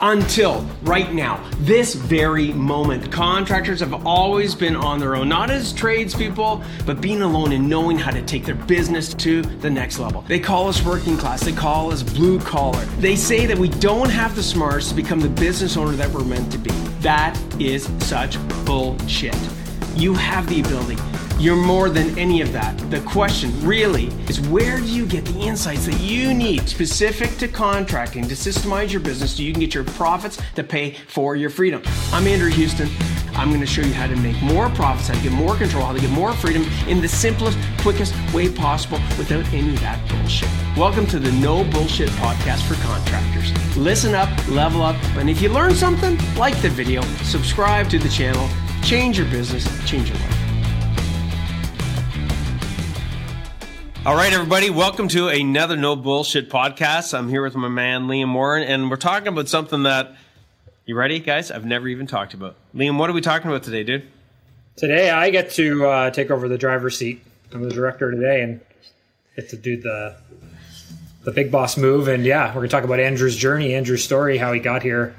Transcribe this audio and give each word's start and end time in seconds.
until 0.00 0.64
right 0.82 1.12
now, 1.12 1.42
this 1.58 1.94
very 1.94 2.52
moment. 2.52 3.10
Contractors 3.10 3.80
have 3.80 4.06
always 4.06 4.54
been 4.54 4.76
on 4.76 5.00
their 5.00 5.16
own, 5.16 5.28
not 5.28 5.50
as 5.50 5.72
tradespeople, 5.72 6.62
but 6.86 7.00
being 7.00 7.22
alone 7.22 7.52
and 7.52 7.68
knowing 7.68 7.98
how 7.98 8.10
to 8.10 8.22
take 8.22 8.44
their 8.44 8.54
business 8.54 9.14
to 9.14 9.42
the 9.42 9.70
next 9.70 9.98
level. 9.98 10.22
They 10.22 10.40
call 10.40 10.68
us 10.68 10.84
working 10.84 11.16
class, 11.16 11.44
they 11.44 11.52
call 11.52 11.92
us 11.92 12.02
blue 12.02 12.40
collar. 12.40 12.84
They 12.98 13.16
say 13.16 13.46
that 13.46 13.58
we 13.58 13.68
don't 13.68 14.10
have 14.10 14.34
the 14.36 14.42
smarts 14.42 14.88
to 14.90 14.94
become 14.94 15.20
the 15.20 15.28
business 15.28 15.76
owner 15.76 15.92
that 15.92 16.10
we're 16.10 16.24
meant 16.24 16.52
to 16.52 16.58
be. 16.58 16.70
That 17.00 17.38
is 17.60 17.88
such 18.00 18.38
bullshit. 18.64 19.36
You 19.94 20.14
have 20.14 20.48
the 20.48 20.60
ability. 20.60 20.96
You're 21.40 21.54
more 21.54 21.88
than 21.88 22.18
any 22.18 22.40
of 22.40 22.52
that. 22.52 22.76
The 22.90 22.98
question 23.02 23.52
really 23.64 24.06
is 24.28 24.40
where 24.48 24.78
do 24.78 24.86
you 24.86 25.06
get 25.06 25.24
the 25.24 25.38
insights 25.38 25.86
that 25.86 26.00
you 26.00 26.34
need 26.34 26.68
specific 26.68 27.36
to 27.38 27.46
contracting 27.46 28.26
to 28.26 28.34
systemize 28.34 28.90
your 28.90 29.00
business 29.00 29.36
so 29.36 29.44
you 29.44 29.52
can 29.52 29.60
get 29.60 29.72
your 29.72 29.84
profits 29.84 30.40
to 30.56 30.64
pay 30.64 30.94
for 31.06 31.36
your 31.36 31.48
freedom? 31.48 31.80
I'm 32.12 32.26
Andrew 32.26 32.50
Houston. 32.50 32.88
I'm 33.34 33.50
going 33.50 33.60
to 33.60 33.68
show 33.68 33.82
you 33.82 33.92
how 33.92 34.08
to 34.08 34.16
make 34.16 34.42
more 34.42 34.68
profits, 34.70 35.06
how 35.06 35.14
to 35.14 35.22
get 35.22 35.30
more 35.30 35.54
control, 35.54 35.84
how 35.84 35.92
to 35.92 36.00
get 36.00 36.10
more 36.10 36.32
freedom 36.32 36.64
in 36.88 37.00
the 37.00 37.06
simplest, 37.06 37.56
quickest 37.82 38.16
way 38.34 38.52
possible 38.52 38.98
without 39.16 39.46
any 39.52 39.68
of 39.68 39.80
that 39.80 40.10
bullshit. 40.10 40.48
Welcome 40.76 41.06
to 41.06 41.20
the 41.20 41.30
No 41.30 41.62
Bullshit 41.62 42.08
Podcast 42.18 42.66
for 42.66 42.74
Contractors. 42.82 43.52
Listen 43.76 44.12
up, 44.12 44.28
level 44.48 44.82
up, 44.82 44.96
and 45.16 45.30
if 45.30 45.40
you 45.40 45.50
learn 45.50 45.76
something, 45.76 46.18
like 46.34 46.60
the 46.62 46.68
video, 46.68 47.00
subscribe 47.22 47.88
to 47.90 48.00
the 48.00 48.08
channel, 48.08 48.48
change 48.82 49.18
your 49.18 49.28
business, 49.28 49.64
change 49.88 50.10
your 50.10 50.18
life. 50.18 50.37
All 54.06 54.14
right, 54.14 54.32
everybody, 54.32 54.70
welcome 54.70 55.08
to 55.08 55.26
another 55.28 55.76
No 55.76 55.96
Bullshit 55.96 56.48
podcast. 56.48 57.18
I'm 57.18 57.28
here 57.28 57.42
with 57.42 57.56
my 57.56 57.68
man 57.68 58.02
Liam 58.02 58.28
Morin, 58.28 58.62
and 58.62 58.88
we're 58.88 58.96
talking 58.96 59.26
about 59.26 59.48
something 59.48 59.82
that 59.82 60.14
you 60.86 60.94
ready, 60.94 61.18
guys? 61.18 61.50
I've 61.50 61.66
never 61.66 61.88
even 61.88 62.06
talked 62.06 62.32
about. 62.32 62.54
Liam, 62.74 62.96
what 62.96 63.10
are 63.10 63.12
we 63.12 63.20
talking 63.20 63.50
about 63.50 63.64
today, 63.64 63.82
dude? 63.82 64.08
Today, 64.76 65.10
I 65.10 65.30
get 65.30 65.50
to 65.50 65.84
uh, 65.84 66.10
take 66.10 66.30
over 66.30 66.48
the 66.48 66.56
driver's 66.56 66.96
seat. 66.96 67.22
I'm 67.52 67.62
the 67.62 67.74
director 67.74 68.12
today, 68.12 68.40
and 68.42 68.60
get 69.34 69.48
to 69.50 69.56
do 69.56 69.76
the 69.76 70.16
the 71.24 71.32
big 71.32 71.50
boss 71.50 71.76
move. 71.76 72.06
And 72.06 72.24
yeah, 72.24 72.48
we're 72.48 72.60
gonna 72.60 72.68
talk 72.68 72.84
about 72.84 73.00
Andrew's 73.00 73.36
journey, 73.36 73.74
Andrew's 73.74 74.04
story, 74.04 74.38
how 74.38 74.52
he 74.52 74.60
got 74.60 74.82
here, 74.82 75.14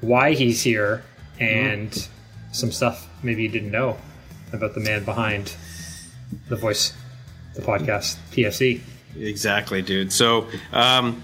why 0.00 0.32
he's 0.32 0.62
here, 0.62 1.04
and 1.38 1.90
mm-hmm. 1.90 2.52
some 2.52 2.72
stuff 2.72 3.08
maybe 3.22 3.42
you 3.42 3.50
didn't 3.50 3.70
know 3.70 3.98
about 4.54 4.72
the 4.72 4.80
man 4.80 5.04
behind 5.04 5.54
the 6.48 6.56
voice 6.56 6.94
the 7.54 7.62
podcast 7.62 8.16
PFC. 8.32 8.80
Exactly, 9.18 9.82
dude. 9.82 10.12
So, 10.12 10.48
um, 10.72 11.22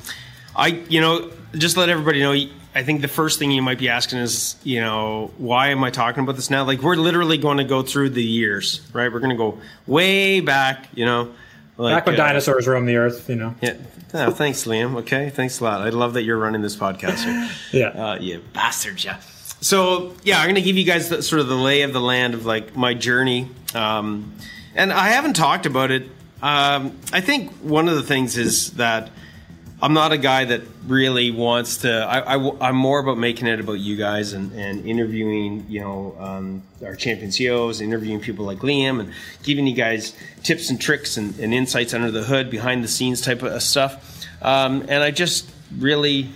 I, 0.55 0.69
you 0.89 1.01
know, 1.01 1.31
just 1.55 1.77
let 1.77 1.89
everybody 1.89 2.21
know. 2.21 2.35
I 2.75 2.83
think 2.83 3.01
the 3.01 3.09
first 3.09 3.39
thing 3.39 3.51
you 3.51 3.63
might 3.63 3.79
be 3.79 3.89
asking 3.89 4.19
is, 4.19 4.57
you 4.63 4.81
know, 4.81 5.33
why 5.39 5.69
am 5.69 5.83
I 5.83 5.91
talking 5.91 6.23
about 6.23 6.37
this 6.37 6.51
now? 6.51 6.65
Like, 6.65 6.83
we're 6.83 6.97
literally 6.97 7.39
going 7.39 7.59
to 7.59 7.65
go 7.65 7.83
through 7.83 8.11
the 8.11 8.23
years, 8.23 8.87
right? 8.93 9.13
We're 9.13 9.21
going 9.21 9.31
to 9.31 9.37
go 9.37 9.59
way 9.87 10.41
back, 10.41 10.89
you 10.95 11.07
know. 11.07 11.33
Like, 11.77 11.97
back 11.97 12.07
when 12.07 12.15
uh, 12.17 12.27
dinosaurs 12.27 12.67
roamed 12.67 12.89
the 12.89 12.97
earth, 12.97 13.29
you 13.29 13.37
know. 13.37 13.55
Yeah. 13.63 13.77
Oh, 14.15 14.31
thanks, 14.31 14.65
Liam. 14.65 14.97
Okay, 14.99 15.31
thanks 15.31 15.61
a 15.61 15.65
lot. 15.65 15.81
I 15.81 15.91
love 15.91 16.15
that 16.15 16.23
you're 16.23 16.39
running 16.39 16.63
this 16.63 16.77
podcast. 16.77 17.25
here. 17.25 17.51
yeah. 17.95 18.11
Uh, 18.11 18.19
you 18.19 18.43
bastards, 18.53 19.05
yeah. 19.05 19.21
So 19.61 20.15
yeah, 20.23 20.39
I'm 20.39 20.47
going 20.47 20.55
to 20.55 20.63
give 20.63 20.77
you 20.77 20.85
guys 20.85 21.09
the, 21.09 21.23
sort 21.23 21.41
of 21.41 21.49
the 21.49 21.57
lay 21.57 21.83
of 21.83 21.93
the 21.93 22.01
land 22.01 22.35
of 22.35 22.47
like 22.47 22.77
my 22.77 22.95
journey, 22.95 23.49
um, 23.75 24.35
and 24.75 24.93
I 24.93 25.09
haven't 25.09 25.35
talked 25.35 25.67
about 25.67 25.91
it 25.91 26.09
um, 26.43 26.97
I 27.13 27.21
think 27.21 27.51
one 27.55 27.89
of 27.89 27.97
the 27.97 28.03
things 28.03 28.37
is 28.37 28.73
that 28.73 29.11
I'm 29.81 29.93
not 29.93 30.11
a 30.11 30.19
guy 30.19 30.45
that 30.45 30.63
really 30.87 31.31
wants 31.31 31.79
to. 31.79 31.89
I, 31.89 32.69
am 32.69 32.77
more 32.77 32.99
about 32.99 33.17
making 33.17 33.47
it 33.47 33.61
about 33.61 33.79
you 33.79 33.97
guys 33.97 34.33
and, 34.33 34.53
and 34.53 34.85
interviewing, 34.85 35.67
you 35.69 35.81
know, 35.81 36.17
um, 36.19 36.63
our 36.85 36.97
champion 36.97 37.31
CEOs, 37.31 37.81
interviewing 37.81 38.21
people 38.21 38.45
like 38.45 38.59
Liam, 38.59 38.99
and 38.99 39.13
giving 39.45 39.69
you 39.69 39.77
guys 39.77 40.17
tips 40.43 40.71
and 40.71 40.81
tricks 40.81 41.17
and, 41.17 41.39
and 41.39 41.55
insights 41.55 41.95
under 41.95 42.11
the 42.11 42.25
hood, 42.25 42.51
behind 42.51 42.83
the 42.83 42.89
scenes 42.89 43.21
type 43.21 43.43
of 43.43 43.63
stuff. 43.63 44.27
Um, 44.43 44.85
and 44.89 45.03
I 45.03 45.13
just 45.13 45.49
really, 45.77 46.29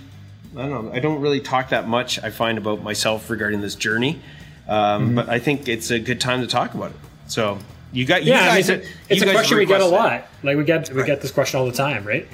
I 0.56 0.68
don't 0.68 0.86
know, 0.86 0.92
I 0.92 1.00
don't 1.00 1.20
really 1.20 1.40
talk 1.40 1.70
that 1.70 1.88
much. 1.88 2.22
I 2.22 2.30
find 2.30 2.58
about 2.58 2.82
myself 2.82 3.28
regarding 3.28 3.60
this 3.60 3.74
journey, 3.74 4.20
um, 4.68 5.06
mm-hmm. 5.06 5.14
but 5.16 5.28
I 5.28 5.40
think 5.40 5.68
it's 5.68 5.90
a 5.90 5.98
good 5.98 6.20
time 6.20 6.42
to 6.42 6.46
talk 6.46 6.74
about 6.74 6.92
it. 6.92 6.96
So 7.26 7.58
you 7.92 8.06
got 8.06 8.24
you 8.24 8.32
yeah, 8.32 8.46
guys. 8.46 8.70
I 8.70 8.76
mean, 8.76 8.82
it's, 8.82 8.88
a, 9.10 9.12
it's 9.12 9.22
a 9.22 9.30
question 9.32 9.58
we 9.58 9.66
get 9.66 9.80
a 9.80 9.86
lot. 9.86 10.26
Like 10.42 10.56
we 10.56 10.64
get 10.64 10.90
we 10.90 10.98
right. 10.98 11.06
get 11.06 11.20
this 11.20 11.30
question 11.30 11.60
all 11.60 11.66
the 11.66 11.72
time, 11.72 12.04
right? 12.04 12.26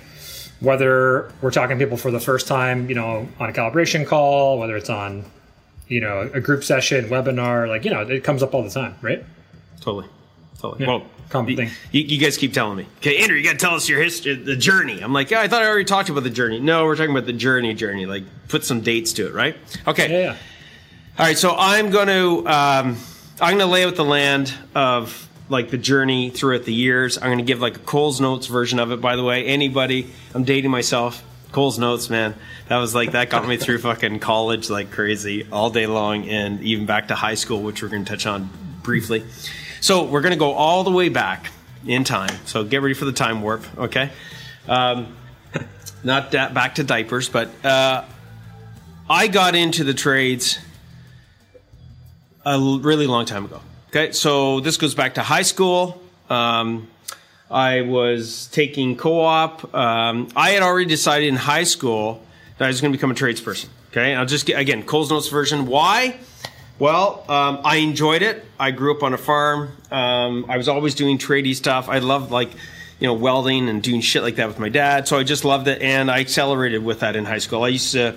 Whether 0.61 1.33
we're 1.41 1.51
talking 1.51 1.79
to 1.79 1.85
people 1.85 1.99
for 1.99 2.11
the 2.11 2.21
first 2.21 2.47
time, 2.49 2.89
you 2.89 2.95
know, 2.95 3.29
on 3.39 3.49
a 3.49 3.53
calibration 3.53 4.07
call, 4.07 4.59
whether 4.59 4.77
it's 4.77 4.91
on, 4.91 5.25
you 5.87 6.01
know, 6.01 6.31
a 6.33 6.41
group 6.41 6.65
session, 6.65 7.07
webinar, 7.07 7.69
like 7.69 7.85
you 7.85 7.91
know, 7.91 8.03
it 8.03 8.25
comes 8.25 8.43
up 8.43 8.55
all 8.55 8.63
the 8.63 8.71
time, 8.71 8.95
right? 9.03 9.25
Totally, 9.81 10.07
totally. 10.59 10.85
Yeah, 10.85 10.89
well, 10.89 11.07
common 11.29 11.57
thing. 11.57 11.71
You, 11.93 12.03
you, 12.03 12.19
guys 12.19 12.37
keep 12.37 12.53
telling 12.53 12.77
me, 12.77 12.87
okay, 12.99 13.19
Andrew, 13.19 13.37
you 13.37 13.45
got 13.45 13.53
to 13.53 13.59
tell 13.59 13.75
us 13.75 13.89
your 13.89 14.01
history, 14.01 14.35
the 14.35 14.57
journey. 14.57 15.01
I'm 15.01 15.13
like, 15.13 15.31
yeah, 15.31 15.41
I 15.41 15.49
thought 15.49 15.63
I 15.63 15.67
already 15.67 15.85
talked 15.85 16.09
about 16.09 16.23
the 16.23 16.31
journey. 16.31 16.61
No, 16.61 16.85
we're 16.85 16.97
talking 16.97 17.11
about 17.11 17.27
the 17.27 17.33
journey, 17.33 17.75
journey. 17.75 18.07
Like, 18.07 18.25
put 18.49 18.65
some 18.65 18.81
dates 18.81 19.13
to 19.15 19.27
it, 19.27 19.35
right? 19.35 19.57
Okay. 19.87 20.11
Yeah. 20.11 20.19
yeah. 20.19 20.37
All 21.19 21.27
right. 21.27 21.39
So 21.39 21.55
I'm 21.57 21.91
going 21.91 22.09
to 22.09 22.49
um, 22.49 22.97
I'm 23.41 23.57
going 23.57 23.59
to 23.59 23.67
lay 23.67 23.85
out 23.85 23.95
the 23.95 24.05
land 24.05 24.53
of 24.75 25.28
like 25.48 25.70
the 25.70 25.78
journey 25.78 26.31
throughout 26.31 26.64
the 26.64 26.75
years. 26.75 27.16
I'm 27.16 27.25
going 27.25 27.38
to 27.38 27.44
give 27.44 27.60
like 27.60 27.76
a 27.76 27.81
Coles 27.81 28.20
Notes 28.20 28.47
version 28.47 28.78
of 28.78 28.92
it. 28.92 29.00
By 29.00 29.16
the 29.16 29.25
way, 29.25 29.47
anybody, 29.47 30.10
I'm 30.34 30.44
dating 30.44 30.70
myself. 30.70 31.25
Coles 31.53 31.78
Notes, 31.78 32.10
man, 32.10 32.34
that 32.69 32.76
was 32.76 32.94
like 32.94 33.12
that 33.12 33.31
got 33.31 33.48
me 33.48 33.56
through 33.56 33.78
fucking 33.78 34.20
college 34.20 34.69
like 34.69 34.91
crazy 34.91 35.47
all 35.50 35.70
day 35.70 35.86
long, 35.86 36.28
and 36.28 36.60
even 36.62 36.84
back 36.84 37.09
to 37.09 37.14
high 37.14 37.34
school, 37.34 37.62
which 37.62 37.82
we're 37.82 37.88
going 37.88 38.04
to 38.04 38.10
touch 38.10 38.26
on 38.26 38.50
briefly. 38.82 39.25
So 39.81 40.04
we're 40.04 40.20
going 40.20 40.32
to 40.32 40.38
go 40.38 40.53
all 40.53 40.84
the 40.84 40.91
way 40.91 41.09
back 41.09 41.50
in 41.86 42.04
time. 42.04 42.34
So 42.44 42.65
get 42.65 42.82
ready 42.82 42.94
for 42.94 43.04
the 43.04 43.12
time 43.12 43.41
warp, 43.41 43.65
okay? 43.78 44.10
Um, 44.66 45.16
not 46.04 46.32
that 46.32 46.53
back 46.53 46.75
to 46.76 46.84
diapers, 46.84 47.28
but 47.28 47.48
uh, 47.65 48.04
I 49.09 49.28
got 49.28 49.54
into 49.54 49.84
the 49.84 49.94
trades 49.94 50.59
a 52.44 52.59
really 52.59 53.06
long 53.06 53.25
time 53.25 53.44
ago. 53.44 53.60
Okay, 53.88 54.12
so 54.12 54.60
this 54.60 54.76
goes 54.76 54.94
back 54.94 55.15
to 55.15 55.22
high 55.22 55.43
school. 55.43 56.03
Um, 56.28 56.88
I 57.50 57.81
was 57.81 58.49
taking 58.49 58.97
co-op. 58.97 59.75
Um, 59.75 60.28
I 60.37 60.50
had 60.50 60.62
already 60.62 60.84
decided 60.84 61.28
in 61.28 61.37
high 61.37 61.65
school 61.65 62.22
that 62.59 62.66
I 62.66 62.69
was 62.69 62.82
going 62.82 62.93
to 62.93 62.98
become 62.98 63.10
a 63.10 63.15
tradesperson. 63.15 63.69
Okay, 63.91 64.15
I'll 64.15 64.27
just 64.27 64.44
get 64.44 64.60
again 64.60 64.82
Coles 64.82 65.10
Notes 65.10 65.28
version. 65.28 65.65
Why? 65.65 66.19
Well, 66.78 67.25
um, 67.31 67.60
I 67.65 67.77
enjoyed 67.77 68.21
it. 68.21 68.44
I 68.60 68.72
grew 68.72 68.94
up 68.94 69.03
on 69.03 69.15
a 69.15 69.19
farm. 69.19 69.71
Um, 69.91 70.44
I 70.50 70.59
was 70.59 70.69
always 70.69 70.94
doing 70.94 71.16
tradey 71.16 71.56
stuff. 71.56 71.88
I 71.88 72.00
loved 72.00 72.31
like 72.31 72.50
you 73.00 73.06
know 73.06 73.15
welding 73.15 73.71
and 73.71 73.82
doing 73.82 74.03
shit 74.03 74.22
like 74.22 74.37
that 74.37 74.48
with 74.48 74.59
my 74.59 74.69
dad. 74.69 75.09
So 75.09 75.16
I 75.16 75.22
just 75.22 75.47
loved 75.47 75.66
it, 75.66 75.81
and 75.81 76.10
I 76.10 76.21
accelerated 76.21 76.84
with 76.84 77.00
that 77.00 77.16
in 77.16 77.25
high 77.25 77.38
school. 77.38 77.62
I 77.62 77.69
used 77.69 77.93
to 77.93 78.15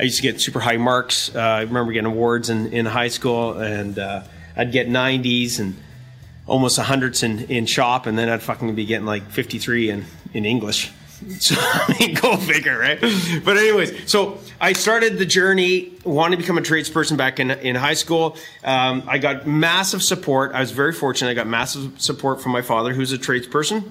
I 0.00 0.02
used 0.02 0.16
to 0.16 0.22
get 0.22 0.40
super 0.40 0.58
high 0.58 0.78
marks. 0.78 1.32
Uh, 1.32 1.38
I 1.38 1.60
remember 1.60 1.92
getting 1.92 2.10
awards 2.10 2.50
in 2.50 2.72
in 2.72 2.86
high 2.86 3.06
school 3.06 3.52
and. 3.52 4.00
Uh, 4.00 4.22
I'd 4.56 4.72
get 4.72 4.88
90s 4.88 5.60
and 5.60 5.76
almost 6.46 6.78
100s 6.78 7.22
in, 7.22 7.40
in 7.50 7.66
shop, 7.66 8.06
and 8.06 8.18
then 8.18 8.28
I'd 8.28 8.42
fucking 8.42 8.74
be 8.74 8.86
getting 8.86 9.06
like 9.06 9.28
53 9.30 9.90
in, 9.90 10.04
in 10.32 10.44
English. 10.44 10.92
So, 11.38 11.54
I 11.58 11.96
mean, 11.98 12.14
go 12.14 12.36
figure, 12.36 12.78
right? 12.78 13.00
But, 13.42 13.56
anyways, 13.56 14.10
so 14.10 14.38
I 14.60 14.74
started 14.74 15.16
the 15.16 15.24
journey, 15.24 15.94
wanting 16.04 16.36
to 16.38 16.42
become 16.42 16.58
a 16.58 16.60
tradesperson 16.60 17.16
back 17.16 17.40
in, 17.40 17.50
in 17.50 17.74
high 17.74 17.94
school. 17.94 18.36
Um, 18.62 19.02
I 19.06 19.16
got 19.16 19.46
massive 19.46 20.02
support. 20.02 20.52
I 20.52 20.60
was 20.60 20.72
very 20.72 20.92
fortunate. 20.92 21.30
I 21.30 21.34
got 21.34 21.46
massive 21.46 21.98
support 22.02 22.42
from 22.42 22.52
my 22.52 22.60
father, 22.60 22.92
who's 22.92 23.14
a 23.14 23.18
tradesperson. 23.18 23.90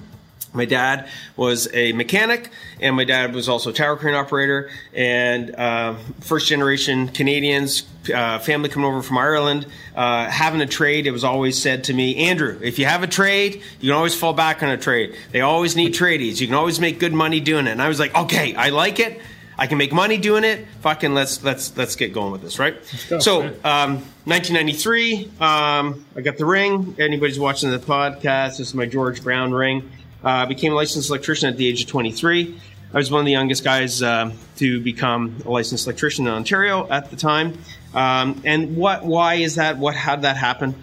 My 0.56 0.64
dad 0.64 1.08
was 1.36 1.68
a 1.74 1.92
mechanic, 1.92 2.50
and 2.80 2.96
my 2.96 3.04
dad 3.04 3.34
was 3.34 3.48
also 3.48 3.70
a 3.70 3.72
tower 3.72 3.96
crane 3.96 4.14
operator. 4.14 4.70
And 4.94 5.54
uh, 5.54 5.96
first 6.20 6.48
generation 6.48 7.08
Canadians, 7.08 7.84
uh, 8.12 8.38
family 8.38 8.70
coming 8.70 8.88
over 8.88 9.02
from 9.02 9.18
Ireland, 9.18 9.66
uh, 9.94 10.30
having 10.30 10.62
a 10.62 10.66
trade. 10.66 11.06
It 11.06 11.10
was 11.10 11.24
always 11.24 11.60
said 11.60 11.84
to 11.84 11.92
me, 11.92 12.16
Andrew, 12.28 12.58
if 12.62 12.78
you 12.78 12.86
have 12.86 13.02
a 13.02 13.06
trade, 13.06 13.62
you 13.80 13.90
can 13.90 13.96
always 13.96 14.14
fall 14.14 14.32
back 14.32 14.62
on 14.62 14.70
a 14.70 14.78
trade. 14.78 15.14
They 15.32 15.42
always 15.42 15.76
need 15.76 15.92
tradies. 15.92 16.40
You 16.40 16.46
can 16.46 16.56
always 16.56 16.80
make 16.80 16.98
good 16.98 17.12
money 17.12 17.40
doing 17.40 17.66
it. 17.66 17.72
And 17.72 17.82
I 17.82 17.88
was 17.88 18.00
like, 18.00 18.14
okay, 18.16 18.54
I 18.54 18.70
like 18.70 18.98
it. 18.98 19.20
I 19.58 19.66
can 19.66 19.78
make 19.78 19.92
money 19.92 20.18
doing 20.18 20.44
it. 20.44 20.66
Fucking 20.80 21.14
let's 21.14 21.42
let's 21.42 21.74
let's 21.78 21.96
get 21.96 22.12
going 22.12 22.30
with 22.30 22.42
this, 22.42 22.58
right? 22.58 22.76
So, 23.22 23.40
um, 23.64 24.02
1993, 24.26 25.30
um, 25.40 26.04
I 26.14 26.20
got 26.20 26.36
the 26.36 26.44
ring. 26.44 26.94
Anybody's 26.98 27.38
watching 27.38 27.70
the 27.70 27.78
podcast, 27.78 28.58
this 28.58 28.68
is 28.68 28.74
my 28.74 28.84
George 28.84 29.22
Brown 29.22 29.52
ring. 29.52 29.90
I 30.26 30.42
uh, 30.42 30.46
became 30.46 30.72
a 30.72 30.74
licensed 30.74 31.08
electrician 31.08 31.48
at 31.48 31.56
the 31.56 31.68
age 31.68 31.82
of 31.82 31.88
23. 31.88 32.60
I 32.92 32.96
was 32.96 33.12
one 33.12 33.20
of 33.20 33.26
the 33.26 33.32
youngest 33.32 33.62
guys 33.62 34.02
uh, 34.02 34.32
to 34.56 34.80
become 34.80 35.36
a 35.44 35.50
licensed 35.50 35.86
electrician 35.86 36.26
in 36.26 36.32
Ontario 36.32 36.88
at 36.90 37.10
the 37.10 37.16
time. 37.16 37.56
Um, 37.94 38.42
and 38.44 38.76
what? 38.76 39.04
Why 39.04 39.34
is 39.34 39.54
that? 39.54 39.78
What? 39.78 39.94
How 39.94 40.16
did 40.16 40.22
that 40.22 40.36
happen? 40.36 40.74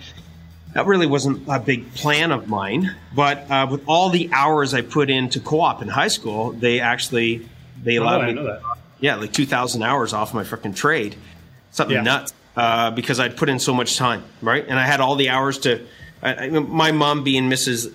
That 0.73 0.85
really 0.85 1.07
wasn't 1.07 1.43
a 1.49 1.59
big 1.59 1.93
plan 1.93 2.31
of 2.31 2.47
mine, 2.47 2.95
but 3.13 3.51
uh, 3.51 3.67
with 3.69 3.83
all 3.85 4.09
the 4.09 4.29
hours 4.31 4.73
I 4.73 4.81
put 4.81 5.09
into 5.09 5.41
co-op 5.41 5.81
in 5.81 5.89
high 5.89 6.07
school, 6.07 6.53
they 6.53 6.79
actually 6.79 7.45
they 7.83 7.99
oh, 7.99 8.03
allowed 8.03 8.37
oh, 8.37 8.43
me. 8.43 8.57
yeah, 9.01 9.15
like 9.15 9.33
2,000 9.33 9.83
hours 9.83 10.13
off 10.13 10.33
my 10.33 10.43
freaking 10.43 10.73
trade. 10.73 11.17
Something 11.71 11.97
Yeah. 11.97 12.03
nuts 12.03 12.33
uh, 12.55 12.91
because 12.91 13.19
I'd 13.19 13.35
put 13.35 13.49
in 13.49 13.59
so 13.59 13.73
much 13.73 13.97
time, 13.97 14.23
right? 14.41 14.65
And 14.65 14.79
I 14.79 14.85
had 14.85 15.01
all 15.01 15.15
the 15.15 15.29
hours 15.29 15.57
to. 15.59 15.85
I, 16.21 16.45
I, 16.45 16.49
my 16.49 16.93
mom 16.93 17.25
being 17.25 17.49
Mrs. 17.49 17.93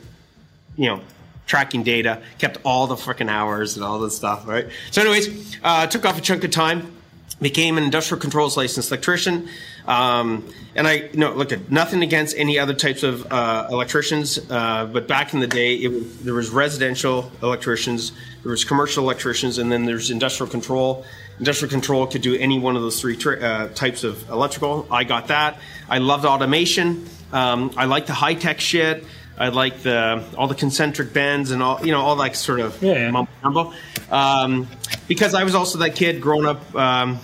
You 0.76 0.86
know, 0.88 1.00
tracking 1.48 1.82
data, 1.82 2.22
kept 2.38 2.58
all 2.64 2.86
the 2.86 2.94
freaking 2.94 3.28
hours 3.28 3.74
and 3.74 3.84
all 3.84 3.98
this 3.98 4.14
stuff, 4.14 4.46
right? 4.46 4.68
So, 4.92 5.00
anyways, 5.00 5.56
uh, 5.64 5.88
took 5.88 6.04
off 6.04 6.16
a 6.16 6.20
chunk 6.20 6.44
of 6.44 6.52
time, 6.52 6.94
became 7.42 7.78
an 7.78 7.84
industrial 7.84 8.20
controls 8.20 8.56
licensed 8.56 8.90
electrician. 8.92 9.48
Um, 9.86 10.46
and 10.74 10.86
I, 10.86 11.08
no, 11.14 11.32
look 11.32 11.50
at 11.50 11.70
nothing 11.70 12.02
against 12.02 12.36
any 12.36 12.58
other 12.58 12.74
types 12.74 13.02
of 13.02 13.26
uh, 13.32 13.68
electricians, 13.70 14.38
uh, 14.50 14.86
but 14.92 15.08
back 15.08 15.32
in 15.32 15.40
the 15.40 15.46
day, 15.46 15.76
it 15.76 16.24
there 16.24 16.34
was 16.34 16.50
residential 16.50 17.32
electricians, 17.42 18.12
there 18.42 18.50
was 18.50 18.64
commercial 18.64 19.02
electricians, 19.02 19.56
and 19.56 19.72
then 19.72 19.86
there's 19.86 20.10
industrial 20.10 20.50
control. 20.50 21.04
Industrial 21.38 21.70
control 21.70 22.06
could 22.06 22.20
do 22.20 22.36
any 22.36 22.58
one 22.58 22.76
of 22.76 22.82
those 22.82 23.00
three 23.00 23.16
tra- 23.16 23.40
uh, 23.40 23.68
types 23.68 24.04
of 24.04 24.28
electrical. 24.28 24.86
I 24.90 25.04
got 25.04 25.28
that. 25.28 25.58
I 25.88 25.98
loved 25.98 26.26
automation. 26.26 27.06
Um, 27.32 27.70
I 27.76 27.86
liked 27.86 28.08
the 28.08 28.14
high 28.14 28.34
tech 28.34 28.60
shit. 28.60 29.04
I 29.38 29.49
like 29.49 29.82
the 29.82 30.25
all 30.37 30.49
the 30.49 30.55
concentric 30.55 31.12
bends 31.12 31.50
and 31.52 31.62
all 31.62 31.85
you 31.85 31.93
know 31.93 32.00
all 32.00 32.17
that 32.17 32.37
sort 32.37 32.61
of 32.61 32.82
Yeah, 32.82 32.93
yeah. 32.94 33.11
mumbo 33.11 33.31
jumbo. 33.43 33.73
Um, 34.11 34.67
because 35.06 35.35
I 35.35 35.44
was 35.44 35.55
also 35.55 35.79
that 35.79 35.94
kid 35.94 36.20
growing 36.20 36.46
up 36.46 36.75
um, 36.75 37.19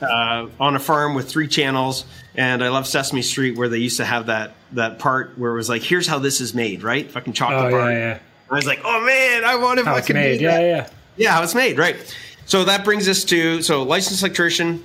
uh, 0.00 0.46
on 0.58 0.74
a 0.76 0.78
farm 0.80 1.14
with 1.14 1.28
three 1.30 1.46
channels, 1.48 2.04
and 2.34 2.64
I 2.64 2.68
love 2.70 2.86
Sesame 2.86 3.22
Street 3.22 3.56
where 3.56 3.68
they 3.68 3.78
used 3.78 3.98
to 3.98 4.04
have 4.04 4.26
that 4.26 4.54
that 4.72 4.98
part 4.98 5.38
where 5.38 5.52
it 5.52 5.56
was 5.56 5.68
like, 5.68 5.82
"Here's 5.82 6.06
how 6.06 6.18
this 6.18 6.40
is 6.40 6.54
made," 6.54 6.82
right? 6.82 7.10
Fucking 7.10 7.32
chocolate 7.34 7.72
Oh 7.72 7.78
bar. 7.78 7.90
yeah, 7.92 7.98
yeah. 7.98 8.18
I 8.50 8.54
was 8.56 8.66
like, 8.66 8.80
"Oh 8.84 9.00
man, 9.04 9.44
I 9.44 9.56
want 9.56 9.78
to 9.78 9.84
How 9.84 9.94
it's 9.96 10.08
fucking 10.08 10.16
made. 10.20 10.40
Yeah, 10.40 10.56
that." 10.58 10.62
yeah. 10.66 10.88
Yeah, 11.16 11.32
how 11.32 11.42
it's 11.42 11.54
made, 11.54 11.78
right? 11.78 11.96
So 12.46 12.64
that 12.64 12.84
brings 12.84 13.08
us 13.08 13.22
to 13.24 13.62
so 13.62 13.82
licensed 13.84 14.22
electrician. 14.22 14.82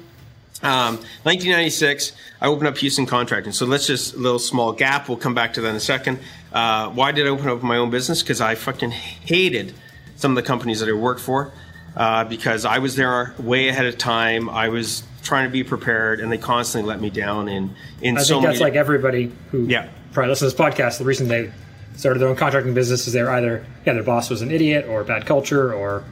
Um, 0.64 0.96
1996, 1.24 2.14
I 2.42 2.48
opened 2.48 2.68
up 2.68 2.78
Houston 2.78 3.06
Contracting. 3.06 3.54
So 3.54 3.66
let's 3.66 3.86
just 3.88 4.16
a 4.16 4.18
little 4.18 4.40
small 4.40 4.72
gap. 4.74 5.08
We'll 5.08 5.18
come 5.18 5.36
back 5.36 5.54
to 5.54 5.62
that 5.62 5.70
in 5.70 5.76
a 5.76 5.80
second. 5.80 6.20
Uh, 6.52 6.90
why 6.90 7.12
did 7.12 7.26
I 7.28 7.30
open 7.30 7.48
up 7.48 7.62
my 7.62 7.78
own 7.78 7.90
business? 7.92 8.22
Because 8.24 8.42
I 8.42 8.56
fucking 8.56 8.92
hated 8.92 9.74
some 10.16 10.32
of 10.32 10.36
the 10.36 10.42
companies 10.48 10.80
that 10.80 10.90
I 10.90 10.94
worked 10.94 11.22
for 11.22 11.52
uh, 11.96 12.24
because 12.24 12.66
I 12.66 12.80
was 12.80 12.96
there 12.96 13.36
way 13.38 13.68
ahead 13.70 13.86
of 13.86 13.98
time. 13.98 14.50
I 14.50 14.70
was 14.70 15.04
trying 15.24 15.46
to 15.48 15.52
be 15.52 15.64
prepared, 15.64 16.20
and 16.22 16.32
they 16.32 16.38
constantly 16.38 16.88
let 16.88 17.00
me 17.02 17.10
down. 17.12 17.48
In 17.50 17.76
in 18.02 18.18
I 18.18 18.22
so 18.22 18.36
think 18.36 18.46
that's 18.48 18.60
many, 18.60 18.72
like 18.72 18.76
everybody 18.80 19.32
who 19.52 19.66
Yeah. 19.68 19.90
probably 20.14 20.30
listens 20.30 20.54
to 20.54 20.58
this 20.58 20.66
podcast. 20.76 20.98
The 20.98 21.06
reason 21.06 21.28
they 21.28 21.52
started 21.98 22.20
their 22.20 22.30
own 22.30 22.36
contracting 22.36 22.74
business 22.74 23.06
is 23.08 23.14
they're 23.14 23.30
either 23.30 23.66
yeah 23.86 23.94
their 23.94 24.04
boss 24.04 24.30
was 24.30 24.42
an 24.42 24.52
idiot 24.52 24.86
or 24.88 25.04
bad 25.04 25.26
culture 25.26 25.74
or 25.74 26.04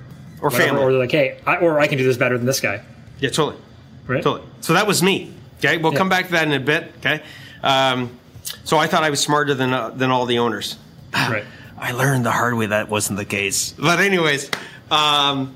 Or 0.42 0.50
whatever, 0.50 0.64
family. 0.64 0.82
or 0.84 0.92
they're 0.92 1.00
like 1.00 1.12
hey 1.12 1.40
I, 1.46 1.58
or 1.58 1.80
I 1.80 1.88
can 1.88 1.98
do 1.98 2.04
this 2.04 2.18
better 2.18 2.38
than 2.38 2.46
this 2.46 2.60
guy. 2.60 2.82
yeah, 3.20 3.30
totally. 3.30 3.58
Right? 4.08 4.22
Totally. 4.24 4.48
So 4.62 4.74
that 4.74 4.88
was 4.88 5.02
me. 5.02 5.34
Okay, 5.60 5.78
we'll 5.78 5.94
Yeah. 5.94 5.98
come 5.98 6.10
back 6.10 6.26
to 6.28 6.32
that 6.34 6.48
in 6.48 6.54
a 6.54 6.60
bit. 6.60 6.94
Okay, 7.00 7.22
um, 7.64 8.12
so 8.64 8.78
I 8.78 8.88
thought 8.88 9.04
I 9.04 9.10
was 9.10 9.20
smarter 9.20 9.54
than 9.54 9.74
uh, 9.74 9.90
than 9.90 10.12
all 10.12 10.26
the 10.26 10.40
owners. 10.40 10.76
Right. 11.14 11.46
I 11.78 11.92
learned 11.92 12.26
the 12.26 12.32
hard 12.32 12.54
way 12.56 12.68
that 12.68 12.88
wasn't 12.90 13.18
the 13.18 13.26
case. 13.26 13.74
But 13.78 14.00
anyways, 14.00 14.50
um, 14.90 15.54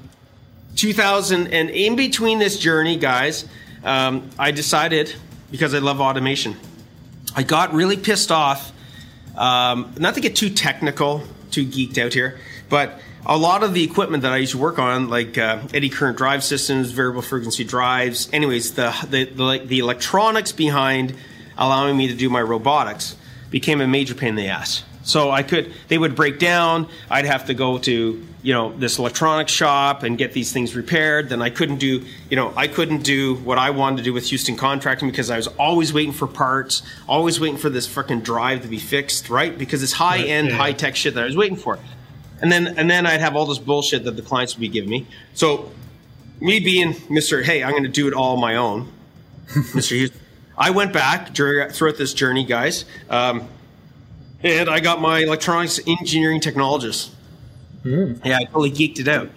2000 0.76 1.48
and 1.54 1.70
in 1.70 1.96
between 1.96 2.40
this 2.40 2.60
journey, 2.60 2.98
guys, 2.98 3.46
um, 3.84 4.30
I 4.38 4.52
decided 4.52 5.14
because 5.52 5.74
I 5.74 5.80
love 5.80 6.02
automation, 6.02 6.56
I 7.36 7.44
got 7.44 7.74
really 7.74 7.98
pissed 7.98 8.32
off. 8.32 8.72
Um, 9.38 9.94
not 9.98 10.16
to 10.16 10.22
get 10.22 10.36
too 10.36 10.50
technical, 10.50 11.24
too 11.52 11.66
geeked 11.66 11.98
out 11.98 12.14
here, 12.14 12.38
but 12.70 13.00
a 13.26 13.38
lot 13.38 13.64
of 13.64 13.74
the 13.74 13.84
equipment 13.84 14.24
that 14.24 14.32
I 14.32 14.38
used 14.38 14.54
to 14.54 14.58
work 14.58 14.80
on, 14.80 15.10
like 15.10 15.38
uh, 15.38 15.62
eddy 15.74 15.90
current 15.90 16.18
drive 16.18 16.44
systems, 16.44 16.92
variable 16.92 17.22
frequency 17.22 17.64
drives, 17.64 18.30
anyways, 18.32 18.76
the, 18.76 18.96
the 19.10 19.26
the 19.26 19.44
like, 19.44 19.68
the 19.68 19.80
electronics 19.80 20.52
behind 20.52 21.16
allowing 21.58 21.98
me 21.98 22.08
to 22.08 22.16
do 22.16 22.30
my 22.30 22.42
robotics 22.42 23.18
became 23.50 23.82
a 23.82 23.88
major 23.88 24.16
pain 24.16 24.30
in 24.30 24.36
the 24.36 24.48
ass. 24.48 24.84
So 25.04 25.32
I 25.32 25.44
could, 25.44 25.74
they 25.88 25.98
would 25.98 26.16
break 26.16 26.40
down. 26.40 26.88
I'd 27.10 27.26
have 27.26 27.46
to 27.48 27.54
go 27.54 27.80
to, 27.80 28.26
you 28.44 28.54
know, 28.54 28.78
this 28.78 29.00
electronics 29.00 29.52
shop 29.52 30.04
and 30.04 30.18
get 30.18 30.34
these 30.34 30.52
things 30.52 30.76
repaired. 30.76 31.30
Then 31.30 31.42
I 31.42 31.50
couldn't 31.50 31.78
do, 31.78 32.06
you 32.30 32.36
know, 32.36 32.54
I 32.56 32.68
couldn't 32.68 33.04
do 33.04 33.36
what 33.36 33.58
I 33.58 33.72
wanted 33.72 33.98
to 33.98 34.04
do 34.04 34.14
with 34.14 34.28
Houston 34.28 34.56
contracting 34.56 35.10
because 35.10 35.32
I 35.32 35.38
was 35.38 35.48
always 35.48 35.94
waiting 35.94 36.12
for 36.12 36.28
parts, 36.28 36.84
always 37.08 37.40
waiting 37.40 37.58
for 37.58 37.70
this 37.70 37.88
freaking 37.88 38.24
drive 38.24 38.62
to 38.62 38.68
be 38.68 38.78
fixed, 38.78 39.30
right? 39.30 39.58
Because 39.58 39.82
it's 39.82 39.94
high 39.94 40.20
end, 40.20 40.50
yeah. 40.50 40.58
high 40.58 40.74
tech 40.74 40.96
shit 40.96 41.16
that 41.16 41.24
I 41.24 41.26
was 41.26 41.38
waiting 41.38 41.58
for. 41.58 41.80
And 42.42 42.52
then, 42.52 42.68
and 42.78 42.90
then 42.90 43.06
I'd 43.06 43.20
have 43.20 43.36
all 43.36 43.46
this 43.46 43.60
bullshit 43.60 44.06
that 44.06 44.16
the 44.16 44.22
clients 44.22 44.56
would 44.56 44.62
be 44.62 44.70
giving 44.70 44.90
me. 44.90 45.08
So 45.34 45.72
me 46.40 46.60
being 46.60 46.94
Mr. 46.94 47.44
Hey, 47.44 47.64
I'm 47.64 47.72
going 47.72 47.84
to 47.84 47.90
do 47.90 48.08
it 48.08 48.14
all 48.14 48.36
on 48.36 48.42
my 48.42 48.56
own, 48.56 48.92
Mr. 49.48 49.92
Hughes. 49.92 50.12
I 50.58 50.72
went 50.72 50.92
back 50.92 51.34
during, 51.34 51.70
throughout 51.70 51.98
this 51.98 52.14
journey, 52.14 52.44
guys, 52.44 52.86
um, 53.10 53.48
and 54.44 54.70
I 54.70 54.80
got 54.80 55.02
my 55.02 55.20
electronics 55.20 55.80
engineering 55.88 56.42
technologist. 56.42 57.12
Yeah, 57.86 58.38
I 58.38 58.44
totally 58.44 58.72
geeked 58.72 59.00
it 59.00 59.08
out. 59.08 59.30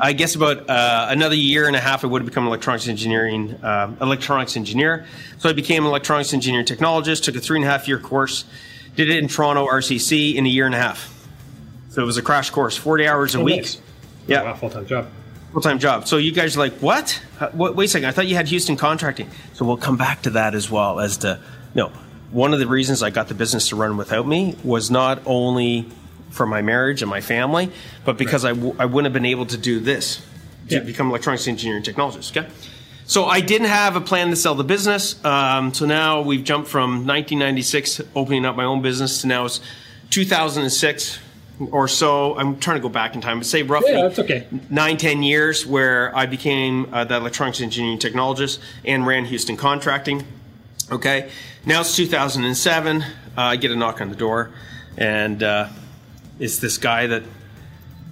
I 0.00 0.12
guess 0.12 0.34
about 0.34 0.68
uh, 0.68 1.06
another 1.10 1.36
year 1.36 1.68
and 1.68 1.76
a 1.76 1.80
half, 1.80 2.02
I 2.02 2.08
would 2.08 2.22
have 2.22 2.26
become 2.28 2.42
an 2.42 2.48
electronics 2.48 2.88
engineering 2.88 3.56
um 3.62 3.96
electronics 4.00 4.56
engineer. 4.56 5.06
So 5.38 5.48
I 5.48 5.52
became 5.52 5.84
an 5.84 5.90
electronics 5.90 6.34
engineering 6.34 6.66
technologist. 6.66 7.22
Took 7.22 7.36
a 7.36 7.40
three 7.40 7.58
and 7.58 7.64
a 7.64 7.70
half 7.70 7.86
year 7.86 8.00
course. 8.00 8.46
Did 8.96 9.10
it 9.10 9.18
in 9.18 9.28
Toronto 9.28 9.68
RCC 9.68 10.34
in 10.34 10.44
a 10.44 10.48
year 10.48 10.66
and 10.66 10.74
a 10.74 10.78
half. 10.78 11.13
So 11.94 12.02
it 12.02 12.06
was 12.06 12.16
a 12.16 12.22
crash 12.22 12.50
course, 12.50 12.76
forty 12.76 13.06
hours 13.06 13.34
a 13.34 13.38
Oh, 13.38 13.44
week. 13.44 13.56
nice. 13.62 13.80
Yeah, 14.26 14.42
Wow, 14.42 14.54
full 14.54 14.70
time 14.70 14.84
job. 14.86 15.06
full 15.52 15.62
time 15.62 15.78
job. 15.78 16.08
So 16.08 16.16
you 16.16 16.32
guys 16.32 16.56
are 16.56 16.58
like, 16.60 16.74
what? 16.78 17.20
What? 17.52 17.76
Wait 17.76 17.84
a 17.84 17.88
second. 17.88 18.08
I 18.08 18.10
thought 18.10 18.26
you 18.26 18.34
had 18.34 18.48
Houston 18.48 18.76
contracting. 18.76 19.30
So 19.52 19.64
we'll 19.64 19.76
come 19.76 19.96
back 19.96 20.22
to 20.22 20.30
that 20.30 20.54
as 20.56 20.68
well 20.70 20.98
as 20.98 21.18
to, 21.18 21.38
you 21.74 21.82
know, 21.82 21.92
one 22.32 22.52
of 22.52 22.58
the 22.58 22.66
reasons 22.66 23.00
I 23.02 23.10
got 23.10 23.28
the 23.28 23.34
business 23.34 23.68
to 23.68 23.76
run 23.76 23.96
without 23.96 24.26
me 24.26 24.56
was 24.64 24.90
not 24.90 25.22
only 25.24 25.86
for 26.30 26.46
my 26.46 26.62
marriage 26.62 27.00
and 27.00 27.08
my 27.08 27.20
family, 27.20 27.70
but 28.04 28.18
because 28.18 28.44
I 28.44 28.50
w- 28.54 28.74
I 28.76 28.86
wouldn't 28.86 29.04
have 29.06 29.12
been 29.12 29.24
able 29.30 29.46
to 29.46 29.56
do 29.56 29.78
this 29.78 30.20
to 30.70 30.76
Yeah. 30.76 30.80
become 30.80 31.10
electronics 31.10 31.46
engineering 31.46 31.84
technologist. 31.84 32.36
Okay. 32.36 32.48
So 33.06 33.26
I 33.26 33.40
didn't 33.40 33.68
have 33.68 33.94
a 33.94 34.00
plan 34.00 34.30
to 34.30 34.36
sell 34.36 34.56
the 34.56 34.64
business. 34.64 35.22
Um, 35.24 35.72
so 35.72 35.84
now 35.86 36.22
we've 36.22 36.42
jumped 36.42 36.68
from 36.68 37.06
1996 37.06 38.00
opening 38.16 38.44
up 38.46 38.56
my 38.56 38.64
own 38.64 38.82
business 38.82 39.20
to 39.20 39.28
now 39.28 39.44
it's 39.44 39.60
2006 40.10 41.18
or 41.70 41.86
so. 41.88 42.36
I'm 42.36 42.58
trying 42.58 42.76
to 42.76 42.82
go 42.82 42.88
back 42.88 43.14
in 43.14 43.20
time, 43.20 43.38
but 43.38 43.46
say 43.46 43.62
roughly 43.62 43.92
Yeah, 43.92 44.02
that's 44.02 44.18
okay. 44.18 44.46
nine, 44.70 44.96
ten 44.96 45.22
years 45.22 45.64
where 45.66 46.14
I 46.16 46.26
became 46.26 46.92
uh, 46.92 47.04
the 47.04 47.16
electronics 47.16 47.60
engineering 47.60 47.98
technologist 47.98 48.58
and 48.84 49.06
ran 49.06 49.24
Houston 49.26 49.56
contracting. 49.56 50.24
Okay, 50.90 51.30
now 51.64 51.80
it's 51.80 51.94
2007. 51.96 53.02
Uh, 53.02 53.06
I 53.36 53.56
get 53.56 53.70
a 53.70 53.76
knock 53.76 54.00
on 54.00 54.10
the 54.10 54.16
door, 54.16 54.50
and 54.98 55.42
uh, 55.42 55.68
it's 56.38 56.58
this 56.58 56.78
guy 56.78 57.06
that 57.06 57.22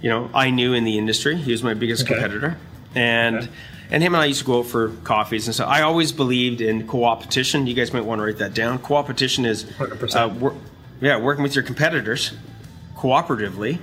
you 0.01 0.09
know 0.11 0.31
I 0.35 0.51
knew 0.51 0.73
in 0.73 0.85
the 0.85 0.97
industry. 0.99 1.37
He 1.37 1.53
was 1.53 1.63
my 1.63 1.75
biggest 1.75 2.05
Okay. 2.05 2.15
competitor, 2.15 2.57
and 2.95 3.37
Okay. 3.39 3.49
and 3.91 4.03
him 4.03 4.15
and 4.15 4.23
I 4.23 4.27
used 4.27 4.41
to 4.41 4.47
go 4.47 4.61
out 4.61 4.67
for 4.67 4.89
coffees 5.05 5.47
and 5.49 5.55
stuff. 5.55 5.69
I 5.69 5.83
always 5.83 6.13
believed 6.13 6.61
in 6.63 6.87
co-opetition. 6.89 7.67
You 7.67 7.75
guys 7.75 7.93
might 7.93 8.05
want 8.05 8.21
to 8.21 8.25
write 8.25 8.39
that 8.39 8.55
down. 8.55 8.79
Co-opetition 8.79 9.45
is 9.45 9.65
100%. 9.65 10.15
uh, 10.17 10.55
yeah, 11.01 11.19
working 11.19 11.43
with 11.43 11.55
your 11.55 11.65
competitors 11.65 12.33
cooperatively. 13.03 13.79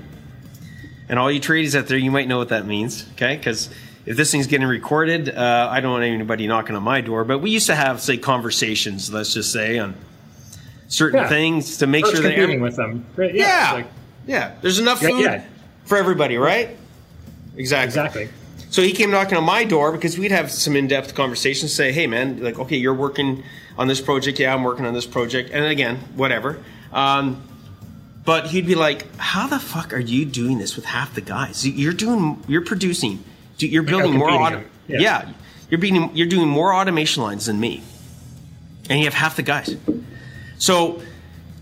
And 1.10 1.20
all 1.20 1.30
you 1.32 1.42
tradies 1.42 1.78
out 1.78 1.88
there, 1.88 1.98
you 1.98 2.12
might 2.12 2.28
know 2.28 2.38
what 2.38 2.50
that 2.50 2.66
means, 2.66 3.06
okay? 3.14 3.36
Because 3.36 3.70
if 4.06 4.16
this 4.16 4.32
thing's 4.32 4.48
getting 4.48 4.68
recorded, 4.68 5.28
uh, 5.30 5.68
I 5.70 5.82
don't 5.82 5.92
want 5.92 6.04
anybody 6.06 6.48
knocking 6.48 6.76
on 6.76 6.84
my 6.84 7.02
door. 7.02 7.26
But 7.26 7.40
we 7.40 7.50
used 7.50 7.68
to 7.68 7.76
have, 7.76 8.00
say, 8.00 8.18
conversations, 8.18 9.12
let's 9.12 9.34
just 9.34 9.52
say, 9.52 9.80
on 9.80 9.96
certain 10.88 11.20
Yeah. 11.22 11.28
things 11.28 11.78
to 11.78 11.88
make 11.88 12.06
First 12.06 12.18
sure 12.18 12.24
that 12.24 12.36
competing 12.36 12.62
with 12.62 12.76
them. 12.76 13.06
Right, 13.16 13.34
yeah. 13.34 13.46
yeah, 13.46 13.74
like- 13.74 13.92
yeah, 14.26 14.52
there's 14.62 14.80
enough 14.80 15.00
food 15.00 15.20
yeah. 15.24 15.44
for 15.86 15.98
everybody, 15.98 16.38
right? 16.38 16.78
Exactly. 17.58 17.88
exactly. 17.88 18.30
So 18.70 18.84
he 18.84 18.92
came 18.92 19.10
knocking 19.10 19.38
on 19.38 19.44
my 19.44 19.64
door 19.64 19.92
because 19.92 20.18
we'd 20.18 20.32
have 20.32 20.52
some 20.52 20.76
in-depth 20.76 21.16
conversations. 21.16 21.74
Say, 21.74 21.92
hey 21.92 22.06
man, 22.06 22.42
like 22.44 22.60
okay, 22.60 22.78
you're 22.78 22.94
working 22.94 23.44
on 23.80 23.88
this 23.88 24.00
project. 24.00 24.40
Yeah, 24.40 24.54
I'm 24.54 24.64
working 24.64 24.86
on 24.86 24.94
this 24.94 25.08
project. 25.08 25.50
And 25.52 25.66
again, 25.66 25.98
whatever. 26.16 26.64
Um, 26.94 27.42
but 28.26 28.48
he'd 28.48 28.68
be 28.68 28.76
like, 28.76 29.14
how 29.18 29.48
the 29.48 29.60
fuck 29.60 29.94
are 29.94 30.00
you 30.00 30.26
doing 30.26 30.58
this 30.60 30.76
with 30.76 30.86
half 30.86 31.16
the 31.16 31.22
guys? 31.22 31.66
You're 31.68 31.94
doing, 31.94 32.44
you're 32.48 32.64
producing, 32.66 33.24
you're 33.58 33.84
building 33.84 34.16
more. 34.18 34.30
Auto- 34.32 34.64
Yeah. 34.88 35.00
yeah, 35.00 35.30
you're 35.70 35.80
being, 35.80 36.16
you're 36.16 36.28
doing 36.28 36.48
more 36.48 36.74
automation 36.74 37.24
lines 37.24 37.46
than 37.48 37.60
me, 37.60 37.82
and 38.90 39.00
you 39.00 39.06
have 39.06 39.14
half 39.14 39.36
the 39.36 39.44
guys. 39.44 39.76
So 40.58 41.02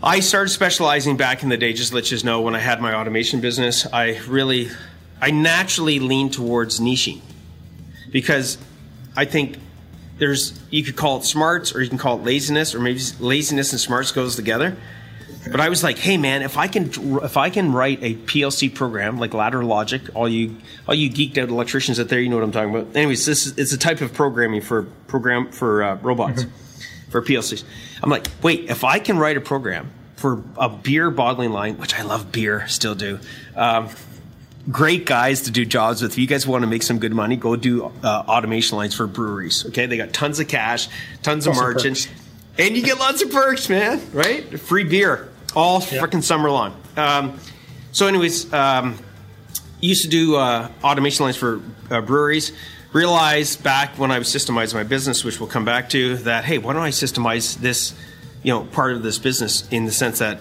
I 0.02 0.20
started 0.22 0.50
specializing 0.50 1.18
back 1.18 1.44
in 1.44 1.50
the 1.50 1.58
day, 1.58 1.74
just 1.74 1.90
to 1.90 1.96
let 1.96 2.12
you 2.12 2.18
know, 2.24 2.42
when 2.42 2.56
I 2.56 2.60
had 2.60 2.82
my 2.82 2.94
automation 2.96 3.42
business, 3.42 3.86
I 3.92 4.18
really, 4.28 4.70
I 5.22 5.32
naturally 5.32 6.00
leaned 6.00 6.34
towards 6.34 6.80
niching 6.80 7.22
because 8.12 8.58
I 9.16 9.26
think 9.26 9.58
there's, 10.20 10.60
you 10.70 10.84
could 10.84 10.96
call 10.96 11.18
it 11.18 11.24
smarts 11.26 11.76
or 11.76 11.82
you 11.82 11.90
can 11.90 11.98
call 11.98 12.18
it 12.20 12.24
laziness 12.24 12.74
or 12.74 12.80
maybe 12.80 13.00
laziness 13.20 13.72
and 13.72 13.80
smarts 13.80 14.12
goes 14.12 14.36
together. 14.36 14.76
But 15.52 15.60
I 15.60 15.70
was 15.70 15.84
like, 15.84 15.98
hey 15.98 16.18
man, 16.18 16.42
if 16.42 16.58
I 16.58 16.68
can 16.68 16.92
if 17.24 17.38
I 17.38 17.50
can 17.50 17.72
write 17.72 18.00
a 18.02 18.16
PLC 18.16 18.74
program 18.74 19.18
like 19.20 19.34
Ladder 19.34 19.64
Logic, 19.64 20.02
all 20.14 20.28
you 20.28 20.56
all 20.88 20.96
you 20.96 21.10
geeked 21.10 21.38
out 21.38 21.50
electricians 21.50 22.00
out 22.00 22.10
there, 22.10 22.20
you 22.20 22.30
know 22.30 22.38
what 22.38 22.44
I'm 22.44 22.52
talking 22.52 22.76
about. 22.76 22.96
Anyways, 22.96 23.26
this 23.26 23.48
is 23.48 23.58
it's 23.58 23.74
a 23.74 23.78
type 23.78 24.02
of 24.02 24.14
programming 24.14 24.62
for 24.62 24.84
program 25.08 25.52
for 25.52 25.84
uh, 25.84 25.96
robots 25.96 26.44
mm-hmm. 26.44 27.12
for 27.12 27.22
PLCs. 27.22 27.64
I'm 28.02 28.10
like, 28.10 28.28
wait, 28.42 28.70
if 28.70 28.84
I 28.84 29.00
can 29.00 29.18
write 29.18 29.38
a 29.38 29.42
program 29.42 29.92
for 30.16 30.44
a 30.58 30.70
beer 30.70 31.12
bottling 31.12 31.52
line, 31.52 31.78
which 31.78 31.98
I 31.98 32.04
love 32.04 32.32
beer, 32.32 32.68
still 32.68 32.96
do. 32.96 33.20
Um, 33.56 33.90
great 34.70 35.06
guys 35.06 35.44
to 35.44 35.52
do 35.52 35.66
jobs 35.66 36.02
with. 36.02 36.14
If 36.14 36.18
you 36.18 36.28
guys 36.28 36.48
want 36.48 36.64
to 36.64 36.68
make 36.68 36.84
some 36.84 37.00
good 37.00 37.14
money, 37.14 37.36
go 37.36 37.56
do 37.56 37.86
uh, 37.86 38.08
automation 38.08 38.78
lines 38.78 38.96
for 38.96 39.08
breweries. 39.08 39.66
Okay, 39.68 39.86
they 39.86 39.98
got 39.98 40.14
tons 40.14 40.40
of 40.40 40.48
cash, 40.48 40.90
tons 41.22 41.48
of 41.48 41.56
margin, 41.56 41.96
and 42.58 42.76
you 42.76 42.84
get 42.84 43.00
lots 43.00 43.22
of 43.22 43.32
perks, 43.32 43.70
man. 43.70 44.02
Right? 44.14 44.60
Free 44.60 44.84
beer 44.84 45.30
all 45.58 45.80
yeah. 45.80 46.00
freaking 46.00 46.24
summer 46.24 46.52
long. 46.52 46.80
Um, 46.96 47.40
so, 47.92 48.06
anyways, 48.06 48.54
um, 48.54 49.00
used 49.82 50.04
to 50.04 50.08
do 50.08 50.36
uh, 50.36 50.70
automation 50.84 51.24
lines 51.26 51.36
for 51.36 51.62
uh, 51.90 52.02
breweries. 52.02 52.52
Realized 52.94 53.64
back 53.64 53.98
when 53.98 54.12
I 54.12 54.20
was 54.20 54.28
systemizing 54.28 54.76
my 54.76 54.84
business, 54.84 55.24
which 55.24 55.40
we'll 55.40 55.50
come 55.50 55.66
back 55.66 55.90
to, 55.90 56.18
that 56.18 56.46
hey, 56.46 56.60
why 56.60 56.74
don't 56.74 56.84
I 56.84 56.90
systemize 56.90 57.58
this, 57.58 57.94
you 58.44 58.54
know, 58.54 58.66
part 58.66 58.94
of 58.94 59.02
this 59.02 59.18
business 59.18 59.68
in 59.70 59.86
the 59.86 59.92
sense 59.92 60.20
that 60.20 60.40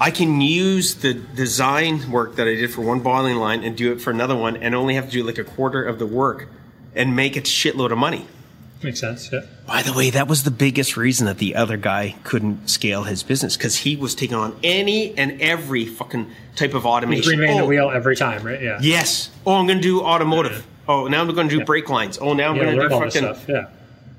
I 0.00 0.10
can 0.10 0.40
use 0.40 0.94
the 0.94 1.12
design 1.12 2.10
work 2.10 2.36
that 2.36 2.48
I 2.48 2.54
did 2.54 2.72
for 2.72 2.80
one 2.80 3.00
bottling 3.00 3.36
line 3.36 3.62
and 3.62 3.76
do 3.76 3.92
it 3.92 4.00
for 4.00 4.10
another 4.10 4.36
one, 4.36 4.56
and 4.56 4.74
only 4.74 4.94
have 4.94 5.06
to 5.06 5.12
do 5.12 5.22
like 5.22 5.38
a 5.38 5.44
quarter 5.44 5.84
of 5.84 5.98
the 5.98 6.06
work 6.06 6.48
and 6.94 7.14
make 7.14 7.36
a 7.36 7.42
shitload 7.42 7.92
of 7.92 7.98
money. 7.98 8.26
Makes 8.82 9.00
sense. 9.00 9.30
Yeah. 9.30 9.42
By 9.66 9.82
the 9.82 9.92
way, 9.92 10.08
that 10.10 10.26
was 10.26 10.44
the 10.44 10.50
biggest 10.50 10.96
reason 10.96 11.26
that 11.26 11.36
the 11.36 11.54
other 11.54 11.76
guy 11.76 12.16
couldn't 12.24 12.70
scale 12.70 13.02
his 13.02 13.22
business 13.22 13.56
because 13.56 13.76
he 13.76 13.94
was 13.94 14.14
taking 14.14 14.36
on 14.36 14.58
any 14.62 15.16
and 15.18 15.40
every 15.42 15.84
fucking 15.84 16.30
type 16.56 16.72
of 16.72 16.86
automation. 16.86 17.40
He's 17.40 17.50
oh, 17.50 17.58
the 17.58 17.66
wheel 17.66 17.90
every 17.90 18.16
time, 18.16 18.42
right? 18.42 18.60
Yeah. 18.60 18.78
Yes. 18.80 19.30
Oh, 19.46 19.56
I'm 19.56 19.66
going 19.66 19.78
to 19.78 19.82
do 19.82 20.00
automotive. 20.00 20.58
Yeah. 20.58 20.94
Oh, 20.94 21.08
now 21.08 21.20
I'm 21.20 21.32
going 21.34 21.48
to 21.48 21.54
do 21.54 21.58
yeah. 21.58 21.64
brake 21.64 21.90
lines. 21.90 22.18
Oh, 22.18 22.32
now 22.32 22.50
I'm 22.50 22.56
yeah, 22.56 22.62
going 22.64 22.76
to 22.76 22.82
do 22.82 22.88
fucking. 22.88 23.10
Stuff. 23.10 23.46
Yeah. 23.48 23.68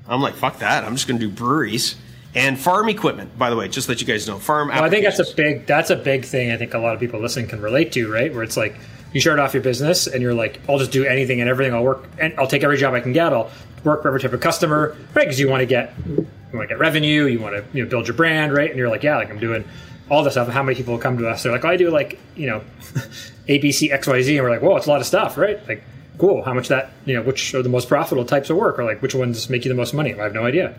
I'm 0.06 0.20
like, 0.20 0.34
fuck 0.34 0.60
that. 0.60 0.84
I'm 0.84 0.94
just 0.94 1.08
going 1.08 1.18
to 1.18 1.26
do 1.26 1.32
breweries 1.32 1.96
and 2.34 2.58
farm 2.58 2.88
equipment. 2.88 3.36
By 3.36 3.50
the 3.50 3.56
way, 3.56 3.68
just 3.68 3.88
let 3.88 4.00
you 4.00 4.06
guys 4.06 4.28
know, 4.28 4.38
farm. 4.38 4.68
Well, 4.68 4.84
I 4.84 4.90
think 4.90 5.04
that's 5.04 5.18
a 5.18 5.34
big. 5.34 5.66
That's 5.66 5.90
a 5.90 5.96
big 5.96 6.24
thing. 6.24 6.52
I 6.52 6.56
think 6.56 6.74
a 6.74 6.78
lot 6.78 6.94
of 6.94 7.00
people 7.00 7.20
listening 7.20 7.48
can 7.48 7.60
relate 7.60 7.90
to, 7.92 8.10
right? 8.10 8.32
Where 8.32 8.44
it's 8.44 8.56
like 8.56 8.76
you 9.12 9.20
start 9.20 9.38
off 9.38 9.54
your 9.54 9.62
business 9.62 10.06
and 10.06 10.22
you're 10.22 10.34
like, 10.34 10.60
I'll 10.68 10.78
just 10.78 10.90
do 10.90 11.04
anything 11.04 11.40
and 11.40 11.48
everything. 11.48 11.74
I'll 11.74 11.84
work 11.84 12.08
and 12.18 12.34
I'll 12.38 12.46
take 12.46 12.64
every 12.64 12.78
job 12.78 12.94
I 12.94 13.00
can 13.00 13.12
get. 13.12 13.32
I'll 13.32 13.50
work 13.84 14.02
for 14.02 14.08
every 14.08 14.20
type 14.20 14.32
of 14.32 14.40
customer, 14.40 14.96
right? 15.14 15.24
Because 15.24 15.38
you 15.38 15.48
want 15.48 15.60
to 15.60 15.66
get 15.66 15.94
you 16.06 16.26
want 16.52 16.68
to 16.68 16.74
get 16.74 16.78
revenue, 16.78 17.24
you 17.24 17.40
want 17.40 17.54
to 17.54 17.64
you 17.76 17.84
know 17.84 17.90
build 17.90 18.06
your 18.06 18.16
brand, 18.16 18.52
right? 18.52 18.70
And 18.70 18.78
you're 18.78 18.88
like, 18.88 19.02
yeah, 19.02 19.16
like 19.16 19.30
I'm 19.30 19.38
doing 19.38 19.64
all 20.10 20.22
this 20.22 20.34
stuff. 20.34 20.46
And 20.46 20.54
how 20.54 20.62
many 20.62 20.76
people 20.76 20.98
come 20.98 21.18
to 21.18 21.28
us? 21.28 21.42
They're 21.42 21.52
like, 21.52 21.64
oh, 21.64 21.68
I 21.68 21.76
do 21.76 21.90
like 21.90 22.18
you 22.36 22.46
know, 22.46 22.62
A, 23.48 23.58
B, 23.58 23.72
C, 23.72 23.90
X, 23.92 24.06
Y, 24.06 24.22
Z, 24.22 24.36
and 24.36 24.44
we're 24.44 24.50
like, 24.50 24.62
whoa, 24.62 24.76
it's 24.76 24.86
a 24.86 24.90
lot 24.90 25.00
of 25.00 25.06
stuff, 25.06 25.36
right? 25.36 25.66
Like, 25.68 25.82
cool. 26.18 26.42
How 26.42 26.54
much 26.54 26.68
that 26.68 26.92
you 27.04 27.14
know? 27.14 27.22
Which 27.22 27.54
are 27.54 27.62
the 27.62 27.68
most 27.68 27.88
profitable 27.88 28.24
types 28.24 28.50
of 28.50 28.56
work, 28.56 28.78
or 28.78 28.84
like 28.84 29.02
which 29.02 29.14
ones 29.14 29.50
make 29.50 29.64
you 29.64 29.68
the 29.68 29.76
most 29.76 29.94
money? 29.94 30.14
I 30.14 30.22
have 30.22 30.34
no 30.34 30.46
idea. 30.46 30.74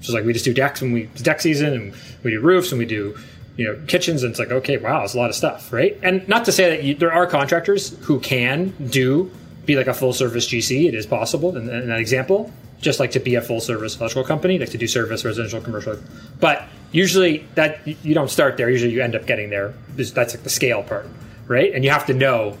So 0.00 0.12
like 0.12 0.24
we 0.24 0.32
just 0.32 0.44
do 0.44 0.54
decks 0.54 0.80
when 0.82 0.92
we 0.92 1.04
deck 1.22 1.40
season, 1.40 1.72
and 1.72 1.94
we 2.22 2.32
do 2.32 2.40
roofs, 2.40 2.70
and 2.72 2.78
we 2.78 2.86
do 2.86 3.16
you 3.56 3.64
know 3.66 3.78
kitchens 3.86 4.22
and 4.22 4.30
it's 4.30 4.38
like 4.38 4.50
okay 4.50 4.78
wow 4.78 5.02
it's 5.04 5.14
a 5.14 5.18
lot 5.18 5.28
of 5.28 5.36
stuff 5.36 5.72
right 5.72 5.98
and 6.02 6.26
not 6.28 6.44
to 6.44 6.52
say 6.52 6.70
that 6.70 6.82
you, 6.82 6.94
there 6.94 7.12
are 7.12 7.26
contractors 7.26 7.96
who 8.04 8.18
can 8.20 8.70
do 8.88 9.30
be 9.66 9.76
like 9.76 9.86
a 9.86 9.94
full 9.94 10.12
service 10.12 10.46
gc 10.48 10.88
it 10.88 10.94
is 10.94 11.06
possible 11.06 11.56
in, 11.56 11.68
in 11.68 11.88
that 11.88 12.00
example 12.00 12.52
just 12.82 13.00
like 13.00 13.12
to 13.12 13.20
be 13.20 13.36
a 13.36 13.40
full 13.40 13.60
service 13.60 13.96
electrical 13.98 14.24
company, 14.24 14.58
like 14.58 14.70
to 14.70 14.78
do 14.78 14.86
service, 14.86 15.24
residential, 15.24 15.60
commercial. 15.60 15.96
But 16.40 16.64
usually 16.90 17.46
that 17.54 17.86
you 17.86 18.12
don't 18.12 18.28
start 18.28 18.56
there. 18.56 18.68
Usually 18.68 18.92
you 18.92 19.02
end 19.02 19.14
up 19.14 19.24
getting 19.24 19.48
there. 19.48 19.72
That's 19.94 20.16
like 20.16 20.42
the 20.42 20.50
scale 20.50 20.82
part, 20.82 21.06
right? 21.46 21.72
And 21.72 21.84
you 21.84 21.90
have 21.90 22.06
to 22.06 22.14
know 22.14 22.58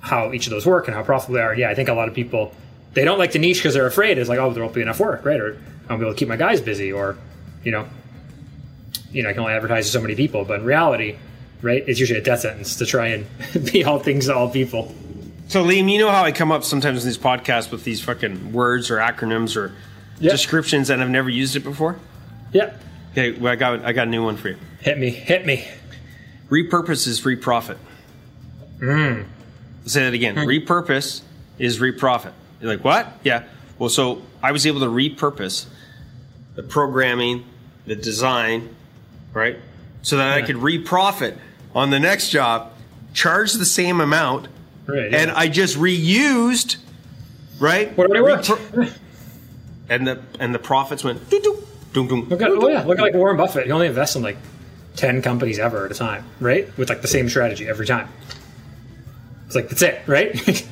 how 0.00 0.32
each 0.32 0.46
of 0.46 0.50
those 0.50 0.66
work 0.66 0.88
and 0.88 0.96
how 0.96 1.02
profitable 1.02 1.34
they 1.34 1.42
are. 1.42 1.54
Yeah, 1.54 1.68
I 1.68 1.74
think 1.74 1.88
a 1.88 1.92
lot 1.92 2.08
of 2.08 2.14
people 2.14 2.52
they 2.94 3.04
don't 3.04 3.18
like 3.18 3.32
the 3.32 3.38
niche 3.38 3.58
because 3.58 3.74
they're 3.74 3.86
afraid. 3.86 4.16
It's 4.16 4.28
like, 4.28 4.38
oh, 4.38 4.50
there 4.52 4.62
won't 4.62 4.74
be 4.74 4.80
enough 4.80 4.98
work, 4.98 5.24
right? 5.24 5.38
Or 5.38 5.58
I'll 5.90 5.98
be 5.98 6.04
able 6.04 6.14
to 6.14 6.18
keep 6.18 6.28
my 6.28 6.36
guys 6.36 6.62
busy, 6.62 6.90
or 6.90 7.18
you 7.62 7.70
know, 7.70 7.86
you 9.16 9.22
know, 9.22 9.30
I 9.30 9.32
can 9.32 9.40
only 9.40 9.54
advertise 9.54 9.86
to 9.86 9.92
so 9.92 10.00
many 10.02 10.14
people. 10.14 10.44
But 10.44 10.60
in 10.60 10.66
reality, 10.66 11.16
right, 11.62 11.82
it's 11.88 11.98
usually 11.98 12.20
a 12.20 12.22
death 12.22 12.40
sentence 12.40 12.76
to 12.76 12.86
try 12.86 13.08
and 13.08 13.26
be 13.72 13.82
all 13.82 13.98
things 13.98 14.26
to 14.26 14.36
all 14.36 14.50
people. 14.50 14.94
So, 15.48 15.64
Liam, 15.64 15.90
you 15.90 15.98
know 15.98 16.10
how 16.10 16.22
I 16.22 16.32
come 16.32 16.52
up 16.52 16.64
sometimes 16.64 17.02
in 17.02 17.08
these 17.08 17.18
podcasts 17.18 17.70
with 17.70 17.84
these 17.84 18.02
fucking 18.02 18.52
words 18.52 18.90
or 18.90 18.96
acronyms 18.98 19.56
or 19.56 19.72
yep. 20.20 20.32
descriptions, 20.32 20.90
and 20.90 21.02
I've 21.02 21.08
never 21.08 21.30
used 21.30 21.56
it 21.56 21.60
before. 21.60 21.98
Yeah. 22.52 22.76
Okay, 23.12 23.32
well, 23.32 23.52
I 23.52 23.56
got 23.56 23.84
I 23.84 23.92
got 23.92 24.06
a 24.06 24.10
new 24.10 24.22
one 24.22 24.36
for 24.36 24.50
you. 24.50 24.56
Hit 24.80 24.98
me, 24.98 25.08
hit 25.08 25.46
me. 25.46 25.66
Repurpose 26.50 27.06
is 27.06 27.22
reprofit. 27.22 27.78
Mm. 28.78 29.24
Say 29.86 30.04
that 30.04 30.12
again. 30.12 30.34
Mm. 30.34 30.66
Repurpose 30.66 31.22
is 31.58 31.78
reprofit. 31.78 32.32
You're 32.60 32.70
like, 32.70 32.84
what? 32.84 33.10
Yeah. 33.24 33.44
Well, 33.78 33.88
so 33.88 34.22
I 34.42 34.52
was 34.52 34.66
able 34.66 34.80
to 34.80 34.86
repurpose 34.86 35.66
the 36.54 36.62
programming, 36.62 37.44
the 37.86 37.94
design, 37.94 38.74
right? 39.36 39.58
So 40.02 40.16
that 40.16 40.36
yeah. 40.36 40.42
I 40.42 40.46
could 40.46 40.56
reprofit 40.56 41.36
on 41.74 41.90
the 41.90 42.00
next 42.00 42.30
job, 42.30 42.72
charge 43.12 43.52
the 43.52 43.66
same 43.66 44.00
amount, 44.00 44.48
Right, 44.86 45.10
yeah. 45.10 45.18
And 45.18 45.30
I 45.32 45.48
just 45.48 45.76
reused, 45.76 46.76
right? 47.58 47.96
What 47.96 48.10
worked. 48.10 48.50
and 49.88 50.06
the 50.06 50.22
and 50.38 50.54
the 50.54 50.58
profits 50.58 51.02
went 51.02 51.28
doo 51.28 51.40
doo 51.40 51.66
doo 51.92 52.08
doo. 52.08 52.22
Look 52.22 52.40
at 52.40 52.50
oh 52.50 52.68
yeah, 52.68 52.84
look 52.84 52.98
at 52.98 53.02
like 53.02 53.14
Warren 53.14 53.36
Buffett. 53.36 53.66
He 53.66 53.72
only 53.72 53.88
invests 53.88 54.14
in 54.14 54.22
like 54.22 54.36
ten 54.94 55.22
companies 55.22 55.58
ever 55.58 55.86
at 55.86 55.90
a 55.90 55.94
time, 55.94 56.24
right? 56.38 56.76
With 56.78 56.88
like 56.88 57.02
the 57.02 57.08
same 57.08 57.28
strategy 57.28 57.68
every 57.68 57.86
time. 57.86 58.08
It's 59.46 59.54
like 59.54 59.68
that's 59.68 59.82
it, 59.82 60.00
right? 60.06 60.30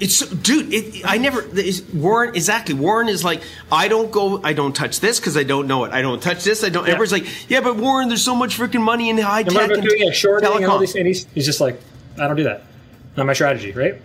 it's 0.00 0.20
dude. 0.20 0.72
It, 0.72 1.02
I 1.04 1.18
never 1.18 1.46
Warren 1.94 2.34
exactly. 2.34 2.74
Warren 2.74 3.08
is 3.08 3.24
like 3.24 3.42
I 3.70 3.88
don't 3.88 4.10
go. 4.10 4.40
I 4.42 4.54
don't 4.54 4.74
touch 4.74 5.00
this 5.00 5.20
because 5.20 5.36
I 5.36 5.42
don't 5.42 5.66
know 5.66 5.84
it. 5.84 5.92
I 5.92 6.00
don't 6.00 6.22
touch 6.22 6.42
this. 6.42 6.64
I 6.64 6.70
don't. 6.70 6.86
Yeah. 6.86 6.94
Everybody's 6.94 7.12
like, 7.12 7.50
yeah, 7.50 7.60
but 7.60 7.76
Warren, 7.76 8.08
there's 8.08 8.24
so 8.24 8.34
much 8.34 8.58
freaking 8.58 8.82
money 8.82 9.10
in 9.10 9.18
high 9.18 9.42
tech 9.42 9.70
and, 9.70 9.82
doing, 9.82 10.10
telecom. 10.10 10.56
And 10.56 10.64
all 10.64 10.78
these, 10.78 10.94
and 10.94 11.06
he's, 11.06 11.26
he's 11.34 11.44
just 11.44 11.60
like, 11.60 11.78
I 12.18 12.26
don't 12.26 12.36
do 12.36 12.44
that. 12.44 12.62
Not 13.16 13.26
my 13.26 13.34
strategy, 13.34 13.72
right? 13.72 14.00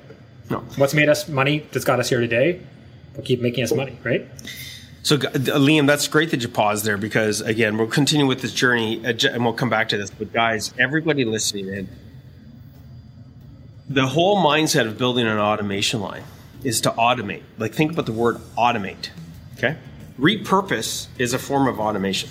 No. 0.49 0.59
What's 0.75 0.93
made 0.93 1.07
us 1.07 1.29
money 1.29 1.65
that's 1.71 1.85
got 1.85 1.99
us 1.99 2.09
here 2.09 2.19
today 2.19 2.61
will 3.15 3.23
keep 3.23 3.41
making 3.41 3.63
us 3.63 3.73
money, 3.73 3.97
right? 4.03 4.27
So, 5.03 5.17
Liam, 5.17 5.87
that's 5.87 6.07
great 6.07 6.29
that 6.31 6.41
you 6.41 6.47
paused 6.47 6.85
there 6.85 6.97
because, 6.97 7.41
again, 7.41 7.77
we'll 7.77 7.87
continue 7.87 8.27
with 8.27 8.41
this 8.41 8.53
journey 8.53 9.03
uh, 9.05 9.13
and 9.31 9.43
we'll 9.43 9.53
come 9.53 9.69
back 9.69 9.89
to 9.89 9.97
this. 9.97 10.11
But, 10.11 10.31
guys, 10.31 10.73
everybody 10.77 11.25
listening 11.25 11.67
in, 11.69 11.89
the 13.93 14.07
whole 14.07 14.37
mindset 14.37 14.87
of 14.87 14.97
building 14.97 15.27
an 15.27 15.37
automation 15.37 15.99
line 15.99 16.23
is 16.63 16.81
to 16.81 16.91
automate. 16.91 17.43
Like, 17.57 17.73
think 17.73 17.91
about 17.91 18.05
the 18.05 18.13
word 18.13 18.37
automate, 18.57 19.09
okay? 19.57 19.77
Repurpose 20.19 21.07
is 21.17 21.33
a 21.33 21.39
form 21.39 21.67
of 21.67 21.79
automation. 21.79 22.29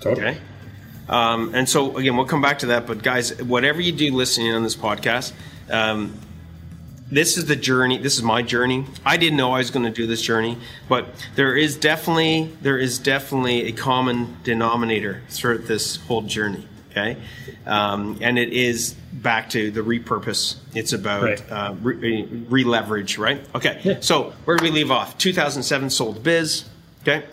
Totally. 0.00 0.28
Okay? 0.28 0.38
Um, 1.08 1.54
and 1.54 1.68
so, 1.68 1.96
again, 1.96 2.16
we'll 2.16 2.26
come 2.26 2.42
back 2.42 2.60
to 2.60 2.66
that. 2.66 2.86
But, 2.86 3.02
guys, 3.02 3.40
whatever 3.42 3.80
you 3.80 3.92
do 3.92 4.12
listening 4.14 4.52
on 4.52 4.62
this 4.62 4.76
podcast, 4.76 5.32
um, 5.70 6.18
this 7.10 7.36
is 7.36 7.46
the 7.46 7.56
journey. 7.56 7.98
This 7.98 8.16
is 8.16 8.22
my 8.22 8.42
journey. 8.42 8.86
I 9.04 9.16
didn't 9.16 9.36
know 9.36 9.52
I 9.52 9.58
was 9.58 9.70
going 9.70 9.84
to 9.84 9.90
do 9.90 10.06
this 10.06 10.22
journey, 10.22 10.58
but 10.88 11.06
there 11.34 11.56
is 11.56 11.76
definitely 11.76 12.52
there 12.62 12.78
is 12.78 13.00
definitely 13.00 13.66
a 13.66 13.72
common 13.72 14.36
denominator 14.44 15.22
throughout 15.28 15.66
this 15.66 15.96
whole 15.96 16.22
journey. 16.22 16.68
Okay, 16.90 17.16
um, 17.66 18.18
and 18.20 18.38
it 18.38 18.52
is 18.52 18.94
back 19.12 19.50
to 19.50 19.70
the 19.70 19.80
repurpose. 19.80 20.56
It's 20.74 20.92
about 20.92 21.22
right. 21.22 21.52
uh, 21.52 21.74
re 21.80 22.64
leverage, 22.64 23.18
right? 23.18 23.40
Okay. 23.54 23.80
Yeah. 23.84 24.00
So 24.00 24.32
where 24.44 24.56
do 24.56 24.64
we 24.64 24.70
leave 24.70 24.90
off? 24.90 25.18
2007 25.18 25.90
sold 25.90 26.22
biz. 26.22 26.64
Okay. 27.02 27.24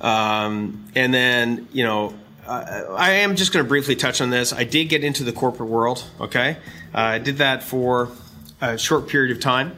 Um, 0.00 0.84
and 0.94 1.14
then 1.14 1.68
you 1.72 1.84
know 1.84 2.14
uh, 2.46 2.94
I 2.96 3.10
am 3.12 3.36
just 3.36 3.52
going 3.52 3.64
to 3.64 3.68
briefly 3.68 3.96
touch 3.96 4.20
on 4.20 4.30
this. 4.30 4.52
I 4.52 4.64
did 4.64 4.86
get 4.86 5.04
into 5.04 5.24
the 5.24 5.32
corporate 5.32 5.68
world. 5.68 6.04
Okay, 6.20 6.56
uh, 6.94 6.98
I 6.98 7.18
did 7.18 7.38
that 7.38 7.62
for 7.62 8.10
a 8.60 8.76
short 8.76 9.08
period 9.08 9.36
of 9.36 9.42
time, 9.42 9.76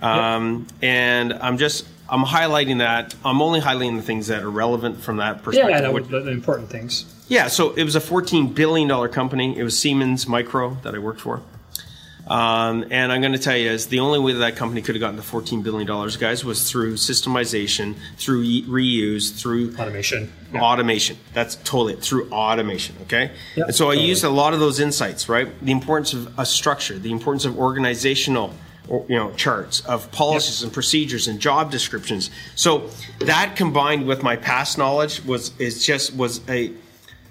um, 0.00 0.66
yep. 0.68 0.82
and 0.82 1.32
I'm 1.32 1.58
just 1.58 1.86
I'm 2.08 2.24
highlighting 2.24 2.78
that. 2.78 3.14
I'm 3.24 3.42
only 3.42 3.60
highlighting 3.60 3.96
the 3.96 4.02
things 4.02 4.28
that 4.28 4.42
are 4.42 4.50
relevant 4.50 5.00
from 5.00 5.16
that 5.16 5.42
perspective. 5.42 5.70
Yeah, 5.70 5.80
no, 5.80 5.98
the, 5.98 6.20
the 6.20 6.30
important 6.30 6.70
things. 6.70 7.13
Yeah, 7.34 7.48
so 7.48 7.72
it 7.72 7.82
was 7.82 7.96
a 7.96 8.00
14 8.00 8.52
billion 8.52 8.86
dollar 8.86 9.08
company. 9.08 9.58
It 9.58 9.64
was 9.64 9.76
Siemens 9.76 10.28
Micro 10.28 10.74
that 10.82 10.94
I 10.94 11.00
worked 11.00 11.20
for. 11.20 11.42
Um, 12.28 12.84
and 12.92 13.10
I'm 13.10 13.20
going 13.20 13.32
to 13.32 13.40
tell 13.40 13.56
you, 13.56 13.70
is 13.70 13.88
the 13.88 13.98
only 13.98 14.20
way 14.20 14.34
that 14.34 14.38
that 14.38 14.54
company 14.54 14.82
could 14.82 14.94
have 14.94 15.00
gotten 15.00 15.16
to 15.16 15.22
14 15.22 15.62
billion 15.62 15.84
dollars, 15.84 16.16
guys, 16.16 16.44
was 16.44 16.70
through 16.70 16.94
systemization, 16.94 17.96
through 18.18 18.44
reuse, 18.44 19.36
through 19.36 19.74
automation. 19.76 20.32
Yeah. 20.52 20.62
Automation. 20.62 21.18
That's 21.32 21.56
totally 21.56 21.94
it. 21.94 22.02
Through 22.02 22.30
automation. 22.30 22.94
Okay. 23.02 23.32
Yep, 23.56 23.66
and 23.66 23.74
so 23.74 23.86
totally. 23.86 24.04
I 24.04 24.06
used 24.06 24.22
a 24.22 24.30
lot 24.30 24.54
of 24.54 24.60
those 24.60 24.78
insights, 24.78 25.28
right? 25.28 25.48
The 25.60 25.72
importance 25.72 26.12
of 26.12 26.38
a 26.38 26.46
structure, 26.46 27.00
the 27.00 27.10
importance 27.10 27.44
of 27.44 27.58
organizational 27.58 28.54
you 29.08 29.16
know 29.16 29.32
charts 29.32 29.80
of 29.86 30.12
policies 30.12 30.60
yep. 30.60 30.66
and 30.66 30.74
procedures 30.74 31.26
and 31.26 31.40
job 31.40 31.70
descriptions 31.70 32.28
so 32.54 32.90
that 33.20 33.56
combined 33.56 34.06
with 34.06 34.22
my 34.22 34.36
past 34.36 34.76
knowledge 34.76 35.24
was 35.24 35.58
is 35.58 35.86
just 35.86 36.14
was 36.14 36.46
a 36.50 36.70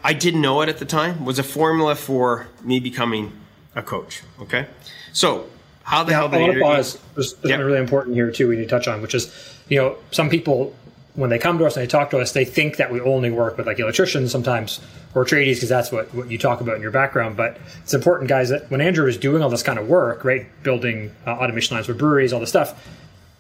I 0.04 0.14
didn't 0.14 0.42
know 0.42 0.62
it 0.62 0.70
at 0.70 0.78
the 0.80 0.86
time, 0.86 1.26
was 1.26 1.40
a 1.40 1.44
formula 1.44 1.96
for 1.96 2.48
me 2.62 2.80
becoming 2.80 3.32
a 3.76 3.82
coach. 3.82 4.22
Okay. 4.42 4.68
So, 5.14 5.46
how 5.84 6.04
the 6.04 6.12
Now, 6.12 6.28
hell 6.28 6.36
I 6.36 6.38
did 6.38 6.42
want 6.44 6.54
to 6.54 6.60
pause. 6.62 7.00
There's, 7.16 7.34
there's 7.36 7.50
Yep. 7.52 7.60
really 7.60 7.80
important 7.80 8.16
here 8.16 8.32
too. 8.32 8.48
We 8.50 8.56
need 8.56 8.64
to 8.64 8.70
touch 8.70 8.88
on, 8.88 9.02
which 9.02 9.16
is, 9.16 9.32
you 9.70 9.78
know, 9.80 9.98
some 10.12 10.30
people 10.30 10.76
when 11.16 11.30
they 11.30 11.38
come 11.38 11.60
to 11.60 11.66
us 11.66 11.78
and 11.78 11.84
they 11.84 11.88
talk 11.88 12.10
to 12.10 12.18
us, 12.18 12.32
they 12.32 12.44
think 12.44 12.78
that 12.78 12.92
we 12.92 13.00
only 13.00 13.30
work 13.30 13.56
with 13.56 13.68
like 13.68 13.78
electricians 13.78 14.32
sometimes 14.32 14.80
or 15.14 15.24
tradies 15.24 15.56
because 15.56 15.70
that's 15.70 15.92
what 15.92 16.12
what 16.16 16.32
you 16.32 16.40
talk 16.40 16.60
about 16.60 16.76
in 16.76 16.82
your 16.82 16.90
background. 16.92 17.38
But 17.38 17.58
it's 17.84 17.94
important, 17.94 18.30
guys, 18.30 18.50
that 18.50 18.70
when 18.72 18.82
Andrew 18.82 19.06
was 19.06 19.16
doing 19.18 19.44
all 19.44 19.50
this 19.50 19.62
kind 19.62 19.78
of 19.78 19.88
work, 19.88 20.26
right, 20.26 20.48
building 20.64 21.12
uh, 21.28 21.32
automation 21.32 21.76
lines 21.76 21.86
for 21.86 21.94
breweries, 21.94 22.34
all 22.34 22.40
this 22.40 22.50
stuff, 22.50 22.74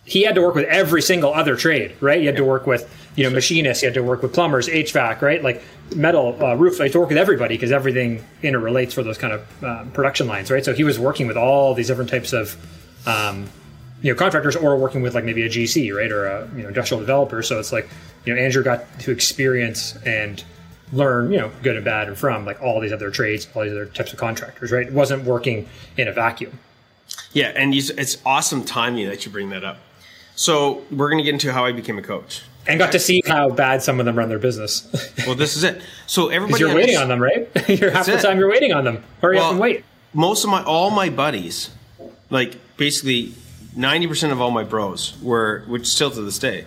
he 0.05 0.23
had 0.23 0.35
to 0.35 0.41
work 0.41 0.55
with 0.55 0.65
every 0.65 1.01
single 1.01 1.33
other 1.33 1.55
trade, 1.55 1.95
right? 2.01 2.19
He 2.19 2.25
had 2.25 2.35
to 2.35 2.43
work 2.43 2.67
with, 2.67 2.91
you 3.15 3.23
know, 3.23 3.29
machinists, 3.29 3.81
he 3.81 3.85
had 3.85 3.93
to 3.93 4.03
work 4.03 4.21
with 4.21 4.33
plumbers, 4.33 4.67
HVAC, 4.67 5.21
right? 5.21 5.41
Like 5.41 5.63
metal, 5.95 6.37
uh, 6.43 6.55
roof, 6.55 6.77
he 6.77 6.83
had 6.83 6.91
to 6.91 6.99
work 6.99 7.09
with 7.09 7.17
everybody 7.17 7.55
because 7.55 7.71
everything 7.71 8.23
interrelates 8.41 8.93
for 8.93 9.03
those 9.03 9.17
kind 9.17 9.33
of 9.33 9.63
um, 9.63 9.91
production 9.91 10.27
lines, 10.27 10.51
right? 10.51 10.63
So 10.63 10.73
he 10.73 10.83
was 10.83 10.99
working 10.99 11.27
with 11.27 11.37
all 11.37 11.73
these 11.73 11.87
different 11.87 12.09
types 12.09 12.33
of, 12.33 12.57
um, 13.07 13.49
you 14.01 14.11
know, 14.11 14.17
contractors 14.17 14.57
or 14.57 14.77
working 14.77 15.01
with 15.01 15.15
like 15.15 15.23
maybe 15.23 15.43
a 15.43 15.49
GC, 15.49 15.95
right? 15.95 16.11
Or 16.11 16.25
a, 16.25 16.49
you 16.53 16.63
know, 16.63 16.67
industrial 16.67 16.99
developer. 16.99 17.41
So 17.41 17.59
it's 17.59 17.71
like, 17.71 17.89
you 18.25 18.35
know, 18.35 18.41
Andrew 18.41 18.61
got 18.61 18.99
to 18.99 19.11
experience 19.11 19.95
and 20.05 20.43
learn, 20.91 21.31
you 21.31 21.37
know, 21.37 21.51
good 21.61 21.77
and 21.77 21.85
bad 21.85 22.09
and 22.09 22.17
from 22.17 22.45
like 22.45 22.61
all 22.61 22.81
these 22.81 22.91
other 22.91 23.09
trades, 23.09 23.47
all 23.55 23.63
these 23.63 23.71
other 23.71 23.85
types 23.85 24.11
of 24.11 24.19
contractors, 24.19 24.71
right? 24.71 24.87
It 24.87 24.93
wasn't 24.93 25.23
working 25.23 25.69
in 25.95 26.09
a 26.09 26.11
vacuum. 26.11 26.59
Yeah, 27.31 27.51
and 27.55 27.73
you, 27.73 27.81
it's 27.97 28.17
awesome 28.25 28.63
timing 28.63 29.07
that 29.07 29.25
you 29.25 29.31
bring 29.31 29.49
that 29.49 29.63
up. 29.63 29.77
So 30.35 30.83
we're 30.91 31.09
going 31.09 31.19
to 31.19 31.23
get 31.23 31.33
into 31.33 31.53
how 31.53 31.65
I 31.65 31.71
became 31.71 31.97
a 31.97 32.01
coach. 32.01 32.43
And 32.65 32.79
got 32.79 32.93
to 32.93 32.99
see 32.99 33.21
how 33.25 33.49
bad 33.49 33.83
some 33.83 33.99
of 33.99 34.05
them 34.05 34.17
run 34.17 34.29
their 34.29 34.39
business. 34.39 34.87
Well, 35.27 35.35
this 35.35 35.55
is 35.55 35.63
it. 35.63 35.81
So 36.05 36.29
everybody, 36.29 36.59
you're 36.59 36.75
waiting 36.75 36.97
on 36.97 37.07
them, 37.07 37.21
right? 37.21 37.49
you're 37.69 37.91
half 37.91 38.05
the 38.05 38.17
it. 38.17 38.21
time 38.21 38.37
you're 38.37 38.49
waiting 38.49 38.73
on 38.73 38.83
them. 38.83 39.03
Hurry 39.21 39.39
up 39.39 39.51
and 39.51 39.59
wait. 39.59 39.85
most 40.13 40.43
of 40.43 40.49
my 40.49 40.61
all 40.63 40.89
my 40.89 41.09
buddies, 41.09 41.69
like 42.29 42.57
basically 42.75 43.33
ninety 43.75 44.05
percent 44.05 44.33
of 44.33 44.41
all 44.41 44.51
my 44.51 44.63
bros 44.63 45.17
were, 45.21 45.63
which 45.67 45.87
still 45.87 46.11
to 46.11 46.21
this 46.21 46.39
day, 46.39 46.65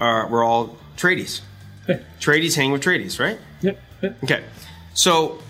are 0.00 0.26
were 0.28 0.42
all 0.42 0.78
tradies. 0.96 1.42
Yeah. 1.86 1.98
Tradies 2.18 2.56
hang 2.56 2.72
with 2.72 2.82
tradies, 2.82 3.20
right? 3.20 3.38
Yeah, 3.60 3.72
yeah. 4.02 4.12
Okay. 4.24 4.42
So 4.94 5.40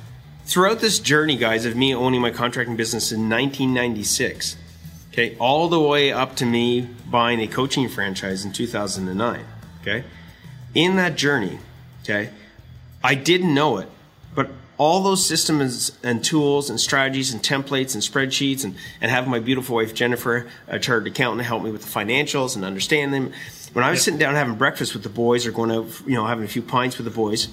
throughout 0.46 0.80
this 0.80 0.98
journey, 0.98 1.36
guys, 1.36 1.64
of 1.64 1.76
me 1.76 1.94
owning 1.94 2.20
my 2.20 2.30
contracting 2.30 2.76
business 2.76 3.12
in 3.12 3.28
1996, 3.28 4.56
okay, 5.18 5.36
all 5.38 5.68
the 5.68 5.80
way 5.80 6.12
up 6.12 6.36
to 6.36 6.46
me 6.46 6.88
buying 7.10 7.40
a 7.40 7.46
coaching 7.46 7.88
franchise 7.88 8.44
in 8.44 8.52
2009, 8.52 9.44
okay, 9.80 10.04
in 10.74 10.96
that 10.96 11.16
journey, 11.16 11.58
okay, 12.02 12.30
I 13.02 13.14
didn't 13.14 13.52
know 13.52 13.78
it, 13.78 13.88
but 14.34 14.50
all 14.76 15.02
those 15.02 15.26
systems 15.26 15.98
and 16.04 16.22
tools 16.22 16.70
and 16.70 16.78
strategies 16.80 17.32
and 17.32 17.42
templates 17.42 17.94
and 17.94 18.02
spreadsheets 18.02 18.62
and, 18.62 18.76
and 19.00 19.10
having 19.10 19.30
my 19.30 19.40
beautiful 19.40 19.74
wife 19.74 19.92
Jennifer, 19.92 20.48
a 20.68 20.78
chartered 20.78 21.08
accountant, 21.08 21.44
help 21.46 21.64
me 21.64 21.72
with 21.72 21.82
the 21.82 21.90
financials 21.90 22.54
and 22.54 22.64
understand 22.64 23.12
them. 23.12 23.32
When 23.72 23.84
I 23.84 23.90
was 23.90 24.02
sitting 24.02 24.18
down 24.18 24.34
having 24.34 24.54
breakfast 24.54 24.94
with 24.94 25.02
the 25.02 25.08
boys 25.08 25.46
or 25.46 25.50
going 25.50 25.72
out, 25.72 25.86
you 26.06 26.14
know, 26.14 26.26
having 26.26 26.44
a 26.44 26.48
few 26.48 26.62
pints 26.62 26.96
with 26.96 27.04
the 27.06 27.10
boys, 27.10 27.48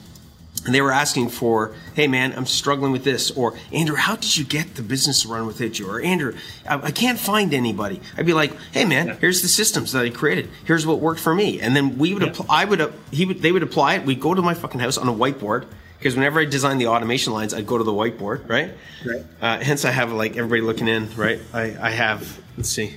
and 0.65 0.73
they 0.73 0.81
were 0.81 0.91
asking 0.91 1.29
for, 1.29 1.71
"Hey, 1.93 2.07
man, 2.07 2.33
I'm 2.35 2.45
struggling 2.45 2.91
with 2.91 3.03
this," 3.03 3.31
or 3.31 3.53
"Andrew, 3.71 3.95
how 3.95 4.15
did 4.15 4.35
you 4.35 4.43
get 4.43 4.75
the 4.75 4.81
business 4.81 5.21
to 5.21 5.27
run 5.27 5.45
without 5.45 5.77
you?" 5.79 5.89
or 5.89 6.01
"Andrew, 6.01 6.35
I, 6.67 6.87
I 6.87 6.91
can't 6.91 7.19
find 7.19 7.53
anybody." 7.53 8.01
I'd 8.17 8.25
be 8.25 8.33
like, 8.33 8.51
"Hey, 8.71 8.85
man, 8.85 9.17
here's 9.21 9.41
the 9.41 9.47
systems 9.47 9.91
that 9.91 10.03
I 10.03 10.09
created. 10.09 10.49
Here's 10.65 10.85
what 10.85 10.99
worked 10.99 11.19
for 11.19 11.33
me," 11.33 11.61
and 11.61 11.75
then 11.75 11.97
we 11.97 12.13
would, 12.13 12.23
apply, 12.23 12.45
I 12.49 12.65
would, 12.65 12.93
he 13.11 13.25
would, 13.25 13.41
they 13.41 13.51
would 13.51 13.63
apply 13.63 13.95
it. 13.95 14.05
We'd 14.05 14.19
go 14.19 14.33
to 14.33 14.41
my 14.41 14.53
fucking 14.53 14.79
house 14.79 14.97
on 14.97 15.07
a 15.07 15.13
whiteboard 15.13 15.65
because 15.99 16.15
whenever 16.15 16.39
I 16.39 16.45
designed 16.45 16.81
the 16.81 16.87
automation 16.87 17.33
lines, 17.33 17.53
I'd 17.53 17.67
go 17.67 17.77
to 17.77 17.83
the 17.83 17.93
whiteboard, 17.93 18.49
right? 18.49 18.71
Right. 19.05 19.23
Uh, 19.41 19.59
hence, 19.59 19.85
I 19.85 19.91
have 19.91 20.11
like 20.11 20.37
everybody 20.37 20.61
looking 20.61 20.87
in, 20.87 21.15
right? 21.15 21.39
I, 21.53 21.75
I 21.79 21.89
have. 21.91 22.39
Let's 22.57 22.69
see, 22.69 22.93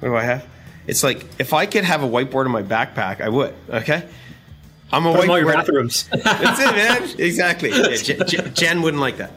what 0.00 0.08
do 0.08 0.16
I 0.16 0.22
have? 0.22 0.46
It's 0.86 1.02
like 1.02 1.26
if 1.38 1.52
I 1.52 1.66
could 1.66 1.84
have 1.84 2.02
a 2.02 2.06
whiteboard 2.06 2.46
in 2.46 2.52
my 2.52 2.62
backpack, 2.62 3.20
I 3.20 3.28
would. 3.28 3.54
Okay. 3.70 4.08
I'm 4.94 5.06
a 5.06 5.12
Put 5.12 5.20
them 5.22 5.30
all 5.30 5.38
your 5.38 5.52
bathrooms. 5.52 6.08
that's 6.12 6.60
it, 6.60 6.76
man. 6.76 7.10
Exactly. 7.18 7.70
Yeah, 7.70 8.22
Jen, 8.22 8.54
Jen- 8.54 8.82
wouldn't 8.82 9.00
like 9.00 9.16
that. 9.16 9.32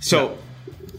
So, 0.00 0.38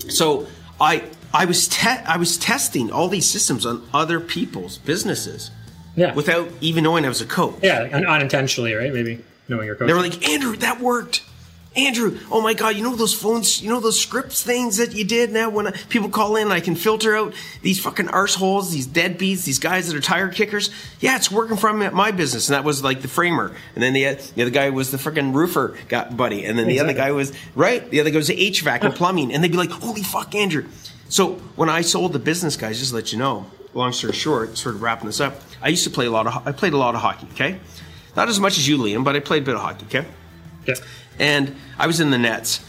so 0.09 0.47
I 0.79 1.03
I 1.33 1.45
was 1.45 1.67
te- 1.67 1.87
I 1.87 2.17
was 2.17 2.37
testing 2.37 2.91
all 2.91 3.07
these 3.07 3.29
systems 3.29 3.65
on 3.65 3.87
other 3.93 4.19
people's 4.19 4.77
businesses 4.79 5.51
yeah. 5.95 6.13
without 6.13 6.49
even 6.59 6.83
knowing 6.83 7.05
I 7.05 7.09
was 7.09 7.21
a 7.21 7.25
coach. 7.25 7.59
yeah, 7.61 7.83
unintentionally, 7.93 8.73
right? 8.73 8.93
Maybe 8.93 9.23
knowing 9.47 9.65
your 9.65 9.75
coach. 9.75 9.87
They 9.87 9.93
were 9.93 10.01
like, 10.01 10.27
Andrew, 10.27 10.55
that 10.57 10.79
worked. 10.79 11.23
Andrew, 11.73 12.19
oh 12.29 12.41
my 12.41 12.53
God, 12.53 12.75
you 12.75 12.83
know 12.83 12.97
those 12.97 13.13
phones, 13.13 13.61
you 13.61 13.69
know 13.69 13.79
those 13.79 13.97
scripts 13.97 14.43
things 14.43 14.75
that 14.75 14.93
you 14.93 15.05
did 15.05 15.31
now 15.31 15.49
when 15.49 15.67
I, 15.67 15.71
people 15.87 16.09
call 16.09 16.35
in, 16.35 16.51
I 16.51 16.59
can 16.59 16.75
filter 16.75 17.15
out 17.15 17.33
these 17.61 17.79
fucking 17.79 18.07
arseholes, 18.07 18.73
these 18.73 18.87
deadbeats, 18.87 19.45
these 19.45 19.59
guys 19.59 19.87
that 19.87 19.95
are 19.95 20.01
tire 20.01 20.27
kickers. 20.27 20.69
Yeah, 20.99 21.15
it's 21.15 21.31
working 21.31 21.55
for 21.55 21.71
me 21.71 21.85
at 21.85 21.93
my 21.93 22.11
business. 22.11 22.49
And 22.49 22.55
that 22.55 22.65
was 22.65 22.83
like 22.83 23.01
the 23.01 23.07
framer. 23.07 23.55
And 23.73 23.81
then 23.81 23.93
the, 23.93 24.03
the 24.35 24.41
other 24.41 24.51
guy 24.51 24.69
was 24.69 24.91
the 24.91 24.97
freaking 24.97 25.33
roofer 25.33 25.77
got 25.87 26.17
buddy. 26.17 26.43
And 26.43 26.59
then 26.59 26.67
the 26.67 26.81
other 26.81 26.93
guy 26.93 27.11
was, 27.11 27.31
right? 27.55 27.89
The 27.89 28.01
other 28.01 28.09
guy 28.09 28.17
was 28.17 28.27
the 28.27 28.51
HVAC 28.51 28.81
and 28.81 28.93
plumbing. 28.93 29.33
And 29.33 29.41
they'd 29.41 29.51
be 29.51 29.57
like, 29.57 29.71
holy 29.71 30.03
fuck, 30.03 30.35
Andrew. 30.35 30.65
So 31.07 31.35
when 31.55 31.69
I 31.69 31.81
sold 31.81 32.11
the 32.11 32.19
business, 32.19 32.57
guys, 32.57 32.79
just 32.79 32.91
to 32.91 32.95
let 32.95 33.13
you 33.13 33.17
know, 33.17 33.45
long 33.73 33.93
story 33.93 34.11
short, 34.11 34.57
sort 34.57 34.75
of 34.75 34.81
wrapping 34.81 35.05
this 35.05 35.21
up, 35.21 35.39
I 35.61 35.69
used 35.69 35.85
to 35.85 35.89
play 35.89 36.05
a 36.05 36.11
lot 36.11 36.27
of, 36.27 36.45
I 36.45 36.51
played 36.51 36.73
a 36.73 36.77
lot 36.77 36.95
of 36.95 37.01
hockey, 37.01 37.27
okay? 37.31 37.61
Not 38.17 38.27
as 38.27 38.41
much 38.41 38.57
as 38.57 38.67
you, 38.67 38.77
Liam, 38.77 39.05
but 39.05 39.15
I 39.15 39.21
played 39.21 39.43
a 39.43 39.45
bit 39.45 39.55
of 39.55 39.61
hockey, 39.61 39.85
okay? 39.85 40.05
yeah. 40.67 40.75
And 41.19 41.55
I 41.77 41.87
was 41.87 41.99
in 41.99 42.11
the 42.11 42.17
nets. 42.17 42.63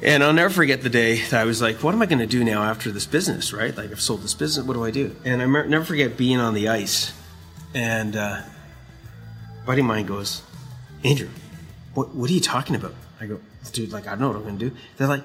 And 0.00 0.22
I'll 0.22 0.32
never 0.32 0.50
forget 0.50 0.82
the 0.82 0.90
day 0.90 1.20
that 1.22 1.40
I 1.40 1.44
was 1.44 1.60
like, 1.60 1.82
what 1.82 1.92
am 1.92 2.00
I 2.00 2.06
going 2.06 2.20
to 2.20 2.26
do 2.26 2.44
now 2.44 2.62
after 2.62 2.92
this 2.92 3.04
business, 3.04 3.52
right? 3.52 3.76
Like, 3.76 3.90
I've 3.90 4.00
sold 4.00 4.22
this 4.22 4.34
business, 4.34 4.64
what 4.64 4.74
do 4.74 4.84
I 4.84 4.92
do? 4.92 5.16
And 5.24 5.42
I 5.42 5.46
never 5.64 5.84
forget 5.84 6.16
being 6.16 6.38
on 6.38 6.54
the 6.54 6.68
ice. 6.68 7.12
And 7.74 8.14
uh, 8.14 8.42
a 9.62 9.66
buddy 9.66 9.80
of 9.80 9.86
mine 9.86 10.06
goes, 10.06 10.42
Andrew, 11.04 11.28
what, 11.94 12.14
what 12.14 12.30
are 12.30 12.32
you 12.32 12.40
talking 12.40 12.76
about? 12.76 12.94
I 13.20 13.26
go, 13.26 13.40
dude, 13.72 13.90
like, 13.90 14.06
I 14.06 14.10
don't 14.10 14.20
know 14.20 14.28
what 14.28 14.36
I'm 14.36 14.42
going 14.42 14.58
to 14.58 14.70
do. 14.70 14.76
They're 14.96 15.08
like, 15.08 15.24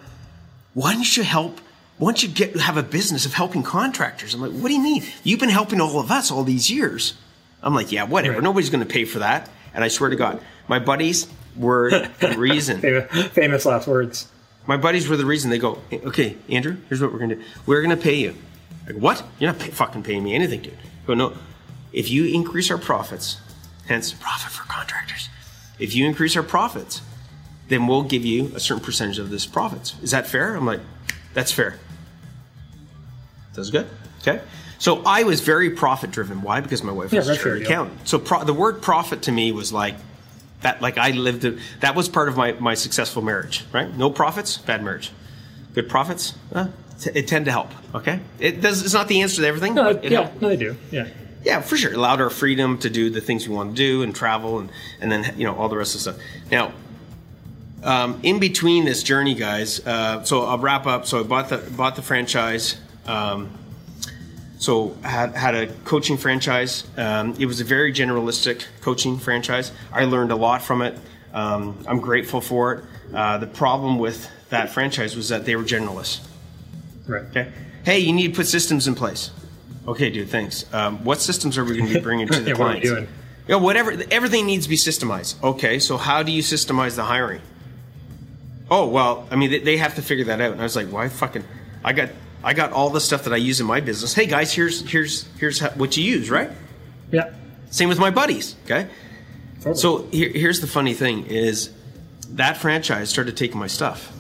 why 0.73 0.93
don't 0.93 1.17
you 1.17 1.21
help? 1.21 1.60
Why 1.99 2.08
don't 2.08 2.23
you 2.23 2.29
get 2.29 2.56
have 2.60 2.77
a 2.77 2.84
business 2.84 3.27
of 3.27 3.34
helping 3.34 3.62
contractors? 3.62 4.34
I'm 4.34 4.41
like, 4.41 4.51
what 4.51 4.69
do 4.69 4.73
you 4.73 4.82
mean? 4.82 5.03
You've 5.23 5.39
been 5.39 5.49
helping 5.49 5.79
all 5.79 5.99
of 5.99 6.10
us 6.10 6.32
all 6.32 6.43
these 6.43 6.71
years. 6.71 7.13
I'm 7.62 7.75
like, 7.75 7.91
yeah, 7.91 8.03
whatever. 8.06 8.36
Right. 8.36 8.43
Nobody's 8.43 8.71
going 8.71 8.86
to 8.86 8.91
pay 8.91 9.06
for 9.06 9.19
that. 9.19 9.49
And 9.75 9.84
I 9.84 9.88
swear 9.88 10.10
to 10.10 10.15
God, 10.15 10.41
my 10.67 10.79
buddies 10.79 11.27
were 11.55 11.89
the 12.19 12.35
reason. 12.37 12.79
Famous, 12.81 13.27
famous 13.29 13.65
last 13.65 13.87
words. 13.87 14.27
My 14.65 14.77
buddies 14.77 15.07
were 15.09 15.17
the 15.17 15.25
reason. 15.25 15.49
They 15.49 15.57
go, 15.59 15.79
okay, 15.91 16.37
Andrew, 16.49 16.77
here's 16.87 17.01
what 17.01 17.11
we're 17.11 17.19
going 17.19 17.31
to 17.31 17.35
do. 17.35 17.43
We're 17.65 17.81
going 17.81 17.95
to 17.95 18.01
pay 18.01 18.15
you. 18.15 18.35
Like, 18.87 18.95
what? 18.95 19.23
You're 19.39 19.51
not 19.51 19.59
pay- 19.59 19.71
fucking 19.71 20.03
paying 20.03 20.23
me 20.23 20.33
anything, 20.35 20.61
dude. 20.61 20.73
I 21.03 21.07
go, 21.07 21.13
no. 21.13 21.33
If 21.91 22.09
you 22.09 22.25
increase 22.25 22.71
our 22.71 22.77
profits, 22.77 23.37
hence 23.87 24.13
profit 24.13 24.51
for 24.51 24.63
contractors, 24.67 25.29
if 25.79 25.93
you 25.95 26.05
increase 26.05 26.35
our 26.37 26.43
profits, 26.43 27.01
then 27.67 27.87
we'll 27.87 28.03
give 28.03 28.23
you 28.25 28.51
a 28.55 28.59
certain 28.59 28.83
percentage 28.83 29.19
of 29.19 29.29
this 29.29 29.45
profits. 29.45 29.95
Is 30.01 30.11
that 30.11 30.27
fair? 30.27 30.55
I'm 30.55 30.65
like, 30.65 30.79
that's 31.33 31.51
fair. 31.51 31.77
That's 33.53 33.69
good. 33.69 33.87
Okay. 34.21 34.41
So 34.79 35.01
I 35.05 35.23
was 35.23 35.41
very 35.41 35.69
profit 35.71 36.11
driven. 36.11 36.41
Why? 36.41 36.59
Because 36.61 36.83
my 36.83 36.91
wife 36.91 37.13
Yeah, 37.13 37.19
was 37.19 37.29
a 37.29 37.35
chartered 37.35 37.61
accountant. 37.63 38.07
So 38.07 38.19
pro- 38.19 38.43
the 38.43 38.53
word 38.53 38.81
profit 38.81 39.23
to 39.23 39.31
me 39.31 39.51
was 39.51 39.71
like 39.71 39.95
that. 40.63 40.82
Like 40.82 40.97
I 40.97 41.12
lived. 41.12 41.45
A, 41.45 41.58
that 41.80 41.95
was 41.95 42.10
part 42.10 42.28
of 42.28 42.36
my 42.36 42.54
my 42.54 42.73
successful 42.73 43.21
marriage. 43.21 43.63
Right. 43.71 43.95
No 43.95 44.10
profits, 44.10 44.58
bad 44.58 44.84
marriage. 44.84 45.12
Good 45.73 45.89
profits, 45.89 46.34
uh, 46.54 46.67
t- 46.99 47.12
it 47.15 47.28
tend 47.28 47.45
to 47.45 47.52
help. 47.52 47.69
Okay. 47.95 48.19
It 48.39 48.62
does. 48.62 48.84
It's 48.84 48.93
not 48.93 49.08
the 49.08 49.21
answer 49.21 49.41
to 49.41 49.47
everything. 49.47 49.73
No, 49.76 49.89
it 49.89 50.04
yeah, 50.04 50.21
helped. 50.21 50.41
no, 50.41 50.49
they 50.49 50.58
do. 50.58 50.76
Yeah. 50.91 51.08
Yeah, 51.43 51.60
for 51.62 51.76
sure. 51.76 51.91
It 51.91 51.97
allowed 51.97 52.21
our 52.21 52.30
freedom 52.30 52.78
to 52.80 52.89
do 52.89 53.10
the 53.10 53.19
things 53.19 53.49
we 53.49 53.56
want 53.56 53.71
to 53.71 53.76
do 53.76 54.02
and 54.02 54.15
travel 54.15 54.60
and, 54.60 54.71
and 55.02 55.12
then, 55.12 55.36
you 55.38 55.45
know, 55.45 55.54
all 55.56 55.67
the 55.67 55.76
rest 55.76 55.93
of 55.93 56.04
the 56.04 56.12
stuff. 56.13 56.26
Now, 56.49 56.71
um, 57.84 58.21
in 58.23 58.39
between 58.39 58.86
this 58.86 59.04
journey, 59.04 59.36
guys, 59.36 59.86
uh, 59.86 60.23
so 60.23 60.43
I'll 60.45 60.58
wrap 60.58 60.88
up. 60.88 61.06
So 61.06 61.19
I 61.19 61.23
bought 61.23 61.49
the, 61.49 61.58
bought 61.58 61.97
the 61.97 62.02
franchise. 62.02 62.78
Um, 63.06 63.49
so 64.63 64.95
had, 65.04 65.36
had 65.36 65.56
a 65.56 65.67
coaching 65.84 66.15
franchise. 66.15 66.86
Um, 66.95 67.36
it 67.38 67.47
was 67.47 67.60
a 67.60 67.65
very 67.65 67.91
generalistic 67.91 68.65
coaching 68.80 69.17
franchise. 69.19 69.73
I 69.91 70.06
learned 70.06 70.32
a 70.32 70.38
lot 70.38 70.62
from 70.62 70.82
it. 70.82 70.97
Um, 71.34 71.84
I'm 71.86 71.99
grateful 71.99 72.39
for 72.39 72.73
it. 72.73 72.84
Uh, 73.13 73.39
the 73.39 73.47
problem 73.47 73.99
with 73.99 74.30
that 74.52 74.69
franchise 74.69 75.17
was 75.17 75.28
that 75.30 75.43
they 75.43 75.58
were 75.58 75.63
generalists. 75.63 76.26
Right. 77.06 77.23
Okay. 77.23 77.52
Hey, 77.84 77.99
you 77.99 78.13
need 78.13 78.30
to 78.30 78.36
put 78.38 78.47
systems 78.47 78.88
in 78.88 78.95
place. 78.95 79.32
Okay, 79.86 80.10
dude. 80.10 80.30
Thanks. 80.30 80.73
Um, 80.73 81.04
what 81.04 81.19
systems 81.19 81.58
are 81.58 81.65
we 81.65 81.76
going 81.78 81.89
to 81.89 81.95
be 81.95 81.99
bringing 81.99 82.28
to 82.30 82.39
the 82.39 82.52
Yeah, 82.52 82.58
what 82.58 82.58
clients? 82.58 82.89
doing? 82.89 83.08
Yeah, 83.49 83.58
whatever. 83.58 83.91
Everything 84.12 84.45
needs 84.45 84.63
to 84.63 84.69
be 84.69 84.78
systemized. 84.78 85.43
Okay, 85.43 85.78
so 85.78 85.97
how 85.97 86.23
do 86.23 86.32
you 86.32 86.41
systemize 86.41 86.95
the 86.95 87.04
hiring? 87.04 87.41
Oh 88.71 88.88
well, 88.88 89.28
I 89.30 89.36
mean 89.36 89.52
they, 89.52 89.60
they 89.60 89.76
have 89.78 89.95
to 89.95 90.02
figure 90.02 90.23
that 90.26 90.39
out. 90.39 90.54
And 90.54 90.62
I 90.62 90.63
was 90.63 90.78
like, 90.78 90.88
why 90.88 91.10
fucking? 91.10 91.43
I 91.84 91.91
got 91.91 92.10
I 92.43 92.53
got 92.53 92.73
all 92.73 92.89
the 92.89 92.99
stuff 92.99 93.23
that 93.23 93.34
I 93.34 93.38
use 93.38 93.62
in 93.62 93.65
my 93.65 93.79
business. 93.79 94.13
Hey 94.13 94.25
guys, 94.25 94.53
here's 94.53 94.89
here's 94.89 95.23
here's 95.38 95.60
how, 95.60 95.69
what 95.71 95.95
you 95.95 96.03
use, 96.03 96.29
right? 96.29 96.51
Yeah. 97.12 97.34
Same 97.69 97.89
with 97.89 97.99
my 97.99 98.10
buddies. 98.10 98.56
Okay. 98.65 98.88
Totally. 99.58 99.75
So 99.75 100.08
here, 100.12 100.29
here's 100.29 100.60
the 100.60 100.67
funny 100.67 100.93
thing 100.93 101.25
is 101.27 101.71
that 102.32 102.58
franchise 102.58 103.10
started 103.10 103.38
taking 103.38 103.60
my 103.60 103.67
stuff. 103.67 104.12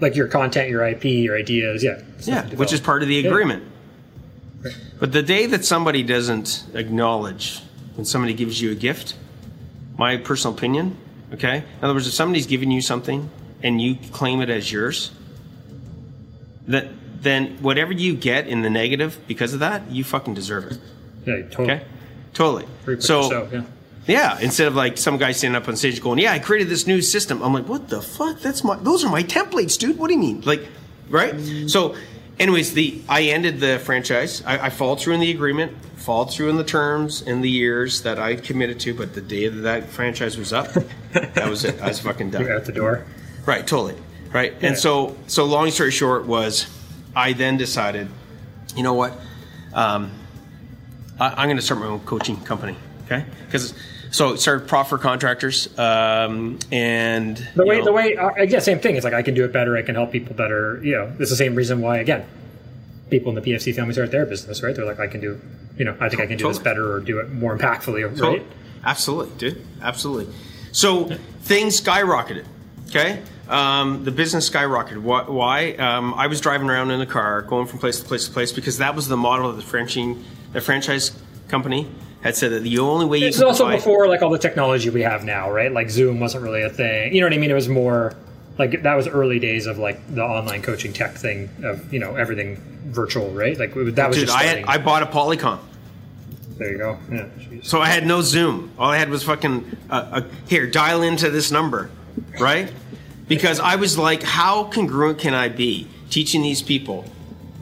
Like 0.00 0.16
your 0.16 0.28
content, 0.28 0.70
your 0.70 0.84
IP, 0.84 1.04
your 1.04 1.36
ideas, 1.36 1.84
yeah. 1.84 2.00
Yeah, 2.22 2.46
which 2.54 2.72
is 2.72 2.80
part 2.80 3.02
of 3.02 3.08
the 3.08 3.24
agreement. 3.24 3.64
Right. 4.62 4.74
But 4.98 5.12
the 5.12 5.22
day 5.22 5.46
that 5.46 5.64
somebody 5.64 6.02
doesn't 6.02 6.64
acknowledge 6.74 7.60
when 7.94 8.04
somebody 8.04 8.34
gives 8.34 8.60
you 8.60 8.72
a 8.72 8.74
gift, 8.74 9.16
my 9.98 10.16
personal 10.16 10.56
opinion, 10.56 10.96
okay? 11.34 11.58
In 11.58 11.84
other 11.84 11.94
words, 11.94 12.06
if 12.06 12.14
somebody's 12.14 12.46
giving 12.46 12.70
you 12.70 12.80
something 12.80 13.30
and 13.62 13.80
you 13.80 13.96
claim 14.12 14.40
it 14.40 14.50
as 14.50 14.72
yours, 14.72 15.10
that 16.68 16.88
then 17.22 17.56
whatever 17.62 17.92
you 17.92 18.14
get 18.14 18.48
in 18.48 18.62
the 18.62 18.70
negative 18.70 19.18
because 19.26 19.54
of 19.54 19.60
that, 19.60 19.90
you 19.90 20.04
fucking 20.04 20.34
deserve 20.34 20.72
it. 20.72 20.78
Yeah, 21.24 21.42
totally. 21.42 21.70
Okay? 21.70 21.84
Totally. 22.34 22.66
So, 23.00 23.22
yourself, 23.22 23.52
yeah. 23.52 23.62
Yeah, 24.06 24.40
instead 24.40 24.66
of 24.66 24.74
like 24.74 24.98
some 24.98 25.16
guy 25.16 25.32
standing 25.32 25.60
up 25.60 25.68
on 25.68 25.76
stage 25.76 26.00
going, 26.02 26.18
"Yeah, 26.18 26.32
I 26.32 26.40
created 26.40 26.68
this 26.68 26.86
new 26.86 27.00
system." 27.00 27.40
I'm 27.40 27.52
like, 27.54 27.68
"What 27.68 27.88
the 27.88 28.02
fuck? 28.02 28.40
That's 28.40 28.64
my 28.64 28.76
those 28.76 29.04
are 29.04 29.10
my 29.10 29.22
templates, 29.22 29.78
dude. 29.78 29.96
What 29.96 30.08
do 30.08 30.14
you 30.14 30.20
mean?" 30.20 30.40
Like, 30.40 30.66
right? 31.08 31.38
So, 31.68 31.94
anyways, 32.40 32.74
the 32.74 33.00
I 33.08 33.22
ended 33.24 33.60
the 33.60 33.78
franchise. 33.78 34.42
I, 34.44 34.66
I 34.66 34.70
followed 34.70 35.00
through 35.00 35.14
in 35.14 35.20
the 35.20 35.30
agreement, 35.30 35.76
followed 35.94 36.32
through 36.32 36.50
in 36.50 36.56
the 36.56 36.64
terms 36.64 37.22
and 37.22 37.44
the 37.44 37.50
years 37.50 38.02
that 38.02 38.18
I 38.18 38.34
committed 38.34 38.80
to. 38.80 38.94
But 38.94 39.14
the 39.14 39.20
day 39.20 39.46
that 39.46 39.60
that 39.60 39.88
franchise 39.88 40.36
was 40.36 40.52
up, 40.52 40.72
that 41.12 41.48
was 41.48 41.64
it. 41.64 41.80
I 41.80 41.88
was 41.88 42.00
fucking 42.00 42.30
done. 42.30 42.42
You're 42.46 42.56
at 42.56 42.64
the 42.64 42.72
door. 42.72 43.06
Right. 43.46 43.64
Totally. 43.64 43.94
Right. 44.32 44.52
Yeah. 44.60 44.68
And 44.68 44.78
so, 44.78 45.16
so 45.26 45.44
long 45.44 45.70
story 45.70 45.90
short 45.90 46.26
was, 46.26 46.66
I 47.14 47.32
then 47.34 47.56
decided, 47.56 48.08
you 48.74 48.82
know 48.82 48.94
what, 48.94 49.12
um, 49.74 50.12
I, 51.20 51.42
am 51.42 51.48
going 51.48 51.56
to 51.56 51.62
start 51.62 51.80
my 51.80 51.86
own 51.86 52.00
coaching 52.00 52.36
company. 52.42 52.76
Okay, 53.04 53.24
because 53.46 53.74
so 54.10 54.36
started 54.36 54.68
Profit 54.68 54.90
for 54.90 54.98
Contractors, 54.98 55.76
um, 55.78 56.58
and 56.70 57.36
the 57.54 57.66
way 57.66 57.78
know, 57.78 57.84
the 57.84 57.92
way 57.92 58.16
I 58.16 58.46
guess 58.46 58.64
same 58.64 58.78
thing. 58.78 58.96
It's 58.96 59.04
like 59.04 59.14
I 59.14 59.22
can 59.22 59.34
do 59.34 59.44
it 59.44 59.52
better. 59.52 59.76
I 59.76 59.82
can 59.82 59.94
help 59.94 60.12
people 60.12 60.34
better. 60.34 60.80
You 60.82 60.92
know, 60.92 61.12
it's 61.18 61.30
the 61.30 61.36
same 61.36 61.54
reason 61.54 61.80
why 61.80 61.98
again, 61.98 62.24
people 63.10 63.30
in 63.30 63.34
the 63.34 63.40
PFC 63.40 63.74
family 63.74 63.92
start 63.92 64.10
their 64.10 64.26
business, 64.26 64.62
right? 64.62 64.74
They're 64.74 64.84
like, 64.84 65.00
I 65.00 65.06
can 65.06 65.20
do, 65.20 65.40
you 65.76 65.84
know, 65.84 65.96
I 66.00 66.08
think 66.08 66.22
I 66.22 66.26
can 66.26 66.36
do 66.36 66.44
totally. 66.44 66.52
this 66.54 66.62
better 66.62 66.92
or 66.92 67.00
do 67.00 67.18
it 67.20 67.30
more 67.30 67.56
impactfully, 67.56 68.08
right? 68.08 68.16
Totally. 68.16 68.46
Absolutely, 68.84 69.36
dude. 69.38 69.64
Absolutely. 69.80 70.32
So 70.72 71.06
things 71.42 71.80
skyrocketed. 71.80 72.46
Okay. 72.88 73.22
Um, 73.48 74.04
the 74.04 74.12
business 74.12 74.48
skyrocketed. 74.48 74.98
Why? 74.98 75.72
Um, 75.72 76.14
I 76.14 76.26
was 76.28 76.40
driving 76.40 76.70
around 76.70 76.90
in 76.90 77.00
a 77.00 77.06
car, 77.06 77.42
going 77.42 77.66
from 77.66 77.78
place 77.78 78.00
to 78.00 78.06
place 78.06 78.26
to 78.26 78.32
place, 78.32 78.52
because 78.52 78.78
that 78.78 78.94
was 78.94 79.08
the 79.08 79.16
model 79.16 79.48
of 79.50 79.56
the 79.56 79.62
franchise, 79.62 80.16
the 80.52 80.60
franchise 80.60 81.10
company 81.48 81.88
had 82.22 82.36
said 82.36 82.52
that 82.52 82.60
the 82.60 82.78
only 82.78 83.04
way 83.04 83.18
you 83.18 83.26
it's 83.26 83.42
also 83.42 83.68
before 83.68 84.06
like 84.06 84.22
all 84.22 84.30
the 84.30 84.38
technology 84.38 84.90
we 84.90 85.02
have 85.02 85.24
now, 85.24 85.50
right? 85.50 85.72
Like 85.72 85.90
Zoom 85.90 86.20
wasn't 86.20 86.44
really 86.44 86.62
a 86.62 86.70
thing. 86.70 87.14
You 87.14 87.20
know 87.20 87.26
what 87.26 87.34
I 87.34 87.38
mean? 87.38 87.50
It 87.50 87.54
was 87.54 87.68
more 87.68 88.14
like 88.58 88.82
that 88.82 88.94
was 88.94 89.08
early 89.08 89.38
days 89.38 89.66
of 89.66 89.78
like 89.78 89.98
the 90.14 90.22
online 90.22 90.62
coaching 90.62 90.92
tech 90.92 91.14
thing 91.14 91.50
of 91.64 91.92
you 91.92 91.98
know 91.98 92.14
everything 92.14 92.56
virtual, 92.86 93.30
right? 93.30 93.58
Like 93.58 93.74
that 93.74 94.08
was 94.08 94.16
Dude, 94.16 94.28
just. 94.28 94.38
I 94.38 94.44
had, 94.44 94.64
I 94.64 94.78
bought 94.78 95.02
a 95.02 95.06
Polycom. 95.06 95.58
There 96.58 96.70
you 96.70 96.78
go. 96.78 96.98
Yeah. 97.10 97.28
So 97.62 97.80
I 97.80 97.88
had 97.88 98.06
no 98.06 98.20
Zoom. 98.20 98.70
All 98.78 98.90
I 98.90 98.98
had 98.98 99.08
was 99.08 99.24
fucking 99.24 99.76
uh, 99.90 99.94
uh, 99.94 100.22
here. 100.46 100.66
Dial 100.66 101.02
into 101.02 101.30
this 101.30 101.50
number, 101.50 101.90
right? 102.38 102.72
Because 103.36 103.60
I 103.60 103.76
was 103.76 103.98
like, 103.98 104.22
how 104.22 104.64
congruent 104.64 105.18
can 105.18 105.34
I 105.34 105.48
be 105.48 105.86
teaching 106.10 106.42
these 106.42 106.62
people 106.62 107.04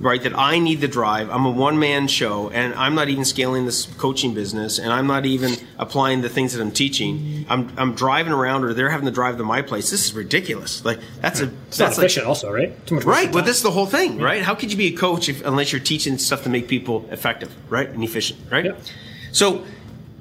right? 0.00 0.22
That 0.22 0.36
I 0.36 0.58
need 0.58 0.80
the 0.80 0.88
drive. 0.88 1.30
I'm 1.30 1.44
a 1.44 1.50
one 1.50 1.78
man 1.78 2.08
show, 2.08 2.50
and 2.50 2.74
I'm 2.74 2.94
not 2.94 3.08
even 3.08 3.24
scaling 3.24 3.66
this 3.66 3.86
coaching 3.86 4.34
business, 4.34 4.78
and 4.78 4.92
I'm 4.92 5.06
not 5.06 5.26
even 5.26 5.54
applying 5.78 6.22
the 6.22 6.28
things 6.28 6.54
that 6.54 6.62
I'm 6.62 6.72
teaching. 6.72 7.46
I'm, 7.48 7.72
I'm 7.76 7.94
driving 7.94 8.32
around, 8.32 8.64
or 8.64 8.74
they're 8.74 8.90
having 8.90 9.06
to 9.06 9.12
drive 9.12 9.36
to 9.38 9.44
my 9.44 9.62
place. 9.62 9.90
This 9.90 10.06
is 10.06 10.14
ridiculous. 10.14 10.84
Like 10.84 11.00
that's 11.20 11.40
a 11.40 11.44
it's 11.68 11.76
that's 11.76 11.96
not 11.96 12.04
efficient, 12.04 12.24
like, 12.24 12.28
also, 12.28 12.50
right? 12.50 12.86
Too 12.86 12.96
much 12.96 13.04
right, 13.04 13.30
but 13.30 13.44
this 13.44 13.58
is 13.58 13.62
the 13.62 13.70
whole 13.70 13.86
thing, 13.86 14.18
yeah. 14.18 14.24
right? 14.24 14.42
How 14.42 14.54
could 14.54 14.72
you 14.72 14.78
be 14.78 14.94
a 14.94 14.96
coach 14.96 15.28
if, 15.28 15.44
unless 15.44 15.72
you're 15.72 15.80
teaching 15.80 16.18
stuff 16.18 16.42
to 16.44 16.48
make 16.48 16.66
people 16.66 17.06
effective, 17.10 17.54
right, 17.70 17.88
and 17.88 18.02
efficient, 18.02 18.40
right? 18.50 18.64
Yeah. 18.64 18.76
So 19.32 19.64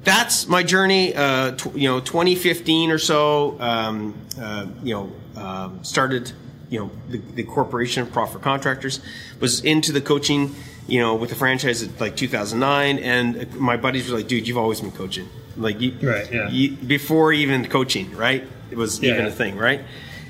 that's 0.04 0.46
my 0.46 0.62
journey. 0.62 1.14
Uh, 1.14 1.52
tw- 1.52 1.74
you 1.74 1.88
know, 1.88 2.00
2015 2.00 2.90
or 2.90 2.98
so. 2.98 3.60
Um, 3.60 4.14
uh, 4.40 4.66
you 4.82 4.94
know, 4.94 5.12
um, 5.40 5.82
started 5.82 6.32
you 6.68 6.78
know 6.78 6.90
the, 7.08 7.18
the 7.18 7.42
corporation 7.42 8.02
of 8.02 8.12
Profit 8.12 8.34
for 8.34 8.38
Contractors 8.38 9.00
was 9.40 9.64
into 9.64 9.92
the 9.92 10.00
coaching 10.00 10.54
you 10.86 11.00
know 11.00 11.14
with 11.14 11.30
the 11.30 11.36
franchise 11.36 11.82
at 11.82 12.00
like 12.00 12.16
2009 12.16 12.98
and 12.98 13.54
my 13.56 13.76
buddies 13.76 14.10
were 14.10 14.18
like 14.18 14.28
dude 14.28 14.46
you've 14.46 14.58
always 14.58 14.80
been 14.80 14.92
coaching. 14.92 15.28
Like 15.56 15.80
you, 15.80 15.96
right 16.00 16.32
yeah. 16.32 16.48
you, 16.48 16.76
before 16.76 17.32
even 17.32 17.66
coaching 17.66 18.14
right? 18.16 18.46
It 18.70 18.76
was 18.76 19.00
yeah, 19.00 19.12
even 19.12 19.26
yeah. 19.26 19.32
a 19.32 19.34
thing 19.34 19.56
right? 19.56 19.82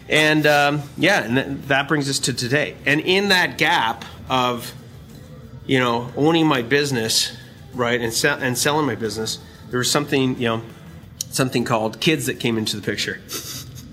And 0.09 0.46
um, 0.46 0.83
yeah 0.96 1.23
and 1.25 1.35
th- 1.37 1.68
that 1.68 1.88
brings 1.88 2.09
us 2.09 2.18
to 2.20 2.33
today. 2.33 2.77
And 2.87 3.01
in 3.01 3.29
that 3.29 3.59
gap 3.59 4.05
of 4.29 4.73
you 5.66 5.79
know 5.79 6.11
owning 6.16 6.46
my 6.46 6.62
business 6.62 7.37
right 7.75 8.01
and, 8.01 8.12
se- 8.12 8.38
and 8.40 8.57
selling 8.57 8.87
my 8.87 8.94
business 8.94 9.38
there 9.70 9.79
was 9.79 9.90
something 9.90 10.37
you 10.38 10.49
know 10.49 10.62
something 11.31 11.64
called 11.64 12.01
kids 12.01 12.27
that 12.27 12.40
came 12.40 12.59
into 12.59 12.77
the 12.77 12.83
picture 12.83 13.20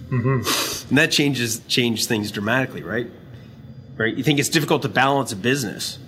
Mm-hmm. 0.09 0.89
And 0.89 0.97
that 0.97 1.11
changes 1.11 1.59
changes 1.67 2.07
things 2.07 2.31
dramatically, 2.31 2.81
right? 2.81 3.07
Right? 3.97 4.15
You 4.15 4.23
think 4.23 4.39
it's 4.39 4.49
difficult 4.49 4.83
to 4.83 4.89
balance 4.89 5.31
a 5.31 5.35
business. 5.35 5.99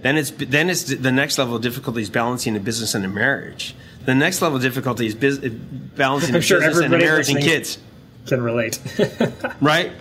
Then 0.00 0.16
it's 0.16 0.30
then 0.30 0.70
it's 0.70 0.84
the 0.84 1.12
next 1.12 1.38
level 1.38 1.56
of 1.56 1.62
difficulty 1.62 2.00
is 2.00 2.10
balancing 2.10 2.56
a 2.56 2.60
business 2.60 2.94
and 2.94 3.04
a 3.04 3.08
marriage. 3.08 3.74
The 4.04 4.14
next 4.14 4.42
level 4.42 4.56
of 4.56 4.62
difficulty 4.62 5.06
is 5.06 5.14
biz, 5.14 5.38
balancing 5.38 6.34
a 6.36 6.40
sure 6.40 6.60
business 6.60 6.84
and 6.84 6.94
a 6.94 6.98
marriage 6.98 7.28
and 7.28 7.40
kids. 7.40 7.78
Can 8.26 8.42
relate, 8.42 8.80
right? 9.60 9.92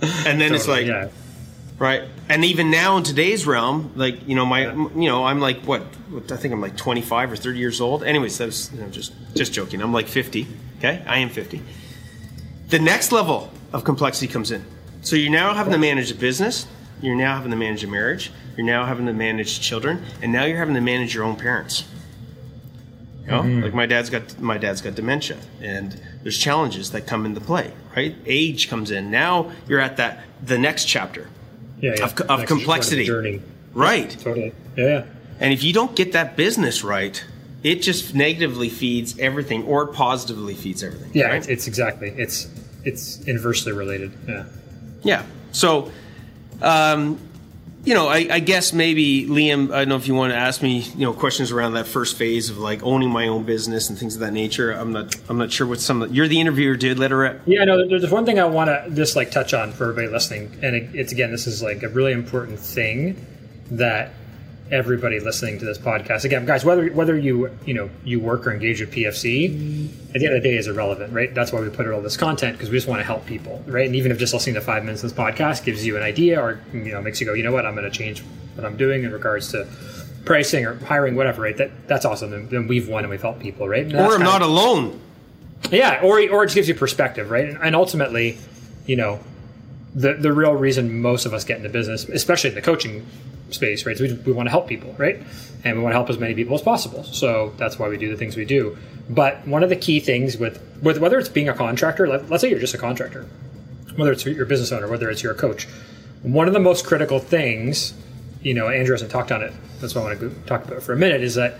And 0.00 0.40
then 0.40 0.52
totally, 0.52 0.56
it's 0.56 0.68
like, 0.68 0.86
yeah. 0.86 1.08
right? 1.78 2.04
And 2.28 2.44
even 2.44 2.70
now 2.70 2.96
in 2.96 3.02
today's 3.02 3.46
realm, 3.46 3.92
like 3.96 4.26
you 4.26 4.34
know, 4.34 4.46
my 4.46 4.62
yeah. 4.62 4.72
you 4.72 5.08
know, 5.08 5.24
I'm 5.24 5.40
like 5.40 5.60
what, 5.60 5.82
what? 6.10 6.30
I 6.32 6.36
think 6.36 6.54
I'm 6.54 6.62
like 6.62 6.76
25 6.76 7.32
or 7.32 7.36
30 7.36 7.58
years 7.58 7.80
old. 7.80 8.04
Anyways, 8.04 8.38
that's 8.38 8.72
you 8.72 8.80
know, 8.80 8.88
just 8.88 9.12
just 9.34 9.52
joking. 9.52 9.82
I'm 9.82 9.92
like 9.92 10.08
50. 10.08 10.46
Okay, 10.78 11.02
I 11.06 11.18
am 11.18 11.28
50 11.28 11.60
the 12.68 12.78
next 12.78 13.12
level 13.12 13.50
of 13.72 13.84
complexity 13.84 14.26
comes 14.28 14.50
in. 14.50 14.64
So 15.02 15.16
you're 15.16 15.32
now 15.32 15.54
having 15.54 15.72
to 15.72 15.78
manage 15.78 16.10
a 16.10 16.14
business, 16.14 16.66
you're 17.00 17.16
now 17.16 17.36
having 17.36 17.50
to 17.50 17.56
manage 17.56 17.84
a 17.84 17.86
marriage, 17.86 18.32
you're 18.56 18.66
now 18.66 18.84
having 18.84 19.06
to 19.06 19.12
manage 19.12 19.60
children, 19.60 20.04
and 20.22 20.32
now 20.32 20.44
you're 20.44 20.58
having 20.58 20.74
to 20.74 20.80
manage 20.80 21.14
your 21.14 21.24
own 21.24 21.36
parents. 21.36 21.84
You 23.22 23.30
know, 23.30 23.42
mm-hmm. 23.42 23.62
like 23.62 23.74
my 23.74 23.86
dad's 23.86 24.10
got 24.10 24.38
my 24.40 24.58
dad's 24.58 24.80
got 24.80 24.94
dementia, 24.94 25.38
and 25.60 26.00
there's 26.22 26.38
challenges 26.38 26.92
that 26.92 27.06
come 27.06 27.26
into 27.26 27.40
play. 27.40 27.72
Right, 27.94 28.16
age 28.26 28.68
comes 28.68 28.90
in. 28.90 29.10
Now 29.10 29.52
you're 29.66 29.80
at 29.80 29.96
that 29.98 30.24
the 30.42 30.58
next 30.58 30.86
chapter 30.86 31.28
yeah, 31.80 31.94
yeah. 31.96 32.04
of, 32.04 32.20
of 32.22 32.46
complexity. 32.46 33.04
journey. 33.04 33.42
Right. 33.72 34.10
Totally. 34.10 34.52
Yeah. 34.76 35.04
And 35.40 35.52
if 35.52 35.62
you 35.62 35.72
don't 35.72 35.94
get 35.94 36.12
that 36.12 36.36
business 36.36 36.82
right, 36.82 37.22
it 37.62 37.76
just 37.76 38.14
negatively 38.14 38.68
feeds 38.68 39.18
everything 39.18 39.64
or 39.64 39.86
positively 39.86 40.54
feeds 40.54 40.82
everything. 40.82 41.10
Yeah, 41.12 41.26
right? 41.26 41.36
it's, 41.36 41.48
it's, 41.48 41.66
exactly. 41.66 42.10
It's 42.10 42.48
it's 42.84 43.20
inversely 43.24 43.72
related. 43.72 44.12
Yeah. 44.26 44.44
Yeah. 45.02 45.26
So, 45.52 45.90
um, 46.62 47.18
you 47.84 47.94
know, 47.94 48.08
I, 48.08 48.28
I, 48.30 48.40
guess 48.40 48.72
maybe 48.72 49.26
Liam. 49.26 49.72
I 49.72 49.78
don't 49.78 49.88
know 49.88 49.96
if 49.96 50.08
you 50.08 50.14
want 50.14 50.32
to 50.32 50.36
ask 50.36 50.62
me, 50.62 50.80
you 50.80 51.06
know, 51.06 51.12
questions 51.12 51.52
around 51.52 51.74
that 51.74 51.86
first 51.86 52.16
phase 52.16 52.50
of 52.50 52.58
like 52.58 52.82
owning 52.82 53.10
my 53.10 53.28
own 53.28 53.44
business 53.44 53.88
and 53.88 53.98
things 53.98 54.14
of 54.14 54.20
that 54.20 54.32
nature. 54.32 54.72
I'm 54.72 54.92
not. 54.92 55.16
I'm 55.28 55.38
not 55.38 55.52
sure 55.52 55.66
what 55.66 55.80
some. 55.80 56.12
You're 56.12 56.28
the 56.28 56.40
interviewer, 56.40 56.76
dude. 56.76 56.98
Let 56.98 57.10
her. 57.12 57.18
Rip. 57.18 57.42
Yeah. 57.46 57.64
No. 57.64 57.88
There's 57.88 58.10
one 58.10 58.26
thing 58.26 58.38
I 58.38 58.44
want 58.44 58.68
to 58.68 58.90
just 58.94 59.16
like 59.16 59.30
touch 59.30 59.54
on 59.54 59.72
for 59.72 59.84
everybody 59.84 60.08
listening, 60.08 60.58
and 60.62 60.94
it's 60.94 61.12
again, 61.12 61.30
this 61.30 61.46
is 61.46 61.62
like 61.62 61.82
a 61.82 61.88
really 61.88 62.12
important 62.12 62.58
thing 62.58 63.24
that 63.70 64.12
everybody 64.70 65.20
listening 65.20 65.58
to 65.58 65.64
this 65.64 65.78
podcast. 65.78 66.24
Again, 66.24 66.44
guys, 66.44 66.64
whether 66.64 66.88
whether 66.88 67.16
you 67.16 67.50
you 67.64 67.74
know 67.74 67.90
you 68.04 68.20
work 68.20 68.46
or 68.46 68.52
engage 68.52 68.80
with 68.80 68.92
PFC, 68.92 69.88
at 70.14 70.20
the 70.20 70.26
end 70.26 70.36
of 70.36 70.42
the 70.42 70.48
day 70.48 70.56
is 70.56 70.66
irrelevant, 70.66 71.12
right? 71.12 71.34
That's 71.34 71.52
why 71.52 71.60
we 71.60 71.68
put 71.70 71.86
out 71.86 71.94
all 71.94 72.00
this 72.00 72.16
content 72.16 72.56
because 72.56 72.70
we 72.70 72.76
just 72.76 72.88
want 72.88 73.00
to 73.00 73.04
help 73.04 73.26
people, 73.26 73.62
right? 73.66 73.86
And 73.86 73.96
even 73.96 74.12
if 74.12 74.18
just 74.18 74.34
listening 74.34 74.54
to 74.54 74.60
five 74.60 74.84
minutes 74.84 75.02
of 75.02 75.10
this 75.10 75.18
podcast 75.18 75.64
gives 75.64 75.84
you 75.84 75.96
an 75.96 76.02
idea 76.02 76.40
or 76.40 76.60
you 76.72 76.92
know 76.92 77.00
makes 77.00 77.20
you 77.20 77.26
go, 77.26 77.34
you 77.34 77.42
know 77.42 77.52
what, 77.52 77.66
I'm 77.66 77.74
going 77.74 77.90
to 77.90 77.96
change 77.96 78.22
what 78.54 78.64
I'm 78.64 78.76
doing 78.76 79.04
in 79.04 79.12
regards 79.12 79.50
to 79.52 79.66
pricing 80.24 80.66
or 80.66 80.74
hiring, 80.84 81.14
whatever, 81.16 81.42
right? 81.42 81.56
That 81.56 81.88
that's 81.88 82.04
awesome. 82.04 82.32
And 82.32 82.50
then 82.50 82.68
we've 82.68 82.88
won 82.88 83.04
and 83.04 83.10
we've 83.10 83.22
helped 83.22 83.40
people, 83.40 83.68
right? 83.68 83.92
Or 83.94 84.14
I'm 84.14 84.22
not 84.22 84.42
of, 84.42 84.48
alone. 84.48 85.00
Yeah, 85.70 86.00
or 86.02 86.20
or 86.30 86.44
it 86.44 86.46
just 86.46 86.54
gives 86.54 86.68
you 86.68 86.74
perspective, 86.74 87.30
right? 87.30 87.48
And, 87.48 87.58
and 87.58 87.76
ultimately, 87.76 88.38
you 88.86 88.96
know, 88.96 89.20
the 89.94 90.14
the 90.14 90.32
real 90.32 90.54
reason 90.54 91.00
most 91.00 91.26
of 91.26 91.34
us 91.34 91.44
get 91.44 91.56
into 91.56 91.68
business, 91.68 92.08
especially 92.08 92.50
in 92.50 92.54
the 92.54 92.62
coaching 92.62 93.06
space, 93.50 93.86
right? 93.86 93.96
So 93.96 94.04
we, 94.04 94.12
we 94.14 94.32
want 94.32 94.46
to 94.46 94.50
help 94.50 94.68
people, 94.68 94.94
right? 94.98 95.18
And 95.64 95.76
we 95.76 95.82
want 95.82 95.92
to 95.92 95.96
help 95.96 96.10
as 96.10 96.18
many 96.18 96.34
people 96.34 96.54
as 96.54 96.62
possible. 96.62 97.04
So 97.04 97.52
that's 97.56 97.78
why 97.78 97.88
we 97.88 97.96
do 97.96 98.10
the 98.10 98.16
things 98.16 98.36
we 98.36 98.44
do. 98.44 98.76
But 99.08 99.46
one 99.46 99.62
of 99.62 99.68
the 99.68 99.76
key 99.76 100.00
things 100.00 100.36
with, 100.36 100.62
with 100.82 100.98
whether 100.98 101.18
it's 101.18 101.28
being 101.28 101.48
a 101.48 101.54
contractor, 101.54 102.06
let, 102.06 102.28
let's 102.28 102.42
say 102.42 102.50
you're 102.50 102.58
just 102.58 102.74
a 102.74 102.78
contractor, 102.78 103.26
whether 103.96 104.12
it's 104.12 104.24
your 104.24 104.46
business 104.46 104.70
owner, 104.70 104.88
whether 104.88 105.10
it's 105.10 105.22
your 105.22 105.34
coach, 105.34 105.66
one 106.22 106.46
of 106.46 106.54
the 106.54 106.60
most 106.60 106.84
critical 106.84 107.18
things, 107.18 107.94
you 108.42 108.54
know, 108.54 108.68
Andrew 108.68 108.92
hasn't 108.92 109.10
talked 109.10 109.32
on 109.32 109.42
it. 109.42 109.52
That's 109.80 109.94
what 109.94 110.02
I 110.02 110.14
want 110.14 110.20
to 110.20 110.30
talk 110.46 110.64
about 110.64 110.82
for 110.82 110.92
a 110.92 110.96
minute. 110.96 111.22
Is 111.22 111.36
that 111.36 111.58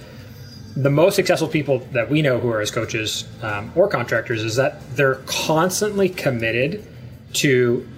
the 0.77 0.90
most 0.90 1.16
successful 1.16 1.48
people 1.48 1.81
that 1.92 2.11
we 2.11 2.22
know 2.22 2.38
who 2.38 2.51
are 2.51 2.61
as 2.61 2.70
coaches 2.70 3.27
um, 3.42 3.72
or 3.74 3.88
contractors 3.88 4.44
is 4.44 4.57
that 4.57 4.81
they're 4.94 5.16
constantly 5.27 6.09
committed 6.09 6.87
to 7.33 7.88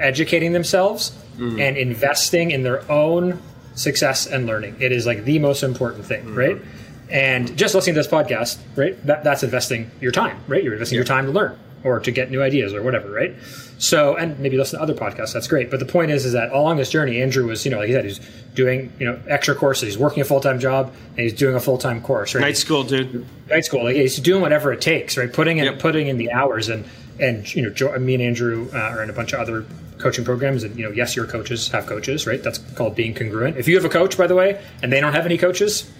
educating 0.00 0.52
themselves 0.52 1.16
and 1.38 1.76
investing 1.78 2.50
in 2.50 2.62
their 2.64 2.90
own 2.90 3.40
success 3.74 4.26
and 4.26 4.46
learning. 4.46 4.76
It 4.80 4.92
is 4.92 5.06
like 5.06 5.24
the 5.24 5.38
most 5.38 5.62
important 5.62 6.04
thing, 6.04 6.34
right? 6.34 6.60
And 7.08 7.56
just 7.56 7.74
listening 7.74 7.94
to 7.94 8.00
this 8.00 8.06
podcast, 8.12 8.58
right? 8.76 8.94
That, 9.06 9.24
that's 9.24 9.42
investing 9.42 9.90
your 10.00 10.12
time, 10.12 10.38
right? 10.48 10.62
You're 10.62 10.74
investing 10.74 10.96
your 10.96 11.04
time 11.04 11.26
to 11.26 11.32
learn 11.32 11.58
or 11.82 11.98
to 11.98 12.10
get 12.10 12.30
new 12.30 12.42
ideas 12.42 12.74
or 12.74 12.82
whatever, 12.82 13.10
right? 13.10 13.34
So, 13.78 14.16
and 14.16 14.38
maybe 14.38 14.58
listen 14.58 14.78
to 14.78 14.82
other 14.82 14.92
podcasts. 14.92 15.32
That's 15.32 15.48
great. 15.48 15.70
But 15.70 15.80
the 15.80 15.86
point 15.86 16.10
is, 16.10 16.26
is 16.26 16.34
that 16.34 16.52
along 16.52 16.76
this 16.76 16.90
journey, 16.90 17.22
Andrew 17.22 17.46
was, 17.46 17.64
you 17.64 17.70
know, 17.70 17.78
like 17.78 17.86
he 17.88 17.94
said, 17.94 18.04
he's 18.04 18.20
doing, 18.54 18.92
you 18.98 19.06
know, 19.06 19.18
extra 19.26 19.54
courses. 19.54 19.84
He's 19.88 19.98
working 19.98 20.20
a 20.20 20.26
full 20.26 20.40
time 20.40 20.60
job 20.60 20.92
and 21.12 21.20
he's 21.20 21.32
doing 21.32 21.54
a 21.56 21.60
full 21.60 21.78
time 21.78 22.02
course, 22.02 22.34
right? 22.34 22.42
Night 22.42 22.58
school, 22.58 22.84
dude. 22.84 23.24
night 23.48 23.64
school. 23.64 23.84
Like 23.84 23.96
he's 23.96 24.18
doing 24.18 24.42
whatever 24.42 24.70
it 24.74 24.82
takes, 24.82 25.16
right? 25.16 25.32
Putting 25.32 25.56
in 25.56 25.64
Yep. 25.64 25.78
putting 25.78 26.06
in 26.08 26.18
the 26.18 26.30
hours 26.32 26.68
and 26.68 26.84
and 27.18 27.52
you 27.54 27.62
know, 27.62 27.98
me 27.98 28.14
and 28.14 28.22
Andrew 28.22 28.68
uh, 28.74 28.78
are 28.78 29.02
in 29.02 29.08
a 29.10 29.12
bunch 29.14 29.32
of 29.32 29.40
other 29.40 29.64
coaching 30.00 30.24
programs, 30.24 30.64
and 30.64 30.76
you 30.76 30.84
know, 30.84 30.92
yes, 30.92 31.14
your 31.14 31.26
coaches 31.26 31.68
have 31.68 31.86
coaches, 31.86 32.26
right? 32.26 32.42
That's 32.42 32.58
called 32.58 32.94
being 32.96 33.14
congruent. 33.14 33.56
If 33.56 33.68
you 33.68 33.76
have 33.76 33.84
a 33.84 33.90
coach, 33.90 34.16
by 34.16 34.26
the 34.26 34.34
way, 34.34 34.60
and 34.82 34.92
they 34.92 35.00
don't 35.00 35.12
have 35.12 35.26
any 35.26 35.38
coaches, 35.38 35.90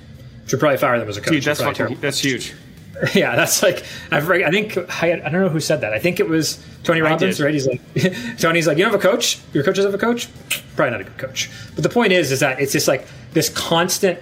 you 0.43 0.49
should 0.49 0.61
probably 0.61 0.79
fire 0.79 0.99
them 0.99 1.09
as 1.09 1.17
a 1.17 1.21
coach. 1.21 1.33
Dude, 1.33 1.45
that's 1.45 1.61
fucking, 1.61 2.01
that's 2.01 2.19
huge. 2.19 2.55
yeah. 3.15 3.37
That's 3.37 3.63
like 3.63 3.85
I've 4.11 4.29
re- 4.29 4.45
I 4.45 4.51
think 4.51 4.77
I, 5.03 5.13
I 5.13 5.17
don't 5.17 5.41
know 5.41 5.49
who 5.49 5.61
said 5.61 5.81
that. 5.83 5.93
I 5.93 5.99
think 5.99 6.21
it 6.21 6.29
was 6.29 6.65
Tony 6.83 7.01
Robbins, 7.01 7.41
right? 7.41 7.55
He's 7.55 7.67
like 7.67 7.81
Tony's 8.39 8.67
like, 8.67 8.77
you 8.77 8.85
don't 8.85 8.93
have 8.93 9.01
a 9.01 9.03
coach. 9.03 9.39
Your 9.53 9.65
coaches 9.65 9.85
have 9.85 9.95
a 9.95 9.99
coach. 9.99 10.29
Probably 10.77 10.91
not 10.91 11.01
a 11.01 11.05
good 11.05 11.19
coach. 11.19 11.51
But 11.75 11.83
the 11.83 11.89
point 11.89 12.13
is, 12.13 12.33
is 12.33 12.41
that 12.41 12.61
it's 12.61 12.73
just 12.73 12.89
like 12.89 13.07
this 13.33 13.49
constant 13.49 14.19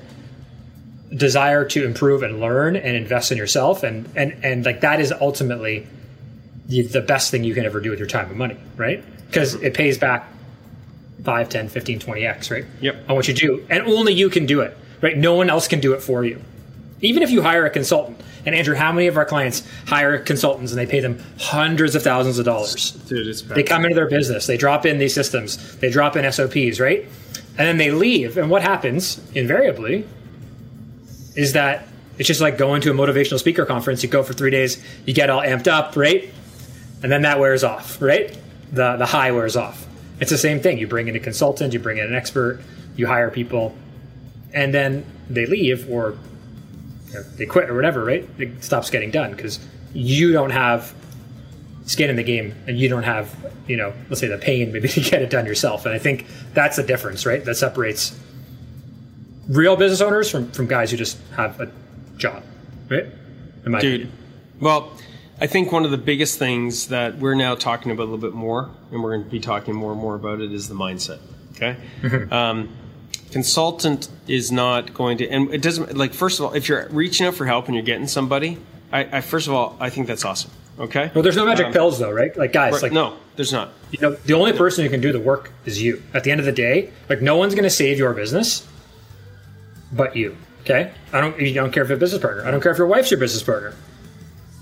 desire 1.15 1.65
to 1.65 1.85
improve 1.85 2.23
and 2.23 2.41
learn 2.41 2.77
and 2.77 2.97
invest 2.97 3.33
in 3.33 3.39
yourself 3.39 3.83
and 3.83 4.09
and 4.15 4.45
and 4.45 4.65
like 4.65 4.83
that 4.83 5.01
is 5.01 5.13
ultimately 5.21 5.87
the, 6.67 6.83
the 6.83 7.01
best 7.01 7.31
thing 7.31 7.45
you 7.45 7.55
can 7.55 7.65
ever 7.65 7.81
do 7.81 7.91
with 7.91 7.99
your 7.99 8.09
time 8.09 8.29
and 8.29 8.37
money 8.37 8.57
right 8.77 9.03
because 9.29 9.55
it 9.55 9.75
pays 9.75 9.97
back 9.99 10.29
5 11.25 11.49
10 11.49 11.69
15 11.69 11.99
20x 12.01 12.51
right 12.51 12.65
Yep. 12.81 13.05
on 13.09 13.17
what 13.17 13.29
you 13.29 13.35
do 13.35 13.65
and 13.71 13.83
only 13.85 14.13
you 14.13 14.29
can 14.31 14.47
do 14.47 14.61
it 14.61 14.77
right 15.03 15.17
no 15.17 15.35
one 15.35 15.51
else 15.51 15.69
can 15.69 15.81
do 15.81 15.93
it 15.95 16.03
for 16.03 16.25
you 16.25 16.41
even 17.01 17.23
if 17.23 17.31
you 17.31 17.43
hire 17.43 17.65
a 17.67 17.71
consultant 17.71 18.21
and 18.47 18.55
andrew 18.55 18.75
how 18.75 18.93
many 18.93 19.07
of 19.09 19.17
our 19.17 19.25
clients 19.25 19.63
hire 19.87 20.19
consultants 20.19 20.73
and 20.73 20.79
they 20.79 20.87
pay 20.87 21.01
them 21.01 21.19
hundreds 21.39 21.95
of 21.95 22.03
thousands 22.03 22.39
of 22.39 22.45
dollars 22.45 22.93
Dude, 23.09 23.27
it's 23.27 23.43
bad. 23.43 23.57
they 23.57 23.63
come 23.63 23.85
into 23.85 23.95
their 23.95 24.09
business, 24.09 24.47
they 24.47 24.57
drop 24.57 24.87
in 24.87 24.99
these 24.99 25.15
systems, 25.15 25.77
they 25.79 25.91
drop 25.91 26.17
in 26.17 26.31
SOPs, 26.33 26.79
right? 26.81 27.05
And 27.59 27.67
then 27.67 27.77
they 27.77 27.91
leave. 27.91 28.39
And 28.39 28.51
what 28.51 28.63
happens 28.63 29.21
invariably 29.35 30.07
is 31.35 31.53
that 31.55 31.89
it's 32.17 32.27
just 32.29 32.41
like 32.41 32.57
going 32.57 32.81
to 32.83 32.91
a 32.91 32.95
motivational 32.95 33.39
speaker 33.41 33.65
conference. 33.67 34.03
You 34.03 34.09
go 34.09 34.23
for 34.23 34.33
three 34.33 34.51
days, 34.53 34.83
you 35.07 35.13
get 35.15 35.29
all 35.31 35.41
amped 35.43 35.67
up, 35.67 35.97
right? 35.97 36.33
And 37.03 37.11
then 37.11 37.23
that 37.23 37.39
wears 37.41 37.65
off, 37.65 38.01
right? 38.01 38.37
The 38.73 38.97
the 38.97 39.07
high 39.07 39.33
wears 39.33 39.57
off. 39.57 39.87
It's 40.21 40.31
the 40.31 40.39
same 40.39 40.61
thing. 40.61 40.79
You 40.79 40.87
bring 40.87 41.09
in 41.09 41.17
a 41.17 41.21
consultant, 41.21 41.73
you 41.73 41.79
bring 41.79 41.99
in 41.99 42.07
an 42.07 42.15
expert, 42.15 42.61
you 42.97 43.07
hire 43.07 43.31
people, 43.31 43.75
and 44.53 44.75
then 44.75 45.05
they 45.31 45.47
leave 45.47 45.89
or 45.91 46.17
you 47.09 47.15
know, 47.15 47.23
they 47.37 47.47
quit 47.47 47.71
or 47.71 47.75
whatever, 47.75 48.05
right? 48.05 48.29
It 48.39 48.63
stops 48.63 48.91
getting 48.91 49.11
done 49.11 49.33
because 49.33 49.59
you 49.95 50.33
don't 50.33 50.51
have 50.51 50.95
skin 51.87 52.11
in 52.11 52.17
the 52.17 52.23
game 52.23 52.55
and 52.67 52.79
you 52.79 52.89
don't 52.89 53.05
have, 53.05 53.35
you 53.67 53.77
know, 53.77 53.93
let's 54.09 54.21
say 54.21 54.29
the 54.29 54.39
pain 54.39 54.73
maybe 54.73 54.89
to 54.89 55.01
get 55.01 55.23
it 55.23 55.31
done 55.31 55.47
yourself. 55.47 55.87
And 55.87 55.95
I 55.95 55.99
think 55.99 56.27
that's 56.53 56.77
the 56.77 56.83
difference, 56.83 57.25
right? 57.25 57.45
That 57.45 57.57
separates 57.57 58.19
real 59.49 59.77
business 59.77 60.01
owners 60.01 60.31
from, 60.31 60.51
from 60.53 60.67
guys 60.67 60.91
who 60.91 60.97
just 60.97 61.19
have 61.37 61.61
a 61.61 61.71
job, 62.17 62.43
right? 62.91 63.07
In 63.65 63.73
my 63.73 63.81
Dude, 63.81 64.03
opinion. 64.03 64.19
well, 64.61 64.93
I 65.41 65.47
think 65.47 65.71
one 65.71 65.85
of 65.85 65.91
the 65.91 65.99
biggest 65.99 66.39
things 66.39 66.89
that 66.89 67.19
we're 67.19 67.35
now 67.35 67.55
talking 67.55 67.93
about 67.93 68.03
a 68.05 68.11
little 68.11 68.19
bit 68.19 68.35
more, 68.35 68.71
and 68.91 69.03
we're 69.03 69.13
going 69.17 69.25
to 69.25 69.31
be 69.31 69.41
talking 69.41 69.75
more 69.75 69.93
and 69.93 70.01
more 70.01 70.15
about 70.17 70.41
it, 70.41 70.53
is 70.53 70.69
the 70.69 70.75
mindset. 70.75 71.21
Okay, 71.55 71.77
um, 72.31 72.69
consultant 73.31 74.09
is 74.27 74.51
not 74.53 74.95
going 74.95 75.19
to, 75.19 75.29
and 75.29 75.53
it 75.55 75.63
doesn't 75.63 75.97
like. 75.97 76.13
First 76.15 76.39
of 76.41 76.47
all, 76.47 76.55
if 76.55 76.69
you're 76.69 76.89
reaching 76.91 77.27
out 77.27 77.35
for 77.35 77.47
help 77.47 77.67
and 77.67 77.75
you're 77.75 77.85
getting 77.85 78.07
somebody, 78.07 78.59
I, 78.93 79.19
I 79.19 79.21
first 79.21 79.47
of 79.49 79.53
all, 79.55 79.77
I 79.81 79.91
think 79.91 80.07
that's 80.07 80.25
awesome. 80.25 80.51
Okay, 80.79 81.11
Well, 81.13 81.23
there's 81.25 81.37
no 81.37 81.45
magic 81.45 81.67
Um, 81.67 81.73
pills 81.73 81.99
though, 81.99 82.13
right? 82.13 82.37
Like 82.37 82.53
guys, 82.53 82.75
right, 82.75 82.83
like 82.85 82.93
no, 82.93 83.17
there's 83.35 83.53
not. 83.53 83.71
you 83.91 83.99
know, 84.01 84.13
the 84.15 84.35
only 84.35 84.53
person 84.53 84.85
who 84.85 84.91
can 84.91 85.01
do 85.01 85.11
the 85.13 85.19
work 85.19 85.51
is 85.65 85.83
you. 85.83 86.01
At 86.15 86.23
the 86.23 86.31
end 86.31 86.39
of 86.39 86.47
the 86.47 86.53
day, 86.53 86.91
like 87.09 87.21
no 87.21 87.35
one's 87.37 87.55
going 87.55 87.65
to 87.65 87.71
save 87.71 87.99
your 87.99 88.13
business, 88.15 88.65
but 89.93 90.15
you. 90.17 90.37
Okay, 90.63 90.93
I 91.13 91.21
don't. 91.21 91.39
You 91.41 91.53
don't 91.55 91.73
care 91.73 91.83
if 91.83 91.89
you're 91.89 91.97
a 91.97 92.01
business 92.01 92.23
partner. 92.23 92.45
I 92.47 92.51
don't 92.53 92.61
care 92.61 92.71
if 92.73 92.79
your 92.79 92.87
wife's 92.87 93.11
your 93.11 93.19
business 93.19 93.43
partner, 93.43 93.75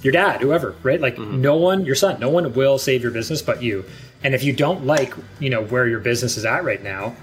your 0.06 0.12
dad, 0.12 0.40
whoever. 0.40 0.74
Right? 0.82 1.00
Like 1.00 1.16
mm-hmm. 1.16 1.40
no 1.40 1.56
one, 1.56 1.84
your 1.84 1.96
son, 1.96 2.18
no 2.20 2.30
one 2.30 2.54
will 2.54 2.78
save 2.78 3.02
your 3.02 3.10
business 3.10 3.42
but 3.42 3.62
you. 3.62 3.84
And 4.22 4.34
if 4.34 4.42
you 4.42 4.52
don't 4.52 4.86
like, 4.86 5.12
you 5.40 5.50
know, 5.50 5.64
where 5.64 5.86
your 5.86 6.00
business 6.00 6.36
is 6.36 6.44
at 6.44 6.64
right 6.64 6.82
now, 6.82 7.14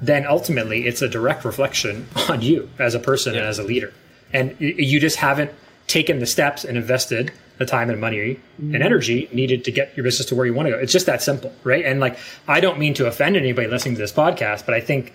then 0.00 0.26
ultimately 0.26 0.86
it's 0.86 1.02
a 1.02 1.08
direct 1.08 1.44
reflection 1.44 2.06
on 2.28 2.42
you 2.42 2.70
as 2.78 2.94
a 2.94 3.00
person 3.00 3.34
and 3.34 3.44
as 3.44 3.58
a 3.58 3.64
leader. 3.64 3.92
And 4.32 4.54
you 4.60 5.00
just 5.00 5.16
haven't 5.16 5.50
taken 5.88 6.20
the 6.20 6.26
steps 6.26 6.64
and 6.64 6.78
invested 6.78 7.32
the 7.58 7.66
time 7.66 7.90
and 7.90 8.00
money 8.00 8.20
and 8.20 8.36
mm-hmm. 8.36 8.82
energy 8.82 9.28
needed 9.32 9.64
to 9.64 9.72
get 9.72 9.94
your 9.96 10.04
business 10.04 10.28
to 10.28 10.34
where 10.34 10.46
you 10.46 10.54
want 10.54 10.66
to 10.66 10.72
go. 10.72 10.78
It's 10.78 10.92
just 10.92 11.06
that 11.06 11.20
simple, 11.20 11.52
right? 11.64 11.84
And 11.84 12.00
like, 12.00 12.16
I 12.46 12.60
don't 12.60 12.78
mean 12.78 12.94
to 12.94 13.06
offend 13.06 13.36
anybody 13.36 13.66
listening 13.66 13.96
to 13.96 14.00
this 14.00 14.12
podcast, 14.12 14.64
but 14.64 14.74
I 14.74 14.80
think, 14.80 15.12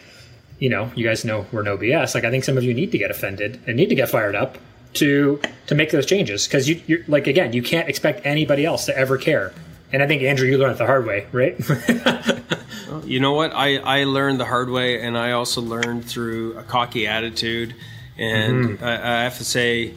you 0.59 0.69
know, 0.69 0.91
you 0.95 1.05
guys 1.05 1.23
know 1.23 1.45
we're 1.51 1.63
no 1.63 1.77
BS. 1.77 2.13
Like, 2.13 2.25
I 2.25 2.29
think 2.29 2.43
some 2.43 2.57
of 2.57 2.63
you 2.63 2.73
need 2.73 2.91
to 2.91 2.97
get 2.97 3.09
offended 3.09 3.61
and 3.65 3.77
need 3.77 3.89
to 3.89 3.95
get 3.95 4.09
fired 4.09 4.35
up 4.35 4.57
to 4.95 5.39
to 5.67 5.75
make 5.75 5.91
those 5.91 6.05
changes 6.05 6.47
because 6.47 6.67
you, 6.67 6.81
you're 6.87 6.99
like 7.07 7.27
again, 7.27 7.53
you 7.53 7.61
can't 7.61 7.89
expect 7.89 8.25
anybody 8.25 8.65
else 8.65 8.85
to 8.85 8.97
ever 8.97 9.17
care. 9.17 9.53
And 9.93 10.01
I 10.01 10.07
think 10.07 10.23
Andrew, 10.23 10.47
you 10.47 10.57
learned 10.57 10.73
it 10.73 10.77
the 10.79 10.87
hard 10.87 11.05
way, 11.05 11.27
right? 11.31 11.55
You 13.03 13.19
know 13.19 13.33
what? 13.33 13.51
I, 13.53 13.77
I 13.77 14.03
learned 14.05 14.39
the 14.39 14.45
hard 14.45 14.69
way, 14.69 15.01
and 15.01 15.17
I 15.17 15.31
also 15.31 15.61
learned 15.61 16.05
through 16.05 16.57
a 16.57 16.63
cocky 16.63 17.07
attitude. 17.07 17.75
And 18.17 18.81
I, 18.81 18.93
I 18.93 19.23
have 19.23 19.37
to 19.37 19.45
say, 19.45 19.93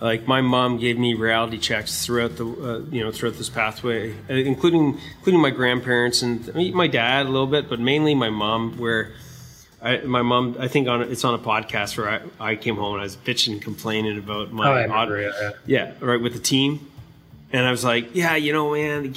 like 0.00 0.26
my 0.26 0.40
mom 0.40 0.78
gave 0.78 0.98
me 0.98 1.14
reality 1.14 1.58
checks 1.58 2.04
throughout 2.04 2.36
the 2.36 2.46
uh, 2.46 2.78
you 2.90 3.04
know 3.04 3.12
throughout 3.12 3.36
this 3.36 3.48
pathway, 3.48 4.12
uh, 4.12 4.34
including 4.34 4.98
including 5.18 5.40
my 5.40 5.50
grandparents 5.50 6.22
and 6.22 6.52
my 6.74 6.86
dad 6.86 7.26
a 7.26 7.28
little 7.28 7.46
bit, 7.46 7.68
but 7.68 7.80
mainly 7.80 8.14
my 8.14 8.30
mom. 8.30 8.78
Where 8.78 9.12
I, 9.82 9.98
my 9.98 10.20
mom, 10.22 10.56
I 10.60 10.68
think 10.68 10.88
on 10.88 11.00
it's 11.02 11.24
on 11.24 11.34
a 11.34 11.38
podcast 11.38 11.96
where 11.96 12.08
I, 12.40 12.50
I 12.52 12.56
came 12.56 12.76
home 12.76 12.94
and 12.94 13.00
I 13.00 13.04
was 13.04 13.16
bitching 13.16 13.52
and 13.52 13.62
complaining 13.62 14.18
about 14.18 14.52
my 14.52 14.68
Oh, 14.68 14.82
remember, 14.82 15.20
yeah, 15.22 15.32
yeah. 15.40 15.50
yeah, 15.66 15.92
right 16.00 16.20
with 16.20 16.34
the 16.34 16.38
team. 16.38 16.86
And 17.52 17.66
I 17.66 17.70
was 17.70 17.82
like, 17.84 18.14
yeah, 18.14 18.36
you 18.36 18.52
know, 18.52 18.72
man, 18.74 19.14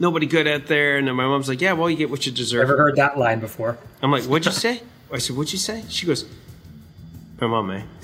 nobody 0.00 0.26
good 0.26 0.48
out 0.48 0.66
there. 0.66 0.96
And 0.96 1.06
then 1.06 1.14
my 1.14 1.26
mom's 1.26 1.48
like, 1.48 1.60
yeah, 1.60 1.74
well, 1.74 1.90
you 1.90 1.96
get 1.96 2.10
what 2.10 2.24
you 2.26 2.32
deserve. 2.32 2.62
Ever 2.62 2.76
heard 2.76 2.96
that 2.96 3.18
line 3.18 3.38
before? 3.40 3.78
I'm 4.02 4.10
like, 4.10 4.24
what'd 4.24 4.46
you 4.46 4.52
say? 4.52 4.82
I 5.12 5.18
said, 5.18 5.36
what'd 5.36 5.52
you 5.52 5.58
say? 5.58 5.84
She 5.88 6.06
goes, 6.06 6.24
my 7.40 7.46
mom, 7.46 7.68
man. 7.68 7.86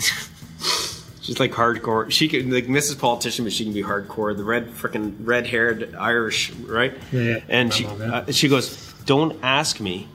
She's 1.23 1.41
like 1.41 1.53
hardcore. 1.53 2.11
She 2.11 2.29
can 2.29 2.51
like 2.51 2.67
Mrs. 2.67 2.99
Politician, 2.99 3.45
but 3.47 3.53
she 3.55 3.65
can 3.65 3.73
be 3.73 3.83
hardcore. 3.83 4.37
The 4.37 4.45
red, 4.45 4.69
freaking 4.69 5.15
red-haired 5.21 5.95
Irish, 5.95 6.51
right? 6.53 6.93
Yeah, 7.13 7.21
yeah. 7.21 7.39
And 7.49 7.71
My 7.71 7.75
she, 7.75 7.85
mom, 7.85 8.03
uh, 8.03 8.31
she 8.31 8.49
goes, 8.49 8.93
don't 9.07 9.43
ask 9.43 9.81
me 9.81 10.07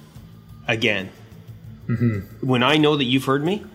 again 0.67 1.09
Mm-hmm. 1.89 2.45
when 2.45 2.61
I 2.61 2.77
know 2.77 2.95
that 2.95 3.05
you've 3.05 3.25
heard 3.25 3.43
me, 3.43 3.65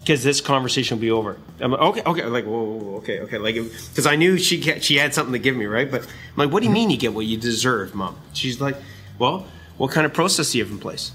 because 0.00 0.24
this 0.24 0.40
conversation 0.40 0.96
will 0.96 1.02
be 1.02 1.10
over. 1.10 1.36
I'm 1.60 1.72
like, 1.72 1.80
okay, 1.80 2.02
okay, 2.06 2.24
like, 2.24 2.46
whoa, 2.46 2.62
whoa, 2.62 2.76
whoa, 2.76 2.96
okay, 2.96 3.20
okay, 3.20 3.36
like, 3.36 3.56
because 3.56 4.06
I 4.06 4.16
knew 4.16 4.38
she 4.38 4.62
she 4.80 4.96
had 4.96 5.12
something 5.12 5.34
to 5.34 5.38
give 5.38 5.54
me, 5.54 5.66
right? 5.66 5.90
But 5.90 6.02
I'm 6.02 6.36
like, 6.36 6.50
what 6.50 6.60
do 6.60 6.66
you 6.66 6.72
mean 6.72 6.88
you 6.88 6.96
get 6.96 7.12
what 7.12 7.26
you 7.26 7.36
deserve, 7.36 7.94
mom? 7.94 8.16
She's 8.32 8.60
like, 8.60 8.76
well, 9.18 9.46
what 9.76 9.90
kind 9.90 10.06
of 10.06 10.14
process 10.14 10.52
do 10.52 10.58
you 10.58 10.64
have 10.64 10.72
in 10.72 10.78
place? 10.78 11.12